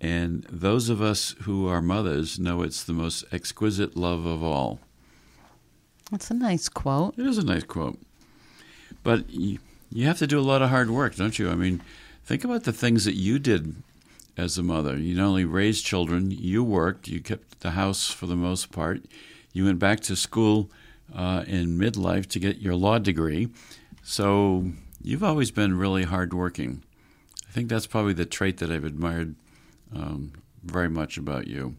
And 0.00 0.44
those 0.50 0.88
of 0.88 1.00
us 1.00 1.34
who 1.42 1.68
are 1.68 1.82
mothers 1.82 2.38
know 2.38 2.62
it's 2.62 2.82
the 2.82 2.92
most 2.92 3.24
exquisite 3.32 3.96
love 3.96 4.26
of 4.26 4.42
all. 4.42 4.80
That's 6.10 6.30
a 6.30 6.34
nice 6.34 6.68
quote. 6.68 7.18
It 7.18 7.26
is 7.26 7.38
a 7.38 7.44
nice 7.44 7.64
quote. 7.64 7.98
But 9.02 9.30
you, 9.30 9.58
you 9.90 10.06
have 10.06 10.18
to 10.18 10.26
do 10.26 10.38
a 10.38 10.40
lot 10.40 10.62
of 10.62 10.70
hard 10.70 10.90
work, 10.90 11.14
don't 11.16 11.38
you? 11.38 11.50
I 11.50 11.54
mean, 11.54 11.82
think 12.24 12.44
about 12.44 12.64
the 12.64 12.72
things 12.72 13.04
that 13.04 13.14
you 13.14 13.38
did 13.38 13.76
as 14.36 14.56
a 14.56 14.62
mother. 14.62 14.96
You 14.96 15.14
not 15.14 15.26
only 15.26 15.44
raised 15.44 15.84
children, 15.84 16.30
you 16.30 16.64
worked, 16.64 17.08
you 17.08 17.20
kept 17.20 17.60
the 17.60 17.72
house 17.72 18.10
for 18.10 18.26
the 18.26 18.36
most 18.36 18.72
part, 18.72 19.02
you 19.52 19.64
went 19.64 19.78
back 19.78 20.00
to 20.00 20.16
school 20.16 20.70
uh, 21.14 21.44
in 21.46 21.78
midlife 21.78 22.26
to 22.26 22.38
get 22.38 22.58
your 22.58 22.74
law 22.74 22.98
degree. 22.98 23.48
So 24.02 24.72
you've 25.02 25.24
always 25.24 25.50
been 25.50 25.76
really 25.76 26.04
hardworking. 26.04 26.82
I 27.48 27.50
think 27.52 27.68
that's 27.68 27.86
probably 27.86 28.12
the 28.12 28.26
trait 28.26 28.58
that 28.58 28.70
I've 28.70 28.84
admired 28.84 29.34
um, 29.94 30.32
very 30.62 30.88
much 30.88 31.16
about 31.16 31.46
you. 31.46 31.76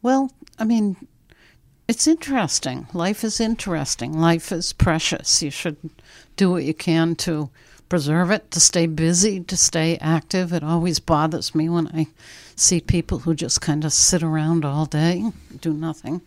Well, 0.00 0.32
I 0.58 0.64
mean, 0.64 0.96
it's 1.88 2.06
interesting. 2.06 2.86
Life 2.92 3.22
is 3.22 3.40
interesting. 3.40 4.18
Life 4.18 4.50
is 4.50 4.72
precious. 4.72 5.42
You 5.42 5.50
should 5.50 5.76
do 6.36 6.50
what 6.50 6.64
you 6.64 6.74
can 6.74 7.14
to 7.16 7.50
preserve 7.88 8.30
it, 8.30 8.50
to 8.50 8.58
stay 8.60 8.86
busy, 8.86 9.40
to 9.40 9.56
stay 9.56 9.98
active. 10.00 10.52
It 10.52 10.62
always 10.62 10.98
bothers 10.98 11.54
me 11.54 11.68
when 11.68 11.88
I 11.88 12.06
see 12.56 12.80
people 12.80 13.20
who 13.20 13.34
just 13.34 13.60
kind 13.60 13.84
of 13.84 13.92
sit 13.92 14.22
around 14.22 14.64
all 14.64 14.86
day, 14.86 15.30
do 15.60 15.74
nothing. 15.74 16.22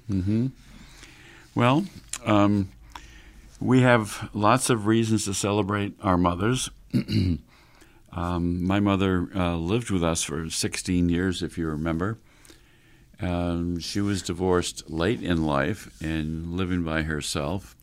Well, 1.56 1.86
um, 2.26 2.70
we 3.62 3.82
have 3.82 4.30
lots 4.34 4.70
of 4.70 4.88
reasons 4.88 5.24
to 5.24 5.34
celebrate 5.34 5.94
our 6.04 6.18
mothers. 6.18 6.70
um, 6.94 7.40
my 8.68 8.82
mother 8.82 9.30
uh, 9.34 9.56
lived 9.56 9.90
with 9.90 10.04
us 10.04 10.22
for 10.22 10.50
16 10.50 11.08
years, 11.08 11.42
if 11.42 11.58
you 11.58 11.68
remember. 11.68 12.20
Um, 13.22 13.80
she 13.80 14.02
was 14.02 14.22
divorced 14.22 14.90
late 14.90 15.22
in 15.24 15.46
life 15.46 15.90
and 16.02 16.58
living 16.58 16.84
by 16.84 17.04
herself, 17.04 17.74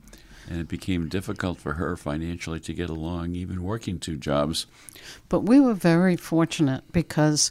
and 0.51 0.61
it 0.61 0.69
became 0.69 1.09
difficult 1.09 1.59
for 1.59 1.73
her 1.75 1.97
financially 1.97 2.61
to 2.61 2.75
get 2.75 2.91
along, 2.91 3.35
even 3.35 3.63
working 3.63 3.99
two 3.99 4.19
jobs. 4.19 4.67
But 5.31 5.41
we 5.41 5.59
were 5.61 5.73
very 5.73 6.17
fortunate 6.17 6.93
because 6.93 7.51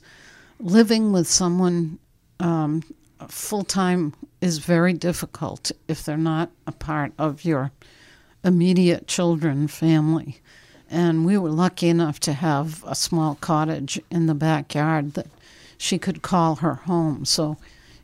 living 0.60 1.12
with 1.12 1.28
someone 1.28 1.98
um, 2.40 2.84
full 3.30 3.64
time 3.64 4.14
is 4.40 4.58
very 4.58 4.94
difficult 4.94 5.72
if 5.88 6.04
they're 6.04 6.18
not 6.18 6.52
a 6.66 6.72
part 6.72 7.14
of 7.18 7.46
your 7.46 7.72
immediate 8.44 9.08
children 9.08 9.68
family. 9.68 10.40
And 10.90 11.26
we 11.26 11.38
were 11.38 11.52
lucky 11.52 11.88
enough 11.88 12.20
to 12.22 12.34
have 12.34 12.84
a 12.86 12.96
small 12.96 13.36
cottage 13.36 14.00
in 14.10 14.26
the 14.26 14.34
backyard 14.34 15.14
that 15.14 15.28
she 15.78 15.98
could 15.98 16.22
call 16.22 16.56
her 16.56 16.76
home. 16.76 17.24
So, 17.26 17.58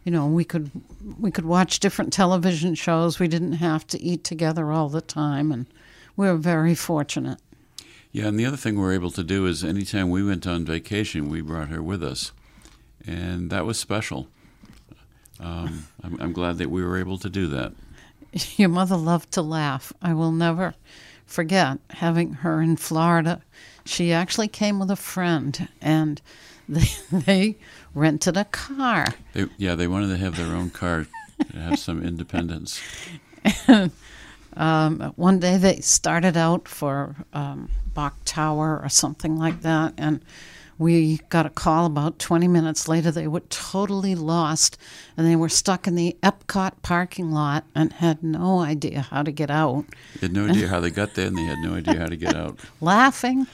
you 0.04 0.12
know, 0.12 0.26
we 0.26 0.46
could 0.46 0.72
we 1.20 1.32
could 1.32 1.46
watch 1.46 1.80
different 1.80 2.14
television 2.14 2.76
shows. 2.76 3.20
We 3.20 3.28
didn't 3.28 3.54
have 3.54 3.86
to 3.88 4.02
eat 4.02 4.24
together 4.24 4.72
all 4.72 4.90
the 4.90 5.02
time, 5.02 5.52
and 5.52 5.66
we 6.16 6.28
were 6.28 6.38
very 6.38 6.76
fortunate. 6.76 7.40
Yeah, 8.12 8.28
and 8.28 8.40
the 8.40 8.46
other 8.46 8.58
thing 8.58 8.80
we 8.80 8.86
are 8.86 8.94
able 8.94 9.12
to 9.12 9.24
do 9.24 9.46
is 9.46 9.64
anytime 9.64 10.10
we 10.10 10.24
went 10.24 10.48
on 10.48 10.66
vacation, 10.66 11.30
we 11.30 11.42
brought 11.42 11.68
her 11.68 11.84
with 11.84 12.02
us, 12.04 12.32
and 13.06 13.50
that 13.50 13.66
was 13.66 13.78
special. 13.78 14.28
Um, 15.40 15.88
I'm, 16.04 16.18
I'm 16.20 16.34
glad 16.34 16.58
that 16.58 16.70
we 16.70 16.84
were 16.84 16.98
able 16.98 17.18
to 17.20 17.30
do 17.30 17.48
that. 17.48 17.74
Your 18.58 18.70
mother 18.70 18.98
loved 18.98 19.32
to 19.34 19.42
laugh. 19.42 19.94
I 20.02 20.14
will 20.14 20.32
never 20.32 20.76
forget 21.26 21.80
having 21.92 22.34
her 22.34 22.62
in 22.62 22.78
Florida. 22.78 23.42
She 23.86 24.12
actually 24.12 24.48
came 24.48 24.80
with 24.80 24.92
a 24.92 24.96
friend, 24.96 25.68
and 25.82 26.22
they, 26.70 26.88
they 27.12 27.58
rented 27.94 28.38
a 28.38 28.46
car. 28.46 29.08
They, 29.34 29.46
yeah, 29.58 29.76
they 29.76 29.88
wanted 29.88 30.10
to 30.10 30.18
have 30.18 30.38
their 30.38 30.56
own 30.56 30.70
car 30.70 31.08
to 31.52 31.58
have 31.58 31.80
some 31.80 32.04
independence. 32.04 32.82
Um, 34.58 35.14
one 35.16 35.40
day 35.40 35.58
they 35.58 35.82
started 35.82 36.36
out 36.36 36.68
for 36.68 37.16
um, 37.32 37.70
Bok 37.94 38.16
Tower 38.26 38.82
or 38.84 38.90
something 38.90 39.38
like 39.38 39.62
that, 39.62 39.94
and 39.98 40.20
we 40.78 41.18
got 41.30 41.46
a 41.46 41.50
call 41.50 41.86
about 41.86 42.20
20 42.20 42.48
minutes 42.48 42.88
later. 42.88 43.12
They 43.12 43.28
were 43.28 43.42
totally 43.42 44.16
lost, 44.16 44.78
and 45.16 45.26
they 45.26 45.36
were 45.36 45.50
stuck 45.50 45.88
in 45.88 45.96
the 45.96 46.16
Epcot 46.22 46.74
parking 46.84 47.32
lot 47.32 47.66
and 47.74 47.94
had 47.94 48.22
no 48.24 48.60
idea 48.60 49.02
how 49.02 49.24
to 49.24 49.32
get 49.32 49.50
out. 49.50 49.86
They 50.16 50.28
had 50.28 50.34
no 50.34 50.48
idea 50.48 50.68
how 50.68 50.80
they 50.80 50.92
got 50.92 51.16
there, 51.16 51.28
and 51.28 51.38
they 51.38 51.44
had 51.44 51.60
no 51.60 51.76
idea 51.76 51.96
how 52.00 52.08
to 52.08 52.16
get 52.16 52.36
out. 52.36 52.60
Laughing. 52.82 53.48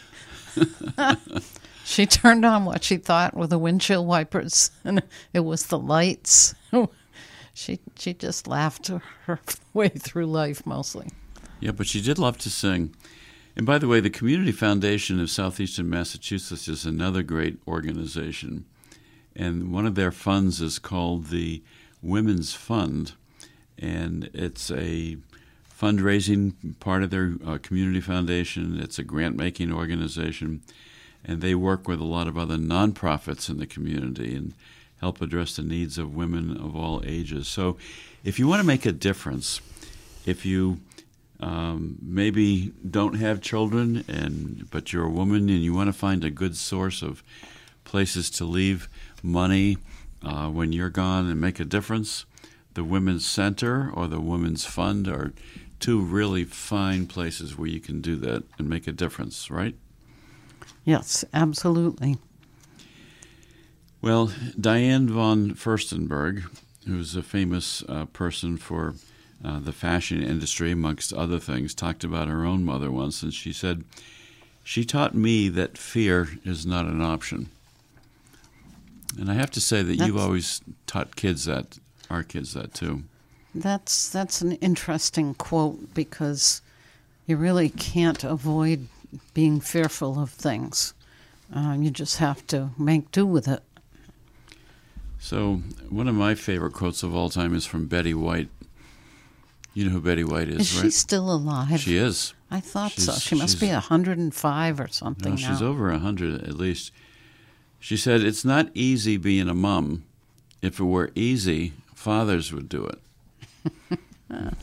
she 1.86 2.06
turned 2.06 2.46
on 2.46 2.66
what 2.66 2.84
she 2.84 2.98
thought 2.98 3.36
were 3.36 3.48
the 3.48 3.58
windshield 3.58 4.06
wipers, 4.06 4.72
and 4.84 5.02
it 5.34 5.42
was 5.42 5.68
the 5.68 5.80
lights. 5.80 6.56
she 7.54 7.80
she 7.98 8.14
just 8.14 8.48
laughed 8.48 8.88
her 9.26 9.40
way 9.74 9.90
through 9.90 10.26
life 10.26 10.66
mostly. 10.66 11.08
Yeah, 11.60 11.72
but 11.72 11.88
she 11.88 12.02
did 12.02 12.20
love 12.20 12.38
to 12.40 12.50
sing. 12.50 12.94
And 13.56 13.66
by 13.66 13.78
the 13.78 13.88
way, 13.88 14.00
the 14.00 14.10
Community 14.10 14.52
Foundation 14.52 15.20
of 15.20 15.30
Southeastern 15.30 15.90
Massachusetts 15.90 16.68
is 16.68 16.86
another 16.86 17.22
great 17.22 17.60
organization. 17.68 18.66
And 19.36 19.72
one 19.72 19.86
of 19.86 19.96
their 19.96 20.12
funds 20.12 20.62
is 20.62 20.80
called 20.80 21.28
the 21.28 21.62
Women's 22.02 22.54
Fund. 22.54 23.14
And 23.78 24.30
it's 24.34 24.72
a 24.72 25.18
fundraising 25.80 26.54
part 26.80 27.04
of 27.04 27.10
their 27.10 27.34
uh, 27.46 27.58
community 27.62 28.00
foundation, 28.00 28.80
it's 28.80 28.98
a 28.98 29.04
grant 29.04 29.36
making 29.36 29.72
organization. 29.72 30.62
And 31.26 31.42
they 31.42 31.56
work 31.56 31.88
with 31.88 32.00
a 32.00 32.06
lot 32.06 32.28
of 32.28 32.38
other 32.38 32.58
nonprofits 32.58 33.50
in 33.50 33.58
the 33.58 33.66
community 33.66 34.36
and 34.36 34.54
help 35.00 35.22
address 35.22 35.56
the 35.56 35.62
needs 35.62 35.98
of 35.98 36.16
women 36.16 36.58
of 36.58 36.76
all 36.76 37.02
ages. 37.06 37.48
So 37.48 37.78
if 38.24 38.40
you 38.40 38.48
want 38.48 38.62
to 38.62 38.68
make 38.68 38.86
a 38.86 38.92
difference, 38.92 39.62
if 40.26 40.46
you 40.46 40.80
um, 41.44 41.98
maybe 42.02 42.72
don't 42.90 43.16
have 43.16 43.42
children 43.42 44.06
and 44.08 44.68
but 44.72 44.94
you're 44.94 45.06
a 45.06 45.10
woman 45.10 45.50
and 45.50 45.62
you 45.62 45.74
want 45.74 45.88
to 45.90 45.94
find 46.08 46.24
a 46.24 46.30
good 46.30 46.56
source 46.56 47.02
of 47.02 47.22
places 47.84 48.30
to 48.30 48.46
leave 48.46 48.88
money 49.22 49.78
uh, 50.24 50.48
when 50.50 50.72
you're 50.72 50.90
gone 50.90 51.30
and 51.30 51.42
make 51.42 51.60
a 51.60 51.66
difference 51.66 52.26
the 52.76 52.84
women's 52.84 53.26
center 53.28 53.92
or 53.94 54.08
the 54.08 54.22
women's 54.22 54.64
fund 54.66 55.08
are 55.08 55.34
two 55.82 56.00
really 56.00 56.46
fine 56.46 57.06
places 57.08 57.58
where 57.58 57.68
you 57.68 57.82
can 57.82 58.00
do 58.00 58.16
that 58.16 58.44
and 58.58 58.70
make 58.70 58.88
a 58.88 58.92
difference 58.94 59.52
right 59.52 59.76
Yes, 60.86 61.26
absolutely. 61.34 62.18
well 64.02 64.32
diane 64.60 65.10
von 65.10 65.52
furstenberg 65.56 66.44
who's 66.88 67.16
a 67.18 67.24
famous 67.24 67.84
uh, 67.90 68.06
person 68.06 68.56
for 68.58 68.96
uh, 69.44 69.60
the 69.60 69.74
fashion 69.74 70.24
industry, 70.24 70.72
amongst 70.72 71.14
other 71.14 71.40
things, 71.40 71.74
talked 71.74 72.04
about 72.04 72.28
her 72.28 72.46
own 72.46 72.64
mother 72.64 72.92
once, 72.92 73.22
and 73.24 73.34
she 73.34 73.52
said, 73.52 73.84
She 74.64 74.86
taught 74.86 75.14
me 75.14 75.50
that 75.50 75.78
fear 75.78 76.30
is 76.46 76.66
not 76.66 76.86
an 76.86 77.02
option. 77.02 77.50
And 79.20 79.30
I 79.30 79.34
have 79.34 79.52
to 79.52 79.62
say 79.62 79.82
that 79.82 79.96
you've 79.98 80.18
always 80.18 80.62
taught 80.88 81.16
kids 81.16 81.46
that, 81.46 81.78
our 82.10 82.24
kids 82.24 82.54
that 82.54 82.74
too. 82.74 83.04
That's 83.54 84.10
that's 84.10 84.42
an 84.42 84.54
interesting 84.54 85.36
quote 85.36 85.94
because 85.94 86.62
you 87.28 87.38
really 87.38 87.70
can't 87.70 88.24
avoid 88.24 88.88
being 89.34 89.60
fearful 89.60 90.20
of 90.20 90.32
things. 90.32 90.94
Uh, 91.56 91.76
you 91.80 91.92
just 91.92 92.18
have 92.18 92.46
to 92.48 92.70
make 92.78 93.12
do 93.12 93.26
with 93.26 93.48
it. 93.48 93.62
So, 95.20 95.62
one 95.90 96.08
of 96.08 96.16
my 96.16 96.34
favorite 96.36 96.74
quotes 96.74 97.04
of 97.04 97.16
all 97.16 97.30
time 97.30 97.56
is 97.56 97.66
from 97.66 97.86
Betty 97.86 98.14
White. 98.14 98.50
You 99.74 99.86
know 99.86 99.92
who 99.92 100.02
Betty 100.02 100.24
White 100.24 100.50
is, 100.50 100.60
Is 100.62 100.68
she 100.70 100.82
right? 100.84 100.94
still 100.94 101.34
alive? 101.34 101.80
She 101.80 101.98
is. 101.98 102.34
I 102.52 102.60
thought 102.60 102.92
so. 102.92 103.14
She 103.14 103.34
must 103.36 103.60
be 103.60 103.66
she's- 103.68 103.90
105 103.90 104.80
or 104.80 104.88
something 104.88 105.36
No, 105.36 105.42
now. 105.42 105.50
she's 105.50 105.62
over 105.62 105.90
a 105.90 105.98
hundred 105.98 106.44
at 106.44 106.56
least. 106.56 106.92
She 107.80 107.98
said, 107.98 108.22
"It's 108.22 108.46
not 108.46 108.70
easy 108.74 109.18
being 109.18 109.50
a 109.50 109.54
mom. 109.56 110.04
If 110.62 110.80
it 110.80 110.84
were 110.84 111.12
easy, 111.16 111.74
fathers 111.96 112.54
would 112.54 112.70
do 112.70 112.86
it." 112.86 114.00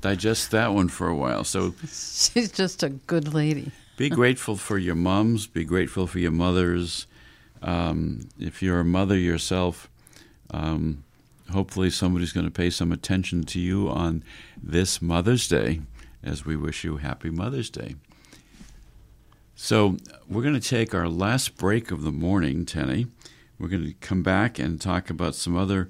Digest 0.00 0.50
that 0.50 0.74
one 0.74 0.88
for 0.88 1.08
a 1.08 1.14
while. 1.16 1.44
So, 1.44 1.74
She's 1.82 2.50
just 2.52 2.82
a 2.82 2.90
good 2.90 3.32
lady. 3.32 3.70
be 3.96 4.08
grateful 4.10 4.56
for 4.56 4.76
your 4.78 4.94
moms. 4.94 5.46
Be 5.46 5.64
grateful 5.64 6.06
for 6.06 6.18
your 6.18 6.30
mothers. 6.30 7.06
Um, 7.62 8.28
if 8.38 8.62
you're 8.62 8.80
a 8.80 8.84
mother 8.84 9.16
yourself, 9.16 9.88
um, 10.50 11.03
hopefully 11.50 11.90
somebody's 11.90 12.32
going 12.32 12.46
to 12.46 12.52
pay 12.52 12.70
some 12.70 12.92
attention 12.92 13.44
to 13.44 13.60
you 13.60 13.88
on 13.88 14.22
this 14.62 15.02
Mother's 15.02 15.46
Day 15.48 15.80
as 16.22 16.44
we 16.44 16.56
wish 16.56 16.84
you 16.84 16.96
happy 16.96 17.30
Mother's 17.30 17.70
Day. 17.70 17.96
So, 19.54 19.96
we're 20.28 20.42
going 20.42 20.58
to 20.58 20.68
take 20.68 20.94
our 20.94 21.08
last 21.08 21.56
break 21.56 21.90
of 21.90 22.02
the 22.02 22.10
morning, 22.10 22.66
Tenny. 22.66 23.06
We're 23.58 23.68
going 23.68 23.86
to 23.86 23.94
come 23.94 24.22
back 24.22 24.58
and 24.58 24.80
talk 24.80 25.10
about 25.10 25.36
some 25.36 25.56
other 25.56 25.88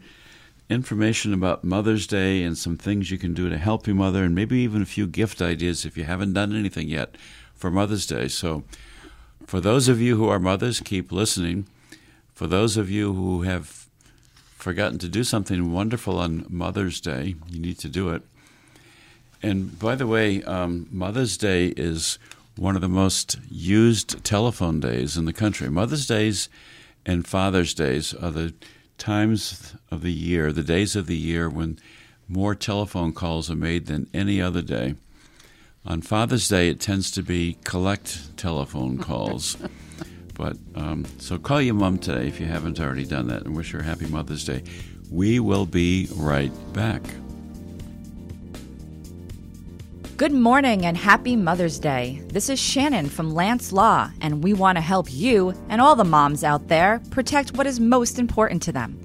information 0.68 1.32
about 1.32 1.64
Mother's 1.64 2.06
Day 2.06 2.42
and 2.42 2.58
some 2.58 2.76
things 2.76 3.10
you 3.10 3.16
can 3.16 3.32
do 3.32 3.48
to 3.48 3.56
help 3.56 3.86
your 3.86 3.96
mother, 3.96 4.24
and 4.24 4.34
maybe 4.34 4.58
even 4.58 4.82
a 4.82 4.86
few 4.86 5.06
gift 5.06 5.40
ideas 5.40 5.86
if 5.86 5.96
you 5.96 6.04
haven't 6.04 6.34
done 6.34 6.54
anything 6.54 6.88
yet 6.88 7.16
for 7.54 7.70
Mother's 7.70 8.06
Day. 8.06 8.28
So, 8.28 8.64
for 9.46 9.60
those 9.60 9.88
of 9.88 10.00
you 10.00 10.16
who 10.16 10.28
are 10.28 10.38
mothers, 10.38 10.80
keep 10.80 11.10
listening. 11.10 11.66
For 12.34 12.46
those 12.46 12.76
of 12.76 12.90
you 12.90 13.14
who 13.14 13.42
have 13.42 13.83
forgotten 14.64 14.98
to 14.98 15.08
do 15.08 15.22
something 15.22 15.72
wonderful 15.72 16.18
on 16.18 16.46
Mother's 16.48 16.98
Day, 16.98 17.34
you 17.50 17.60
need 17.60 17.78
to 17.80 17.88
do 17.88 18.08
it. 18.08 18.22
And 19.42 19.78
by 19.78 19.94
the 19.94 20.06
way, 20.06 20.42
um, 20.44 20.88
Mother's 20.90 21.36
Day 21.36 21.74
is 21.76 22.18
one 22.56 22.74
of 22.74 22.80
the 22.80 22.88
most 22.88 23.36
used 23.50 24.24
telephone 24.24 24.80
days 24.80 25.18
in 25.18 25.26
the 25.26 25.34
country. 25.34 25.68
Mother's 25.68 26.06
Days 26.06 26.48
and 27.04 27.26
Father's 27.26 27.74
Days 27.74 28.14
are 28.14 28.30
the 28.30 28.54
times 28.96 29.74
of 29.90 30.00
the 30.00 30.12
year, 30.14 30.50
the 30.50 30.62
days 30.62 30.96
of 30.96 31.08
the 31.08 31.18
year 31.18 31.50
when 31.50 31.78
more 32.26 32.54
telephone 32.54 33.12
calls 33.12 33.50
are 33.50 33.56
made 33.56 33.84
than 33.84 34.08
any 34.14 34.40
other 34.40 34.62
day. 34.62 34.94
On 35.84 36.00
Father's 36.00 36.48
Day, 36.48 36.70
it 36.70 36.80
tends 36.80 37.10
to 37.10 37.22
be 37.22 37.58
collect 37.64 38.34
telephone 38.38 38.96
calls. 38.96 39.58
but 40.34 40.56
um, 40.74 41.04
so 41.18 41.38
call 41.38 41.60
your 41.60 41.74
mom 41.74 41.98
today 41.98 42.28
if 42.28 42.40
you 42.40 42.46
haven't 42.46 42.80
already 42.80 43.04
done 43.04 43.28
that 43.28 43.44
and 43.44 43.56
wish 43.56 43.70
her 43.72 43.82
happy 43.82 44.06
Mother's 44.06 44.44
Day. 44.44 44.62
We 45.10 45.40
will 45.40 45.66
be 45.66 46.08
right 46.14 46.52
back. 46.72 47.02
Good 50.16 50.32
morning 50.32 50.86
and 50.86 50.96
happy 50.96 51.34
Mother's 51.34 51.78
Day. 51.78 52.22
This 52.28 52.48
is 52.48 52.60
Shannon 52.60 53.08
from 53.08 53.34
Lance 53.34 53.72
Law, 53.72 54.10
and 54.20 54.44
we 54.44 54.52
want 54.52 54.76
to 54.76 54.82
help 54.82 55.12
you 55.12 55.52
and 55.68 55.80
all 55.80 55.96
the 55.96 56.04
moms 56.04 56.44
out 56.44 56.68
there 56.68 57.00
protect 57.10 57.56
what 57.56 57.66
is 57.66 57.80
most 57.80 58.18
important 58.20 58.62
to 58.62 58.72
them. 58.72 59.00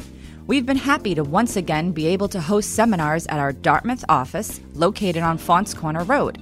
We've 0.45 0.65
been 0.65 0.77
happy 0.77 1.15
to 1.15 1.23
once 1.23 1.55
again 1.55 1.91
be 1.91 2.07
able 2.07 2.27
to 2.29 2.39
host 2.39 2.75
seminars 2.75 3.25
at 3.27 3.39
our 3.39 3.53
Dartmouth 3.53 4.05
office 4.07 4.61
located 4.73 5.23
on 5.23 5.37
Faunce 5.37 5.73
Corner 5.73 6.03
Road. 6.03 6.37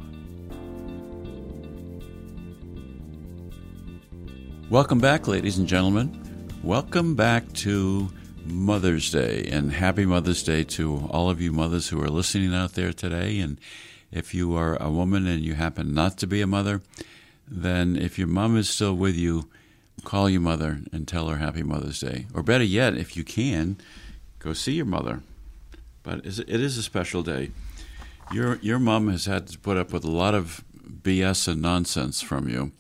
Welcome 4.71 4.99
back, 4.99 5.29
ladies 5.29 5.59
and 5.59 5.69
gentlemen. 5.69 6.21
Welcome 6.63 7.15
back 7.15 7.53
to 7.53 8.09
Mother's 8.45 9.11
Day 9.11 9.47
and 9.51 9.73
happy 9.73 10.07
Mother's 10.07 10.43
Day 10.43 10.65
to 10.65 11.07
all 11.11 11.31
of 11.31 11.41
you 11.41 11.53
mothers 11.53 11.89
who 11.89 12.03
are 12.03 12.09
listening 12.09 12.55
out 12.55 12.73
there 12.73 12.93
today. 12.93 13.39
And 13.41 13.59
if 14.11 14.35
you 14.35 14.57
are 14.57 14.77
a 14.83 14.91
woman 14.91 15.27
and 15.27 15.45
you 15.45 15.55
happen 15.55 15.95
not 15.95 16.19
to 16.19 16.27
be 16.27 16.41
a 16.41 16.47
mother, 16.47 16.81
then 17.47 17.97
if 17.97 18.19
your 18.19 18.29
mom 18.29 18.57
is 18.57 18.69
still 18.69 18.95
with 18.95 19.17
you, 19.17 19.49
call 20.05 20.29
your 20.31 20.41
mother 20.41 20.81
and 20.93 21.07
tell 21.07 21.29
her 21.29 21.37
Happy 21.37 21.63
Mother's 21.63 22.01
Day. 22.01 22.27
Or 22.35 22.43
better 22.43 22.65
yet, 22.65 22.97
if 22.97 23.17
you 23.17 23.25
can, 23.25 23.77
go 24.39 24.53
see 24.53 24.73
your 24.73 24.87
mother. 24.87 25.23
But 26.05 26.25
it 26.25 26.49
is 26.49 26.79
a 26.79 26.83
special 26.83 27.25
day. 27.25 27.51
Your 28.33 28.57
your 28.63 28.79
mom 28.79 29.09
has 29.09 29.25
had 29.25 29.49
to 29.49 29.59
put 29.59 29.77
up 29.77 29.93
with 29.93 30.05
a 30.05 30.11
lot 30.11 30.35
of 30.37 30.65
BS 31.03 31.49
and 31.49 31.61
nonsense 31.61 32.23
from 32.23 32.49
you 32.49 32.71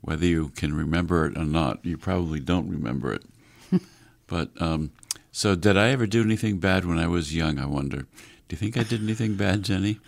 whether 0.00 0.24
you 0.24 0.48
can 0.50 0.74
remember 0.74 1.26
it 1.26 1.36
or 1.36 1.44
not. 1.44 1.84
You 1.84 1.96
probably 1.96 2.40
don't 2.40 2.68
remember 2.68 3.12
it. 3.12 3.24
but 4.26 4.50
um, 4.60 4.90
so, 5.32 5.54
did 5.54 5.76
I 5.76 5.88
ever 5.90 6.06
do 6.06 6.22
anything 6.22 6.58
bad 6.58 6.84
when 6.84 6.98
I 6.98 7.06
was 7.06 7.34
young? 7.34 7.58
I 7.58 7.66
wonder. 7.66 8.06
Do 8.48 8.54
you 8.54 8.56
think 8.56 8.76
I 8.76 8.82
did 8.82 9.02
anything 9.02 9.34
bad, 9.34 9.62
Jenny? 9.64 10.00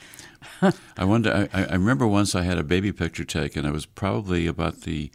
I 0.96 1.04
wonder. 1.04 1.48
I, 1.52 1.64
I 1.64 1.72
remember 1.74 2.06
once 2.06 2.34
I 2.34 2.42
had 2.42 2.58
a 2.58 2.62
baby 2.62 2.92
picture 2.92 3.24
taken. 3.24 3.66
I 3.66 3.70
was 3.70 3.86
probably 3.86 4.46
about 4.46 4.82
the 4.82 5.10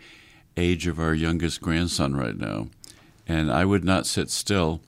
age 0.58 0.88
of 0.88 1.00
our 1.00 1.14
youngest 1.14 1.62
grandson 1.62 2.16
right 2.16 2.38
now, 2.38 2.68
and 3.28 3.52
I 3.52 3.66
would 3.66 3.84
not 3.84 4.06
sit 4.06 4.30
still. 4.30 4.82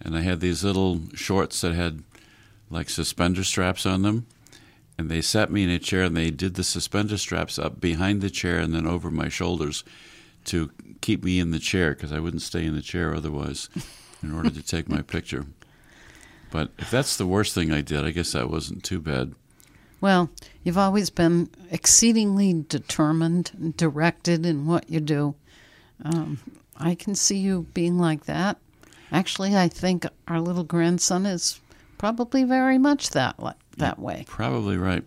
And 0.00 0.16
I 0.16 0.20
had 0.20 0.40
these 0.40 0.64
little 0.64 1.00
shorts 1.14 1.60
that 1.60 1.74
had 1.74 2.02
like 2.70 2.88
suspender 2.88 3.44
straps 3.44 3.86
on 3.86 4.02
them 4.02 4.26
and 4.98 5.08
they 5.08 5.20
sat 5.20 5.50
me 5.50 5.62
in 5.62 5.70
a 5.70 5.78
chair 5.78 6.02
and 6.02 6.16
they 6.16 6.30
did 6.30 6.54
the 6.54 6.64
suspender 6.64 7.16
straps 7.16 7.58
up 7.58 7.80
behind 7.80 8.20
the 8.20 8.28
chair 8.28 8.58
and 8.58 8.74
then 8.74 8.86
over 8.86 9.10
my 9.10 9.28
shoulders 9.28 9.84
to 10.44 10.70
keep 11.00 11.22
me 11.22 11.38
in 11.38 11.52
the 11.52 11.60
chair 11.60 11.94
because 11.94 12.12
I 12.12 12.18
wouldn't 12.18 12.42
stay 12.42 12.64
in 12.64 12.74
the 12.74 12.82
chair 12.82 13.14
otherwise 13.14 13.68
in 14.22 14.34
order 14.34 14.50
to 14.50 14.62
take 14.62 14.88
my 14.88 15.02
picture. 15.02 15.46
But 16.50 16.70
if 16.78 16.90
that's 16.90 17.16
the 17.16 17.26
worst 17.26 17.54
thing 17.54 17.70
I 17.70 17.80
did, 17.80 18.04
I 18.04 18.10
guess 18.10 18.32
that 18.32 18.50
wasn't 18.50 18.82
too 18.82 19.00
bad. 19.00 19.34
Well, 20.00 20.30
you've 20.64 20.78
always 20.78 21.10
been 21.10 21.50
exceedingly 21.70 22.64
determined 22.68 23.52
and 23.54 23.76
directed 23.76 24.46
in 24.46 24.66
what 24.66 24.90
you 24.90 25.00
do. 25.00 25.34
Um, 26.02 26.38
I 26.76 26.94
can 26.94 27.14
see 27.14 27.38
you 27.38 27.66
being 27.74 27.98
like 27.98 28.24
that. 28.24 28.58
Actually, 29.10 29.56
I 29.56 29.68
think 29.68 30.06
our 30.26 30.40
little 30.40 30.64
grandson 30.64 31.26
is 31.26 31.60
probably 31.96 32.44
very 32.44 32.78
much 32.78 33.10
that 33.10 33.36
that 33.76 33.98
way. 33.98 34.24
Probably 34.26 34.76
right. 34.76 35.04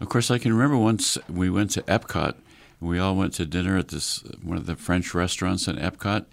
Of 0.00 0.08
course, 0.08 0.30
I 0.30 0.38
can 0.38 0.52
remember 0.52 0.76
once 0.76 1.18
we 1.28 1.50
went 1.50 1.70
to 1.72 1.82
Epcot. 1.82 2.34
We 2.80 2.98
all 2.98 3.14
went 3.14 3.34
to 3.34 3.46
dinner 3.46 3.76
at 3.76 3.88
this 3.88 4.22
one 4.42 4.56
of 4.56 4.66
the 4.66 4.76
French 4.76 5.12
restaurants 5.14 5.68
in 5.68 5.76
Epcot, 5.76 6.24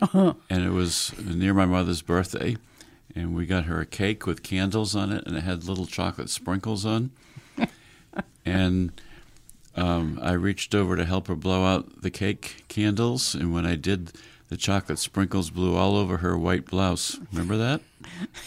uh-huh. 0.00 0.34
and 0.48 0.64
it 0.64 0.70
was 0.70 1.12
near 1.18 1.52
my 1.52 1.66
mother's 1.66 2.02
birthday. 2.02 2.56
And 3.14 3.34
we 3.34 3.46
got 3.46 3.64
her 3.64 3.80
a 3.80 3.86
cake 3.86 4.26
with 4.26 4.42
candles 4.42 4.94
on 4.94 5.10
it, 5.10 5.26
and 5.26 5.36
it 5.36 5.40
had 5.40 5.64
little 5.64 5.86
chocolate 5.86 6.28
sprinkles 6.28 6.84
on. 6.84 7.10
and 8.44 8.92
um, 9.74 10.18
I 10.22 10.32
reached 10.32 10.74
over 10.74 10.96
to 10.96 11.04
help 11.04 11.28
her 11.28 11.34
blow 11.34 11.64
out 11.64 12.02
the 12.02 12.10
cake 12.10 12.64
candles, 12.68 13.34
and 13.34 13.52
when 13.52 13.66
I 13.66 13.74
did, 13.74 14.12
the 14.48 14.56
chocolate 14.56 14.98
sprinkles 14.98 15.50
blew 15.50 15.76
all 15.76 15.96
over 15.96 16.18
her 16.18 16.38
white 16.38 16.66
blouse. 16.66 17.18
Remember 17.32 17.56
that? 17.56 17.80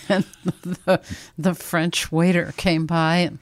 and 0.07 0.25
the, 0.63 1.01
the 1.37 1.53
French 1.53 2.11
waiter 2.11 2.53
came 2.57 2.85
by 2.85 3.17
and 3.17 3.39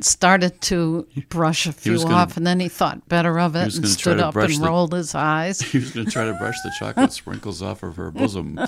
started 0.00 0.60
to 0.62 1.06
brush 1.28 1.66
a 1.66 1.72
few 1.72 1.98
gonna, 1.98 2.14
off, 2.14 2.36
and 2.36 2.46
then 2.46 2.60
he 2.60 2.68
thought 2.68 3.08
better 3.08 3.38
of 3.38 3.54
it 3.54 3.74
and 3.76 3.88
stood 3.88 4.18
up 4.18 4.34
and 4.36 4.54
the, 4.54 4.66
rolled 4.66 4.92
his 4.92 5.14
eyes. 5.14 5.60
He 5.72 5.78
was 5.78 5.92
going 5.92 6.06
to 6.06 6.12
try 6.12 6.24
to 6.24 6.34
brush 6.34 6.56
the 6.62 6.72
chocolate 6.78 7.12
sprinkles 7.12 7.62
off 7.62 7.82
of 7.82 7.96
her 7.96 8.10
bosom. 8.10 8.58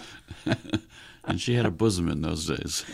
and 1.24 1.40
she 1.40 1.54
had 1.54 1.66
a 1.66 1.70
bosom 1.70 2.08
in 2.08 2.22
those 2.22 2.46
days. 2.46 2.84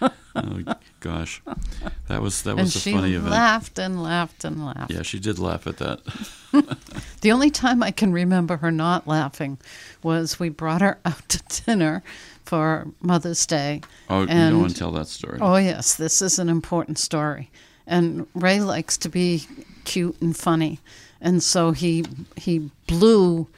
oh 0.00 0.64
gosh, 1.02 1.42
that 2.08 2.22
was 2.22 2.42
that 2.42 2.56
was 2.56 2.74
a 2.74 2.80
funny 2.80 3.14
event. 3.14 3.30
Laughed 3.30 3.78
and 3.78 4.02
laughed 4.02 4.44
and 4.44 4.64
laughed. 4.64 4.90
Yeah, 4.90 5.02
she 5.02 5.18
did 5.18 5.38
laugh 5.38 5.66
at 5.66 5.76
that. 5.78 6.00
the 7.20 7.32
only 7.32 7.50
time 7.50 7.82
I 7.82 7.90
can 7.90 8.12
remember 8.12 8.58
her 8.58 8.70
not 8.70 9.06
laughing 9.06 9.58
was 10.02 10.38
we 10.40 10.48
brought 10.48 10.80
her 10.80 10.98
out 11.04 11.28
to 11.28 11.64
dinner 11.64 12.02
for 12.44 12.86
Mother's 13.00 13.44
Day. 13.44 13.82
Oh, 14.08 14.26
and, 14.26 14.60
want 14.60 14.72
to 14.72 14.78
tell 14.78 14.92
that 14.92 15.08
story. 15.08 15.38
Oh 15.40 15.56
yes, 15.56 15.96
this 15.96 16.22
is 16.22 16.38
an 16.38 16.48
important 16.48 16.98
story, 16.98 17.50
and 17.86 18.26
Ray 18.34 18.60
likes 18.60 18.96
to 18.98 19.08
be 19.08 19.44
cute 19.84 20.16
and 20.22 20.36
funny, 20.36 20.78
and 21.20 21.42
so 21.42 21.72
he 21.72 22.06
he 22.36 22.70
blew. 22.86 23.48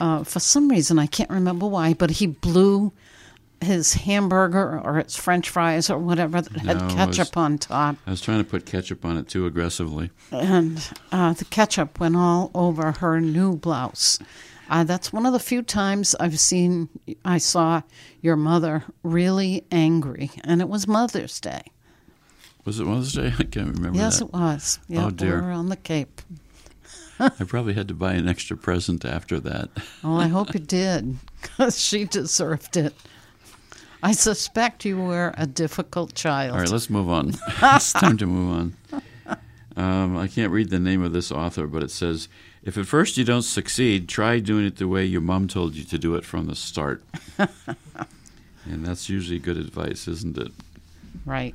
Uh, 0.00 0.24
for 0.24 0.40
some 0.40 0.68
reason, 0.68 0.98
I 0.98 1.06
can't 1.06 1.30
remember 1.30 1.68
why, 1.68 1.94
but 1.94 2.10
he 2.10 2.26
blew 2.26 2.92
his 3.64 3.94
hamburger 3.94 4.80
or 4.80 4.98
its 4.98 5.16
French 5.16 5.50
fries 5.50 5.90
or 5.90 5.98
whatever 5.98 6.40
that 6.40 6.56
had 6.62 6.80
no, 6.80 6.94
ketchup 6.94 7.34
was, 7.34 7.36
on 7.36 7.58
top. 7.58 7.96
I 8.06 8.10
was 8.10 8.20
trying 8.20 8.38
to 8.38 8.44
put 8.44 8.66
ketchup 8.66 9.04
on 9.04 9.16
it 9.16 9.28
too 9.28 9.46
aggressively, 9.46 10.10
and 10.30 10.86
uh, 11.12 11.32
the 11.32 11.44
ketchup 11.46 11.98
went 12.00 12.16
all 12.16 12.50
over 12.54 12.92
her 12.92 13.20
new 13.20 13.56
blouse. 13.56 14.18
Uh, 14.70 14.84
that's 14.84 15.12
one 15.12 15.26
of 15.26 15.32
the 15.32 15.38
few 15.38 15.62
times 15.62 16.14
I've 16.18 16.40
seen, 16.40 16.88
I 17.24 17.38
saw 17.38 17.82
your 18.22 18.36
mother 18.36 18.84
really 19.02 19.64
angry, 19.70 20.30
and 20.42 20.60
it 20.60 20.68
was 20.68 20.88
Mother's 20.88 21.38
Day. 21.40 21.62
Was 22.64 22.80
it 22.80 22.86
Mother's 22.86 23.12
Day? 23.12 23.26
I 23.38 23.44
can't 23.44 23.76
remember. 23.76 23.98
Yes, 23.98 24.20
that. 24.20 24.26
it 24.26 24.32
was. 24.32 24.78
Yeah, 24.88 25.06
Oh, 25.06 25.10
dear. 25.10 25.36
we 25.36 25.42
were 25.46 25.52
on 25.52 25.68
the 25.68 25.76
Cape. 25.76 26.22
I 27.20 27.44
probably 27.46 27.74
had 27.74 27.88
to 27.88 27.94
buy 27.94 28.14
an 28.14 28.26
extra 28.28 28.56
present 28.56 29.04
after 29.04 29.38
that. 29.40 29.68
Well, 30.02 30.18
I 30.18 30.28
hope 30.28 30.54
you 30.54 30.60
did, 30.60 31.16
because 31.42 31.80
she 31.80 32.04
deserved 32.04 32.76
it. 32.76 32.94
I 34.04 34.12
suspect 34.12 34.84
you 34.84 34.98
were 34.98 35.32
a 35.38 35.46
difficult 35.46 36.14
child. 36.14 36.52
All 36.52 36.58
right, 36.58 36.68
let's 36.68 36.90
move 36.90 37.08
on. 37.08 37.32
it's 37.62 37.94
time 37.94 38.18
to 38.18 38.26
move 38.26 38.74
on. 38.92 39.02
Um, 39.76 40.18
I 40.18 40.28
can't 40.28 40.52
read 40.52 40.68
the 40.68 40.78
name 40.78 41.02
of 41.02 41.12
this 41.12 41.32
author, 41.32 41.66
but 41.66 41.82
it 41.82 41.90
says 41.90 42.28
if 42.62 42.76
at 42.76 42.84
first 42.84 43.16
you 43.16 43.24
don't 43.24 43.42
succeed, 43.42 44.06
try 44.06 44.40
doing 44.40 44.66
it 44.66 44.76
the 44.76 44.88
way 44.88 45.06
your 45.06 45.22
mom 45.22 45.48
told 45.48 45.74
you 45.74 45.84
to 45.84 45.96
do 45.96 46.16
it 46.16 46.24
from 46.26 46.48
the 46.48 46.54
start. 46.54 47.02
and 47.38 48.84
that's 48.84 49.08
usually 49.08 49.38
good 49.38 49.56
advice, 49.56 50.06
isn't 50.06 50.36
it? 50.36 50.52
Right. 51.24 51.54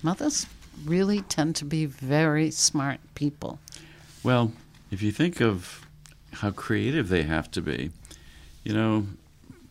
Mothers 0.00 0.46
really 0.84 1.22
tend 1.22 1.56
to 1.56 1.64
be 1.64 1.86
very 1.86 2.52
smart 2.52 3.00
people. 3.16 3.58
Well, 4.22 4.52
if 4.92 5.02
you 5.02 5.10
think 5.10 5.40
of 5.40 5.84
how 6.34 6.52
creative 6.52 7.08
they 7.08 7.24
have 7.24 7.50
to 7.50 7.60
be, 7.60 7.90
you 8.62 8.72
know, 8.72 9.06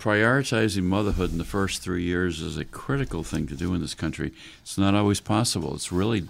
prioritizing 0.03 0.83
motherhood 0.83 1.31
in 1.31 1.37
the 1.37 1.45
first 1.45 1.81
three 1.81 2.03
years 2.03 2.41
is 2.41 2.57
a 2.57 2.65
critical 2.65 3.23
thing 3.23 3.47
to 3.47 3.55
do 3.55 3.73
in 3.73 3.79
this 3.79 3.95
country. 3.95 4.33
It's 4.61 4.77
not 4.77 4.93
always 4.93 5.21
possible. 5.21 5.73
It's 5.73 5.93
really 5.93 6.27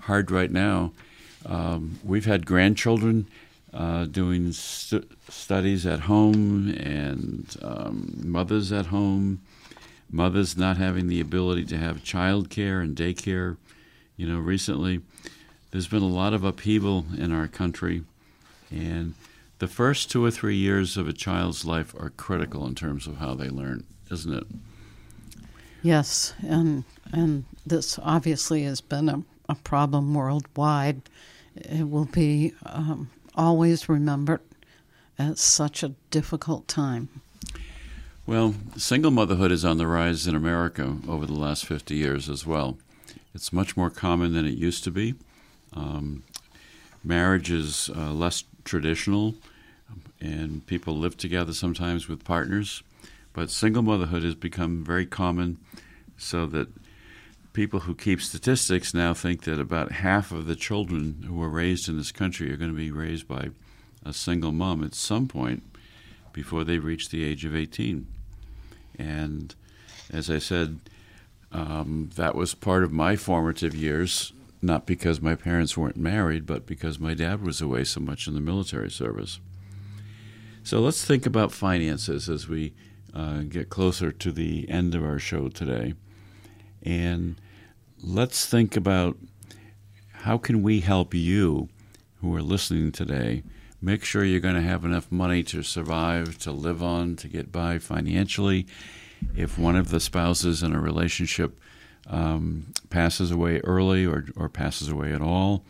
hard 0.00 0.30
right 0.30 0.50
now. 0.50 0.92
Um, 1.44 2.00
we've 2.02 2.24
had 2.24 2.46
grandchildren 2.46 3.26
uh, 3.74 4.06
doing 4.06 4.52
stu- 4.52 5.06
studies 5.28 5.84
at 5.84 6.00
home 6.00 6.70
and 6.70 7.54
um, 7.60 8.22
mothers 8.24 8.72
at 8.72 8.86
home, 8.86 9.42
mothers 10.10 10.56
not 10.56 10.78
having 10.78 11.08
the 11.08 11.20
ability 11.20 11.66
to 11.66 11.76
have 11.76 11.98
childcare 11.98 12.82
and 12.82 12.96
daycare. 12.96 13.58
You 14.16 14.28
know, 14.28 14.38
recently 14.38 15.02
there's 15.72 15.88
been 15.88 16.02
a 16.02 16.08
lot 16.08 16.32
of 16.32 16.42
upheaval 16.42 17.04
in 17.18 17.32
our 17.32 17.48
country, 17.48 18.02
and 18.70 19.12
the 19.60 19.68
first 19.68 20.10
two 20.10 20.24
or 20.24 20.30
three 20.30 20.56
years 20.56 20.96
of 20.96 21.06
a 21.06 21.12
child's 21.12 21.64
life 21.64 21.94
are 21.94 22.10
critical 22.10 22.66
in 22.66 22.74
terms 22.74 23.06
of 23.06 23.18
how 23.18 23.34
they 23.34 23.48
learn, 23.48 23.84
isn't 24.10 24.32
it? 24.32 24.46
Yes, 25.82 26.34
and 26.42 26.84
and 27.12 27.44
this 27.64 27.98
obviously 28.02 28.64
has 28.64 28.80
been 28.80 29.08
a, 29.08 29.22
a 29.48 29.54
problem 29.54 30.14
worldwide. 30.14 31.02
It 31.56 31.88
will 31.88 32.06
be 32.06 32.54
um, 32.64 33.10
always 33.34 33.88
remembered 33.88 34.40
as 35.18 35.40
such 35.40 35.82
a 35.82 35.94
difficult 36.10 36.66
time. 36.66 37.08
Well, 38.26 38.54
single 38.76 39.10
motherhood 39.10 39.52
is 39.52 39.64
on 39.64 39.76
the 39.76 39.86
rise 39.86 40.26
in 40.26 40.34
America 40.34 40.96
over 41.08 41.26
the 41.26 41.34
last 41.34 41.66
50 41.66 41.94
years 41.94 42.28
as 42.28 42.46
well. 42.46 42.78
It's 43.34 43.52
much 43.52 43.76
more 43.76 43.90
common 43.90 44.32
than 44.32 44.46
it 44.46 44.56
used 44.56 44.84
to 44.84 44.90
be. 44.90 45.14
Um, 45.72 46.22
marriage 47.02 47.50
is 47.50 47.90
uh, 47.94 48.12
less 48.12 48.44
traditional, 48.64 49.34
and 50.20 50.66
people 50.66 50.96
live 50.96 51.16
together 51.16 51.52
sometimes 51.52 52.08
with 52.08 52.24
partners. 52.24 52.82
But 53.32 53.50
single 53.50 53.82
motherhood 53.82 54.22
has 54.24 54.34
become 54.34 54.84
very 54.84 55.06
common, 55.06 55.58
so 56.16 56.46
that 56.46 56.68
people 57.52 57.80
who 57.80 57.94
keep 57.94 58.20
statistics 58.20 58.94
now 58.94 59.14
think 59.14 59.42
that 59.44 59.58
about 59.58 59.92
half 59.92 60.32
of 60.32 60.46
the 60.46 60.56
children 60.56 61.24
who 61.26 61.42
are 61.42 61.48
raised 61.48 61.88
in 61.88 61.96
this 61.96 62.12
country 62.12 62.52
are 62.52 62.56
going 62.56 62.70
to 62.70 62.76
be 62.76 62.90
raised 62.90 63.26
by 63.26 63.50
a 64.04 64.12
single 64.12 64.52
mom 64.52 64.84
at 64.84 64.94
some 64.94 65.28
point 65.28 65.62
before 66.32 66.64
they 66.64 66.78
reach 66.78 67.10
the 67.10 67.24
age 67.24 67.44
of 67.44 67.54
18. 67.54 68.06
And 68.98 69.54
as 70.12 70.30
I 70.30 70.38
said, 70.38 70.80
um, 71.52 72.10
that 72.16 72.34
was 72.34 72.54
part 72.54 72.84
of 72.84 72.92
my 72.92 73.16
formative 73.16 73.74
years, 73.74 74.32
not 74.62 74.86
because 74.86 75.20
my 75.20 75.34
parents 75.34 75.76
weren't 75.76 75.96
married, 75.96 76.46
but 76.46 76.66
because 76.66 76.98
my 76.98 77.14
dad 77.14 77.42
was 77.42 77.60
away 77.60 77.84
so 77.84 78.00
much 78.00 78.26
in 78.26 78.34
the 78.34 78.40
military 78.40 78.90
service. 78.90 79.40
So 80.70 80.78
let's 80.78 81.04
think 81.04 81.26
about 81.26 81.50
finances 81.50 82.28
as 82.28 82.46
we 82.46 82.74
uh, 83.12 83.38
get 83.40 83.70
closer 83.70 84.12
to 84.12 84.30
the 84.30 84.68
end 84.70 84.94
of 84.94 85.02
our 85.02 85.18
show 85.18 85.48
today. 85.48 85.94
And 86.84 87.40
let's 88.00 88.46
think 88.46 88.76
about 88.76 89.18
how 90.12 90.38
can 90.38 90.62
we 90.62 90.78
help 90.78 91.12
you 91.12 91.70
who 92.20 92.32
are 92.36 92.40
listening 92.40 92.92
today 92.92 93.42
make 93.82 94.04
sure 94.04 94.22
you're 94.22 94.38
going 94.38 94.54
to 94.54 94.60
have 94.60 94.84
enough 94.84 95.10
money 95.10 95.42
to 95.42 95.64
survive, 95.64 96.38
to 96.38 96.52
live 96.52 96.84
on, 96.84 97.16
to 97.16 97.26
get 97.26 97.50
by 97.50 97.78
financially. 97.78 98.68
If 99.34 99.58
one 99.58 99.74
of 99.74 99.90
the 99.90 99.98
spouses 99.98 100.62
in 100.62 100.72
a 100.72 100.80
relationship 100.80 101.58
um, 102.06 102.66
passes 102.90 103.32
away 103.32 103.58
early 103.64 104.06
or, 104.06 104.26
or 104.36 104.48
passes 104.48 104.88
away 104.88 105.12
at 105.12 105.20
all, 105.20 105.64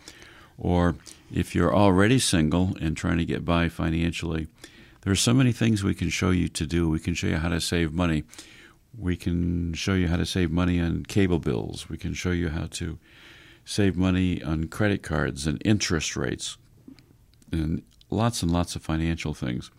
or 0.58 0.96
if 1.32 1.54
you're 1.54 1.74
already 1.74 2.18
single 2.18 2.76
and 2.82 2.98
trying 2.98 3.16
to 3.16 3.24
get 3.24 3.46
by 3.46 3.70
financially, 3.70 4.46
there 5.02 5.12
are 5.12 5.16
so 5.16 5.32
many 5.32 5.52
things 5.52 5.82
we 5.82 5.94
can 5.94 6.10
show 6.10 6.30
you 6.30 6.48
to 6.48 6.66
do. 6.66 6.88
We 6.88 7.00
can 7.00 7.14
show 7.14 7.28
you 7.28 7.36
how 7.36 7.48
to 7.48 7.60
save 7.60 7.92
money. 7.92 8.24
We 8.96 9.16
can 9.16 9.72
show 9.74 9.94
you 9.94 10.08
how 10.08 10.16
to 10.16 10.26
save 10.26 10.50
money 10.50 10.80
on 10.80 11.04
cable 11.04 11.38
bills. 11.38 11.88
We 11.88 11.96
can 11.96 12.12
show 12.12 12.32
you 12.32 12.50
how 12.50 12.66
to 12.72 12.98
save 13.64 13.96
money 13.96 14.42
on 14.42 14.68
credit 14.68 15.02
cards 15.02 15.46
and 15.46 15.62
interest 15.64 16.16
rates 16.16 16.58
and 17.52 17.82
lots 18.10 18.42
and 18.42 18.50
lots 18.50 18.76
of 18.76 18.82
financial 18.82 19.34
things. 19.34 19.70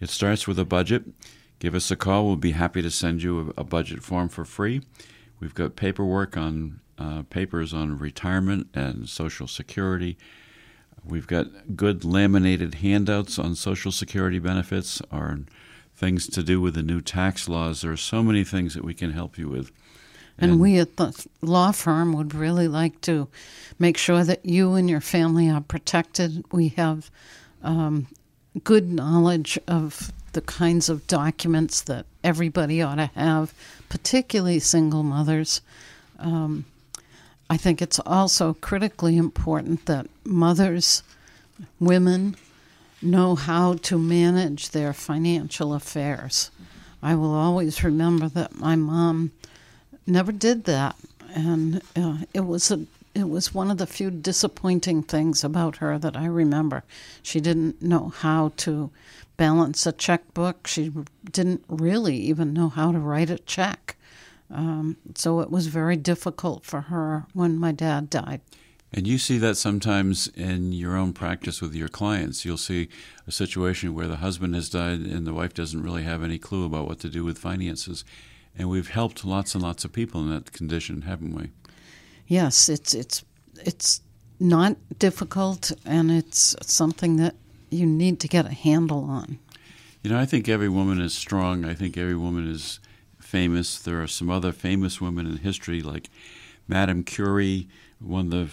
It 0.00 0.10
starts 0.10 0.46
with 0.46 0.58
a 0.58 0.64
budget. 0.64 1.04
Give 1.58 1.74
us 1.74 1.90
a 1.90 1.96
call. 1.96 2.26
We'll 2.26 2.36
be 2.36 2.52
happy 2.52 2.82
to 2.82 2.90
send 2.90 3.22
you 3.22 3.54
a, 3.56 3.64
budget 3.64 4.02
form 4.02 4.28
for 4.28 4.44
free. 4.44 4.82
We've 5.40 5.54
got 5.54 5.76
paperwork 5.76 6.36
on 6.36 6.80
uh, 6.98 7.22
papers 7.22 7.72
on 7.72 7.98
retirement 7.98 8.68
and 8.74 9.08
Social 9.08 9.46
Security. 9.46 10.18
We've 11.04 11.26
got 11.26 11.76
good 11.76 12.04
laminated 12.04 12.76
handouts 12.76 13.38
on 13.38 13.54
Social 13.54 13.92
Security 13.92 14.38
benefits 14.38 15.02
or 15.10 15.40
things 15.94 16.26
to 16.28 16.42
do 16.42 16.60
with 16.60 16.74
the 16.74 16.82
new 16.82 17.00
tax 17.00 17.48
laws. 17.48 17.80
There 17.80 17.92
are 17.92 17.96
so 17.96 18.22
many 18.22 18.44
things 18.44 18.74
that 18.74 18.84
we 18.84 18.94
can 18.94 19.12
help 19.12 19.38
you 19.38 19.48
with. 19.48 19.72
And, 20.38 20.58
we 20.58 20.78
at 20.78 20.96
the 20.96 21.26
law 21.40 21.72
firm 21.72 22.12
would 22.14 22.34
really 22.34 22.66
like 22.66 23.00
to 23.02 23.28
make 23.78 23.96
sure 23.96 24.24
that 24.24 24.44
you 24.44 24.74
and 24.74 24.88
your 24.88 25.00
family 25.00 25.48
are 25.50 25.60
protected. 25.60 26.44
We 26.50 26.68
have 26.68 27.10
um, 27.62 28.06
good 28.64 28.90
knowledge 28.90 29.58
of 29.68 30.12
the 30.32 30.40
kinds 30.40 30.88
of 30.88 31.06
documents 31.06 31.82
that 31.82 32.06
everybody 32.24 32.80
ought 32.80 32.96
to 32.96 33.10
have, 33.14 33.54
particularly 33.88 34.58
single 34.58 35.02
mothers. 35.02 35.60
Um, 36.18 36.64
I 37.52 37.58
think 37.58 37.82
it's 37.82 38.00
also 38.06 38.54
critically 38.54 39.18
important 39.18 39.84
that 39.84 40.06
mothers, 40.24 41.02
women, 41.78 42.34
know 43.02 43.34
how 43.34 43.74
to 43.74 43.98
manage 43.98 44.70
their 44.70 44.94
financial 44.94 45.74
affairs. 45.74 46.50
I 47.02 47.14
will 47.14 47.34
always 47.34 47.84
remember 47.84 48.30
that 48.30 48.54
my 48.54 48.74
mom 48.74 49.32
never 50.06 50.32
did 50.32 50.64
that, 50.64 50.96
and 51.28 51.82
uh, 51.94 52.24
it 52.32 52.46
was 52.46 52.70
a 52.70 52.86
it 53.14 53.28
was 53.28 53.52
one 53.52 53.70
of 53.70 53.76
the 53.76 53.86
few 53.86 54.10
disappointing 54.10 55.02
things 55.02 55.44
about 55.44 55.76
her 55.76 55.98
that 55.98 56.16
I 56.16 56.24
remember. 56.24 56.84
She 57.22 57.38
didn't 57.38 57.82
know 57.82 58.14
how 58.16 58.52
to 58.64 58.90
balance 59.36 59.84
a 59.86 59.92
checkbook. 59.92 60.66
She 60.66 60.90
didn't 61.30 61.66
really 61.68 62.16
even 62.16 62.54
know 62.54 62.70
how 62.70 62.92
to 62.92 62.98
write 62.98 63.28
a 63.28 63.36
check. 63.36 63.98
Um, 64.52 64.96
so 65.14 65.40
it 65.40 65.50
was 65.50 65.66
very 65.66 65.96
difficult 65.96 66.64
for 66.64 66.82
her 66.82 67.26
when 67.32 67.58
my 67.58 67.72
dad 67.72 68.10
died. 68.10 68.40
And 68.94 69.06
you 69.06 69.16
see 69.16 69.38
that 69.38 69.56
sometimes 69.56 70.26
in 70.28 70.72
your 70.72 70.96
own 70.96 71.14
practice 71.14 71.62
with 71.62 71.74
your 71.74 71.88
clients. 71.88 72.44
You'll 72.44 72.58
see 72.58 72.88
a 73.26 73.32
situation 73.32 73.94
where 73.94 74.06
the 74.06 74.16
husband 74.16 74.54
has 74.54 74.68
died 74.68 75.00
and 75.00 75.26
the 75.26 75.32
wife 75.32 75.54
doesn't 75.54 75.82
really 75.82 76.02
have 76.02 76.22
any 76.22 76.38
clue 76.38 76.66
about 76.66 76.86
what 76.86 77.00
to 77.00 77.08
do 77.08 77.24
with 77.24 77.38
finances. 77.38 78.04
And 78.56 78.68
we've 78.68 78.90
helped 78.90 79.24
lots 79.24 79.54
and 79.54 79.62
lots 79.62 79.86
of 79.86 79.92
people 79.92 80.20
in 80.20 80.30
that 80.30 80.52
condition, 80.52 81.02
haven't 81.02 81.34
we? 81.34 81.50
Yes, 82.26 82.68
it's 82.68 82.92
it's 82.92 83.24
it's 83.64 84.02
not 84.38 84.76
difficult, 84.98 85.72
and 85.86 86.10
it's 86.10 86.54
something 86.60 87.16
that 87.16 87.34
you 87.70 87.86
need 87.86 88.20
to 88.20 88.28
get 88.28 88.44
a 88.44 88.52
handle 88.52 89.04
on. 89.04 89.38
You 90.02 90.10
know, 90.10 90.18
I 90.18 90.26
think 90.26 90.48
every 90.48 90.68
woman 90.68 91.00
is 91.00 91.14
strong. 91.14 91.64
I 91.64 91.74
think 91.74 91.96
every 91.96 92.16
woman 92.16 92.50
is 92.50 92.80
famous. 93.32 93.78
There 93.78 94.02
are 94.02 94.06
some 94.06 94.28
other 94.28 94.52
famous 94.52 95.00
women 95.00 95.26
in 95.26 95.38
history, 95.38 95.80
like 95.80 96.10
Madame 96.68 97.02
Curie 97.02 97.66
won 97.98 98.28
the 98.28 98.50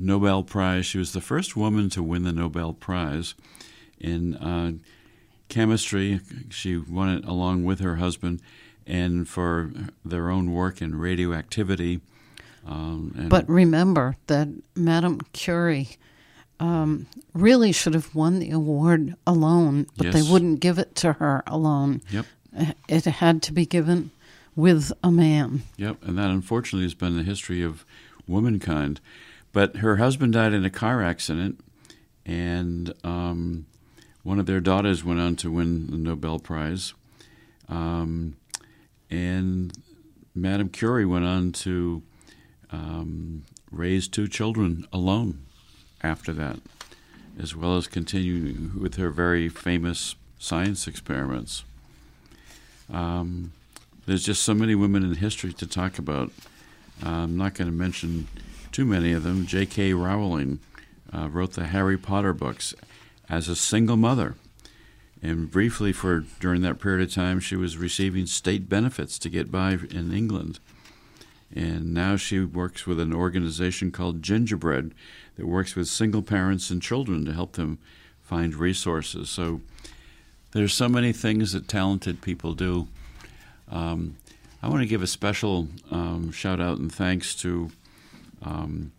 Nobel 0.00 0.42
Prize. 0.42 0.84
She 0.84 0.98
was 0.98 1.12
the 1.12 1.20
first 1.20 1.56
woman 1.56 1.88
to 1.90 2.02
win 2.02 2.24
the 2.24 2.32
Nobel 2.32 2.72
Prize 2.72 3.36
in 4.00 4.34
uh, 4.34 4.72
chemistry. 5.48 6.20
She 6.50 6.76
won 6.76 7.08
it 7.08 7.24
along 7.24 7.62
with 7.62 7.78
her 7.78 7.96
husband, 7.96 8.42
and 8.84 9.28
for 9.28 9.70
their 10.04 10.28
own 10.28 10.52
work 10.52 10.82
in 10.82 10.98
radioactivity. 10.98 12.00
Um, 12.66 13.14
and 13.16 13.30
But 13.30 13.48
remember 13.48 14.16
that 14.26 14.48
Madame 14.74 15.20
Curie 15.32 15.90
um, 16.58 17.06
really 17.32 17.70
should 17.70 17.94
have 17.94 18.12
won 18.12 18.40
the 18.40 18.50
award 18.50 19.14
alone, 19.24 19.86
but 19.96 20.10
they 20.10 20.22
wouldn't 20.22 20.58
give 20.58 20.80
it 20.80 20.96
to 20.96 21.12
her 21.12 21.44
alone. 21.46 22.02
Yep. 22.10 22.26
It 22.88 23.04
had 23.04 23.42
to 23.42 23.52
be 23.52 23.66
given 23.66 24.10
with 24.56 24.90
a 25.04 25.10
man. 25.12 25.62
Yep, 25.76 26.02
and 26.02 26.18
that 26.18 26.30
unfortunately 26.30 26.86
has 26.86 26.94
been 26.94 27.16
the 27.16 27.22
history 27.22 27.62
of 27.62 27.84
womankind. 28.26 29.00
But 29.52 29.76
her 29.76 29.96
husband 29.96 30.32
died 30.32 30.52
in 30.52 30.64
a 30.64 30.70
car 30.70 31.02
accident, 31.02 31.60
and 32.24 32.92
um, 33.04 33.66
one 34.22 34.40
of 34.40 34.46
their 34.46 34.60
daughters 34.60 35.04
went 35.04 35.20
on 35.20 35.36
to 35.36 35.50
win 35.50 35.86
the 35.90 35.98
Nobel 35.98 36.38
Prize. 36.38 36.94
Um, 37.68 38.36
and 39.10 39.72
Madame 40.34 40.68
Curie 40.68 41.06
went 41.06 41.24
on 41.24 41.52
to 41.52 42.02
um, 42.70 43.44
raise 43.70 44.08
two 44.08 44.26
children 44.28 44.86
alone 44.92 45.46
after 46.02 46.32
that, 46.32 46.58
as 47.38 47.54
well 47.54 47.76
as 47.76 47.86
continue 47.86 48.70
with 48.78 48.96
her 48.96 49.10
very 49.10 49.48
famous 49.48 50.16
science 50.38 50.86
experiments. 50.86 51.64
Um, 52.92 53.52
there's 54.06 54.24
just 54.24 54.42
so 54.42 54.54
many 54.54 54.74
women 54.74 55.02
in 55.04 55.14
history 55.14 55.52
to 55.52 55.66
talk 55.66 55.98
about. 55.98 56.30
Uh, 57.04 57.10
I'm 57.10 57.36
not 57.36 57.54
going 57.54 57.70
to 57.70 57.76
mention 57.76 58.28
too 58.72 58.84
many 58.84 59.12
of 59.12 59.22
them. 59.22 59.46
J.K. 59.46 59.92
Rowling 59.94 60.60
uh, 61.12 61.28
wrote 61.28 61.52
the 61.52 61.66
Harry 61.66 61.98
Potter 61.98 62.32
books 62.32 62.74
as 63.28 63.48
a 63.48 63.56
single 63.56 63.96
mother. 63.96 64.36
And 65.22 65.50
briefly, 65.50 65.92
for 65.92 66.20
during 66.40 66.62
that 66.62 66.78
period 66.78 67.08
of 67.08 67.14
time, 67.14 67.40
she 67.40 67.56
was 67.56 67.76
receiving 67.76 68.26
state 68.26 68.68
benefits 68.68 69.18
to 69.18 69.28
get 69.28 69.50
by 69.50 69.72
in 69.72 70.12
England. 70.12 70.60
And 71.54 71.94
now 71.94 72.16
she 72.16 72.40
works 72.40 72.86
with 72.86 73.00
an 73.00 73.14
organization 73.14 73.90
called 73.90 74.22
Gingerbread 74.22 74.92
that 75.36 75.46
works 75.46 75.74
with 75.74 75.88
single 75.88 76.22
parents 76.22 76.70
and 76.70 76.82
children 76.82 77.24
to 77.24 77.32
help 77.32 77.52
them 77.52 77.78
find 78.22 78.54
resources. 78.54 79.30
So 79.30 79.60
there's 80.52 80.74
so 80.74 80.88
many 80.88 81.12
things 81.12 81.52
that 81.52 81.68
talented 81.68 82.20
people 82.20 82.52
do. 82.52 82.88
Um, 83.70 84.16
I 84.62 84.68
want 84.68 84.80
to 84.80 84.86
give 84.86 85.02
a 85.02 85.06
special 85.06 85.68
um, 85.90 86.32
shout 86.32 86.60
out 86.60 86.78
and 86.78 86.92
thanks 86.92 87.34
to 87.36 87.70
um, 88.42 88.92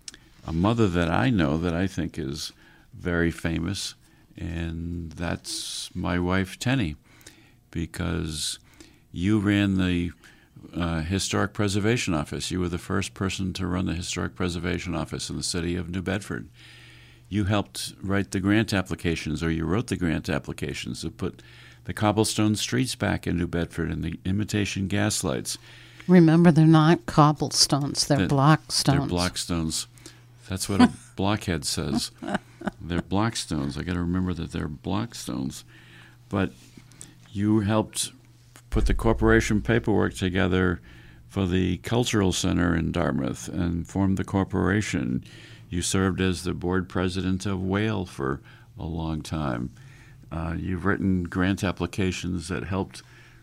a 0.45 0.53
mother 0.53 0.87
that 0.87 1.09
I 1.09 1.29
know 1.29 1.57
that 1.57 1.73
I 1.73 1.87
think 1.87 2.17
is 2.17 2.53
very 2.93 3.31
famous, 3.31 3.95
and 4.37 5.11
that's 5.11 5.89
my 5.93 6.19
wife, 6.19 6.57
Tenny, 6.57 6.95
because 7.71 8.59
you 9.11 9.39
ran 9.39 9.77
the 9.77 10.11
uh, 10.75 11.01
Historic 11.01 11.53
Preservation 11.53 12.13
Office. 12.13 12.51
You 12.51 12.59
were 12.59 12.69
the 12.69 12.77
first 12.77 13.13
person 13.13 13.53
to 13.53 13.67
run 13.67 13.85
the 13.85 13.93
Historic 13.93 14.35
Preservation 14.35 14.95
Office 14.95 15.29
in 15.29 15.37
the 15.37 15.43
city 15.43 15.75
of 15.75 15.89
New 15.89 16.01
Bedford. 16.01 16.49
You 17.29 17.45
helped 17.45 17.93
write 18.01 18.31
the 18.31 18.39
grant 18.39 18.73
applications, 18.73 19.43
or 19.43 19.51
you 19.51 19.65
wrote 19.65 19.87
the 19.87 19.97
grant 19.97 20.29
applications 20.29 21.01
to 21.01 21.11
put 21.11 21.41
the 21.87 21.93
cobblestone 21.93 22.53
streets 22.53 22.95
back 22.95 23.25
in 23.25 23.37
New 23.37 23.47
Bedford 23.47 23.89
and 23.89 24.03
the 24.03 24.19
imitation 24.25 24.87
gas 24.89 25.23
lights. 25.23 25.57
Remember, 26.05 26.51
they're 26.51 26.67
not 26.67 27.05
cobblestones; 27.05 28.05
they're, 28.05 28.27
block 28.27 28.73
stones. 28.73 28.99
They're 28.99 29.07
block 29.07 29.37
stones. 29.37 29.87
That's 30.49 30.67
what 30.67 30.81
a 30.81 30.91
blockhead 31.15 31.63
says. 31.63 32.11
They're 32.81 33.01
block 33.01 33.37
stones. 33.37 33.77
I 33.77 33.83
got 33.83 33.93
to 33.93 34.01
remember 34.01 34.33
that 34.33 34.51
they're 34.51 34.67
block 34.67 35.15
stones. 35.15 35.63
But 36.27 36.51
you 37.31 37.61
helped 37.61 38.11
put 38.69 38.85
the 38.85 38.93
corporation 38.93 39.61
paperwork 39.61 40.13
together 40.13 40.81
for 41.29 41.45
the 41.45 41.77
cultural 41.77 42.33
center 42.33 42.75
in 42.75 42.91
Dartmouth 42.91 43.47
and 43.47 43.87
formed 43.87 44.17
the 44.17 44.25
corporation. 44.25 45.23
You 45.69 45.81
served 45.81 46.19
as 46.19 46.43
the 46.43 46.53
board 46.53 46.89
president 46.89 47.45
of 47.45 47.63
Whale 47.63 48.05
for 48.05 48.41
a 48.77 48.85
long 48.85 49.21
time. 49.21 49.71
Uh, 50.31 50.55
you've 50.57 50.85
written 50.85 51.23
grant 51.23 51.63
applications 51.63 52.47
that 52.47 52.65
helped 52.65 53.01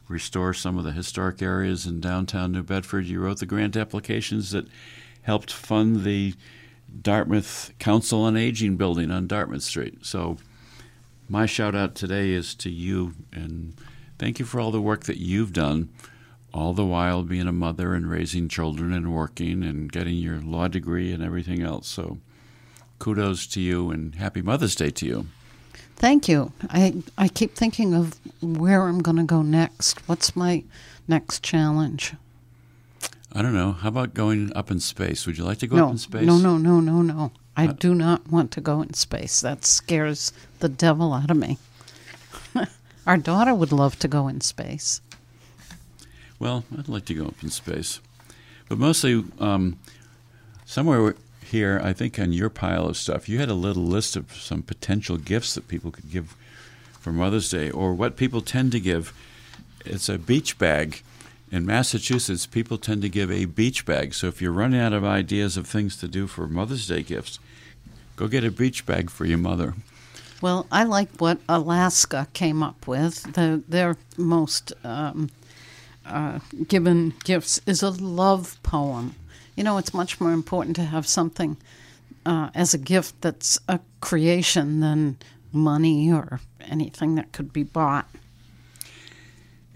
restore 0.09 0.53
some 0.53 0.77
of 0.77 0.85
the 0.85 0.93
historic 0.93 1.41
areas 1.41 1.87
in 1.87 2.01
downtown 2.01 2.53
New 2.53 2.63
Bedford. 2.63 3.07
You 3.07 3.21
wrote 3.21 3.41
the 3.41 3.47
grant 3.47 3.77
applications 3.77 4.51
that 4.51 4.67
helped 5.23 5.51
fund 5.51 6.05
the 6.05 6.35
Dartmouth 7.01 7.73
Council 7.79 8.23
on 8.23 8.37
Aging 8.37 8.77
building 8.77 9.11
on 9.11 9.27
Dartmouth 9.27 9.63
Street. 9.63 10.05
So, 10.05 10.37
my 11.29 11.47
shout 11.47 11.75
out 11.75 11.95
today 11.95 12.33
is 12.33 12.55
to 12.57 12.71
you 12.71 13.15
and 13.33 13.75
thank 14.19 14.39
you 14.39 14.45
for 14.45 14.61
all 14.61 14.71
the 14.71 14.81
work 14.81 15.05
that 15.05 15.17
you've 15.17 15.55
done, 15.55 15.89
all 16.53 16.75
the 16.75 16.85
while 16.85 17.23
being 17.23 17.49
a 17.49 17.53
mother 17.53 17.95
and 17.95 18.11
raising 18.11 18.49
children 18.49 18.93
and 18.93 19.13
working 19.13 19.65
and 19.65 19.91
getting 19.91 20.17
your 20.17 20.41
law 20.41 20.69
degree 20.69 21.13
and 21.13 21.23
everything 21.23 21.63
else. 21.63 21.89
So, 21.89 22.19
kudos 22.99 23.47
to 23.49 23.61
you 23.61 23.91
and 23.91 24.15
happy 24.17 24.43
Mother's 24.43 24.75
Day 24.75 24.91
to 24.91 25.07
you. 25.07 25.27
Thank 25.97 26.29
you. 26.29 26.53
I 26.71 27.03
I 27.17 27.29
keep 27.29 27.55
thinking 27.55 27.95
of 27.95 28.19
where 28.43 28.83
I'm 28.83 29.01
going 29.01 29.17
to 29.17 29.23
go 29.25 29.43
next. 29.43 30.07
What's 30.09 30.35
my 30.37 30.65
next 31.09 31.43
challenge? 31.43 32.15
I 33.33 33.43
don't 33.43 33.55
know. 33.55 33.73
How 33.73 33.89
about 33.89 34.15
going 34.15 34.53
up 34.55 34.71
in 34.71 34.81
space? 34.81 35.27
Would 35.27 35.39
you 35.39 35.45
like 35.45 35.59
to 35.59 35.67
go 35.67 35.77
no, 35.77 35.87
up 35.87 35.93
in 35.93 35.99
space? 35.99 36.27
no, 36.27 36.37
no, 36.39 36.57
no, 36.59 36.81
no, 36.81 37.03
no. 37.03 37.33
I 37.57 37.69
Uh, 37.69 37.73
do 37.73 37.95
not 37.95 38.29
want 38.31 38.51
to 38.53 38.61
go 38.61 38.83
in 38.83 38.95
space. 38.95 39.41
That 39.41 39.65
scares 39.65 40.33
the 40.61 40.69
devil 40.69 41.13
out 41.13 41.31
of 41.31 41.37
me. 41.37 41.59
Our 43.07 43.17
daughter 43.17 43.55
would 43.55 43.73
love 43.73 43.99
to 44.01 44.09
go 44.09 44.29
in 44.29 44.41
space. 44.41 45.01
Well, 46.39 46.65
I'd 46.77 46.89
like 46.89 47.05
to 47.07 47.15
go 47.15 47.27
up 47.27 47.43
in 47.43 47.51
space, 47.51 48.01
but 48.69 48.79
mostly 48.79 49.25
um, 49.39 49.79
somewhere 50.67 51.15
here. 51.55 51.81
I 51.83 51.93
think 51.93 52.19
on 52.19 52.33
your 52.33 52.51
pile 52.51 52.89
of 52.89 52.97
stuff, 52.97 53.29
you 53.29 53.39
had 53.39 53.49
a 53.49 53.55
little 53.55 53.85
list 53.85 54.17
of 54.17 54.35
some 54.35 54.63
potential 54.63 55.17
gifts 55.17 55.55
that 55.55 55.69
people 55.69 55.93
could 55.93 56.11
give 56.11 56.37
for 57.01 57.13
Mother's 57.13 57.49
Day, 57.49 57.71
or 57.71 57.95
what 57.95 58.17
people 58.17 58.41
tend 58.41 58.73
to 58.73 58.81
give. 58.81 59.15
It's 59.87 60.09
a 60.09 60.19
beach 60.19 60.59
bag. 60.59 61.03
In 61.53 61.65
Massachusetts, 61.65 62.47
people 62.47 62.77
tend 62.77 63.03
to 63.03 63.09
give 63.09 63.31
a 63.31 63.45
beach 63.45 63.87
bag. 63.87 64.15
So 64.15 64.27
if 64.27 64.43
you're 64.43 64.51
running 64.51 64.81
out 64.81 64.93
of 64.93 65.05
ideas 65.05 65.57
of 65.57 65.69
things 65.69 65.97
to 65.99 66.09
do 66.09 66.27
for 66.27 66.49
Mother's 66.49 66.89
Day 66.89 67.03
gifts, 67.03 67.39
go 68.17 68.27
get 68.27 68.45
a 68.45 68.51
beach 68.51 68.85
bag 68.85 69.09
for 69.09 69.25
your 69.25 69.39
mother. 69.39 69.75
Well, 70.41 70.67
I 70.73 70.83
like 70.83 71.11
what 71.19 71.39
Alaska 71.49 72.27
came 72.33 72.63
up 72.63 72.89
with. 72.89 73.35
The, 73.35 73.63
their 73.69 73.97
most 74.17 74.73
um, 74.83 75.31
uh, 76.05 76.41
given 76.67 77.15
gifts 77.23 77.61
is 77.65 77.83
a 77.83 77.91
love 77.91 78.59
poem. 78.63 79.15
You 79.57 79.65
know, 79.65 79.79
it's 79.79 79.95
much 79.95 80.21
more 80.21 80.33
important 80.33 80.77
to 80.77 80.85
have 80.85 81.07
something 81.07 81.57
uh, 82.27 82.51
as 82.55 82.75
a 82.75 82.79
gift 82.79 83.21
that's 83.21 83.59
a 83.69 83.81
creation 84.01 84.81
than 84.81 85.17
money 85.53 86.13
or 86.13 86.41
anything 86.61 87.15
that 87.15 87.33
could 87.33 87.53
be 87.53 87.63
bought. 87.63 88.09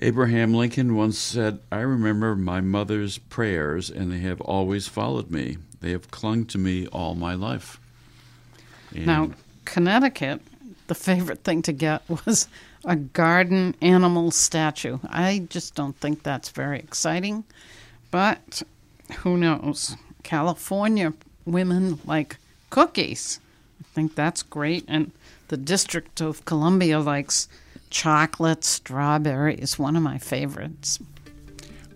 Abraham 0.01 0.55
Lincoln 0.55 0.95
once 0.95 1.19
said, 1.19 1.59
I 1.73 1.81
remember 1.81 2.37
my 2.37 2.61
mother's 2.61 3.19
prayers, 3.19 3.91
and 3.91 4.13
they 4.13 4.21
have 4.21 4.41
always 4.41 4.87
followed 4.87 5.31
me. 5.31 5.59
They 5.81 5.91
have 5.91 6.11
clung 6.11 6.45
to 6.47 6.59
me 6.59 6.87
all 6.89 7.15
my 7.15 7.35
life. 7.35 7.81
And 8.95 9.07
Now, 9.07 9.31
Connecticut, 9.65 10.41
the 10.87 10.95
favorite 10.95 11.43
thing 11.43 11.63
to 11.63 11.73
get 11.73 12.03
was 12.09 12.49
a 12.85 12.97
garden 12.97 13.75
animal 13.83 14.31
statue. 14.31 14.99
I 15.09 15.47
just 15.51 15.75
don't 15.75 15.97
think 15.97 16.23
that's 16.23 16.51
very 16.51 16.79
exciting, 16.79 17.45
but 18.11 18.63
who 19.19 19.37
knows? 19.37 19.97
California 20.23 21.13
women 21.45 21.99
like 22.05 22.37
cookies. 22.71 23.41
I 23.81 23.85
think 23.95 24.15
that's 24.15 24.43
great. 24.43 24.85
And 24.89 25.13
the 25.49 25.57
District 25.57 26.21
of 26.21 26.45
Columbia 26.45 27.01
likes 27.01 27.49
chocolate, 27.91 28.65
strawberries, 28.65 29.79
one 29.79 29.97
of 29.97 30.03
my 30.03 30.19
favorites. 30.19 30.99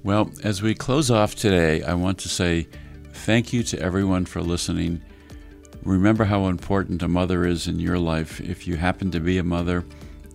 Well, 0.03 0.31
as 0.43 0.63
we 0.63 0.75
close 0.75 1.11
off 1.11 1.35
today, 1.35 1.83
I 1.83 1.95
want 1.95 2.19
to 2.21 2.29
say 2.29 2.67
thank 3.13 3.53
you 3.53 3.63
to 3.65 3.79
everyone 3.81 4.25
for 4.25 4.41
listening. 4.41 5.03
Remember 5.85 6.25
how 6.25 6.47
important 6.47 7.03
a 7.03 7.09
mother 7.09 7.45
is 7.45 7.69
in 7.69 7.79
your 7.79 7.99
life. 7.99 8.41
If 8.41 8.67
you 8.67 8.77
happen 8.77 9.11
to 9.13 9.21
be 9.21 9.39
a 9.39 9.45
mother, 9.45 9.85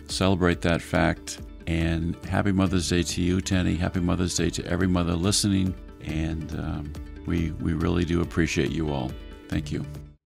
celebrate 0.08 0.62
that 0.62 0.82
fact. 0.82 1.40
And 1.66 2.16
happy 2.26 2.54
Mother's 2.54 2.88
Day 2.88 3.04
to 3.04 3.22
you, 3.22 3.42
Tenny. 3.42 3.76
Happy 3.76 4.00
Mother's 4.00 4.36
Day 4.36 4.50
to 4.52 4.66
every 4.66 4.88
mother 4.88 5.16
listening. 5.16 5.76
And 6.08 6.52
um, 6.60 6.94
we, 7.26 7.52
we 7.52 7.74
really 7.74 8.06
do 8.06 8.22
appreciate 8.22 8.72
you 8.72 8.92
all. 8.92 9.12
Thank 9.50 9.72
you. 9.72 9.86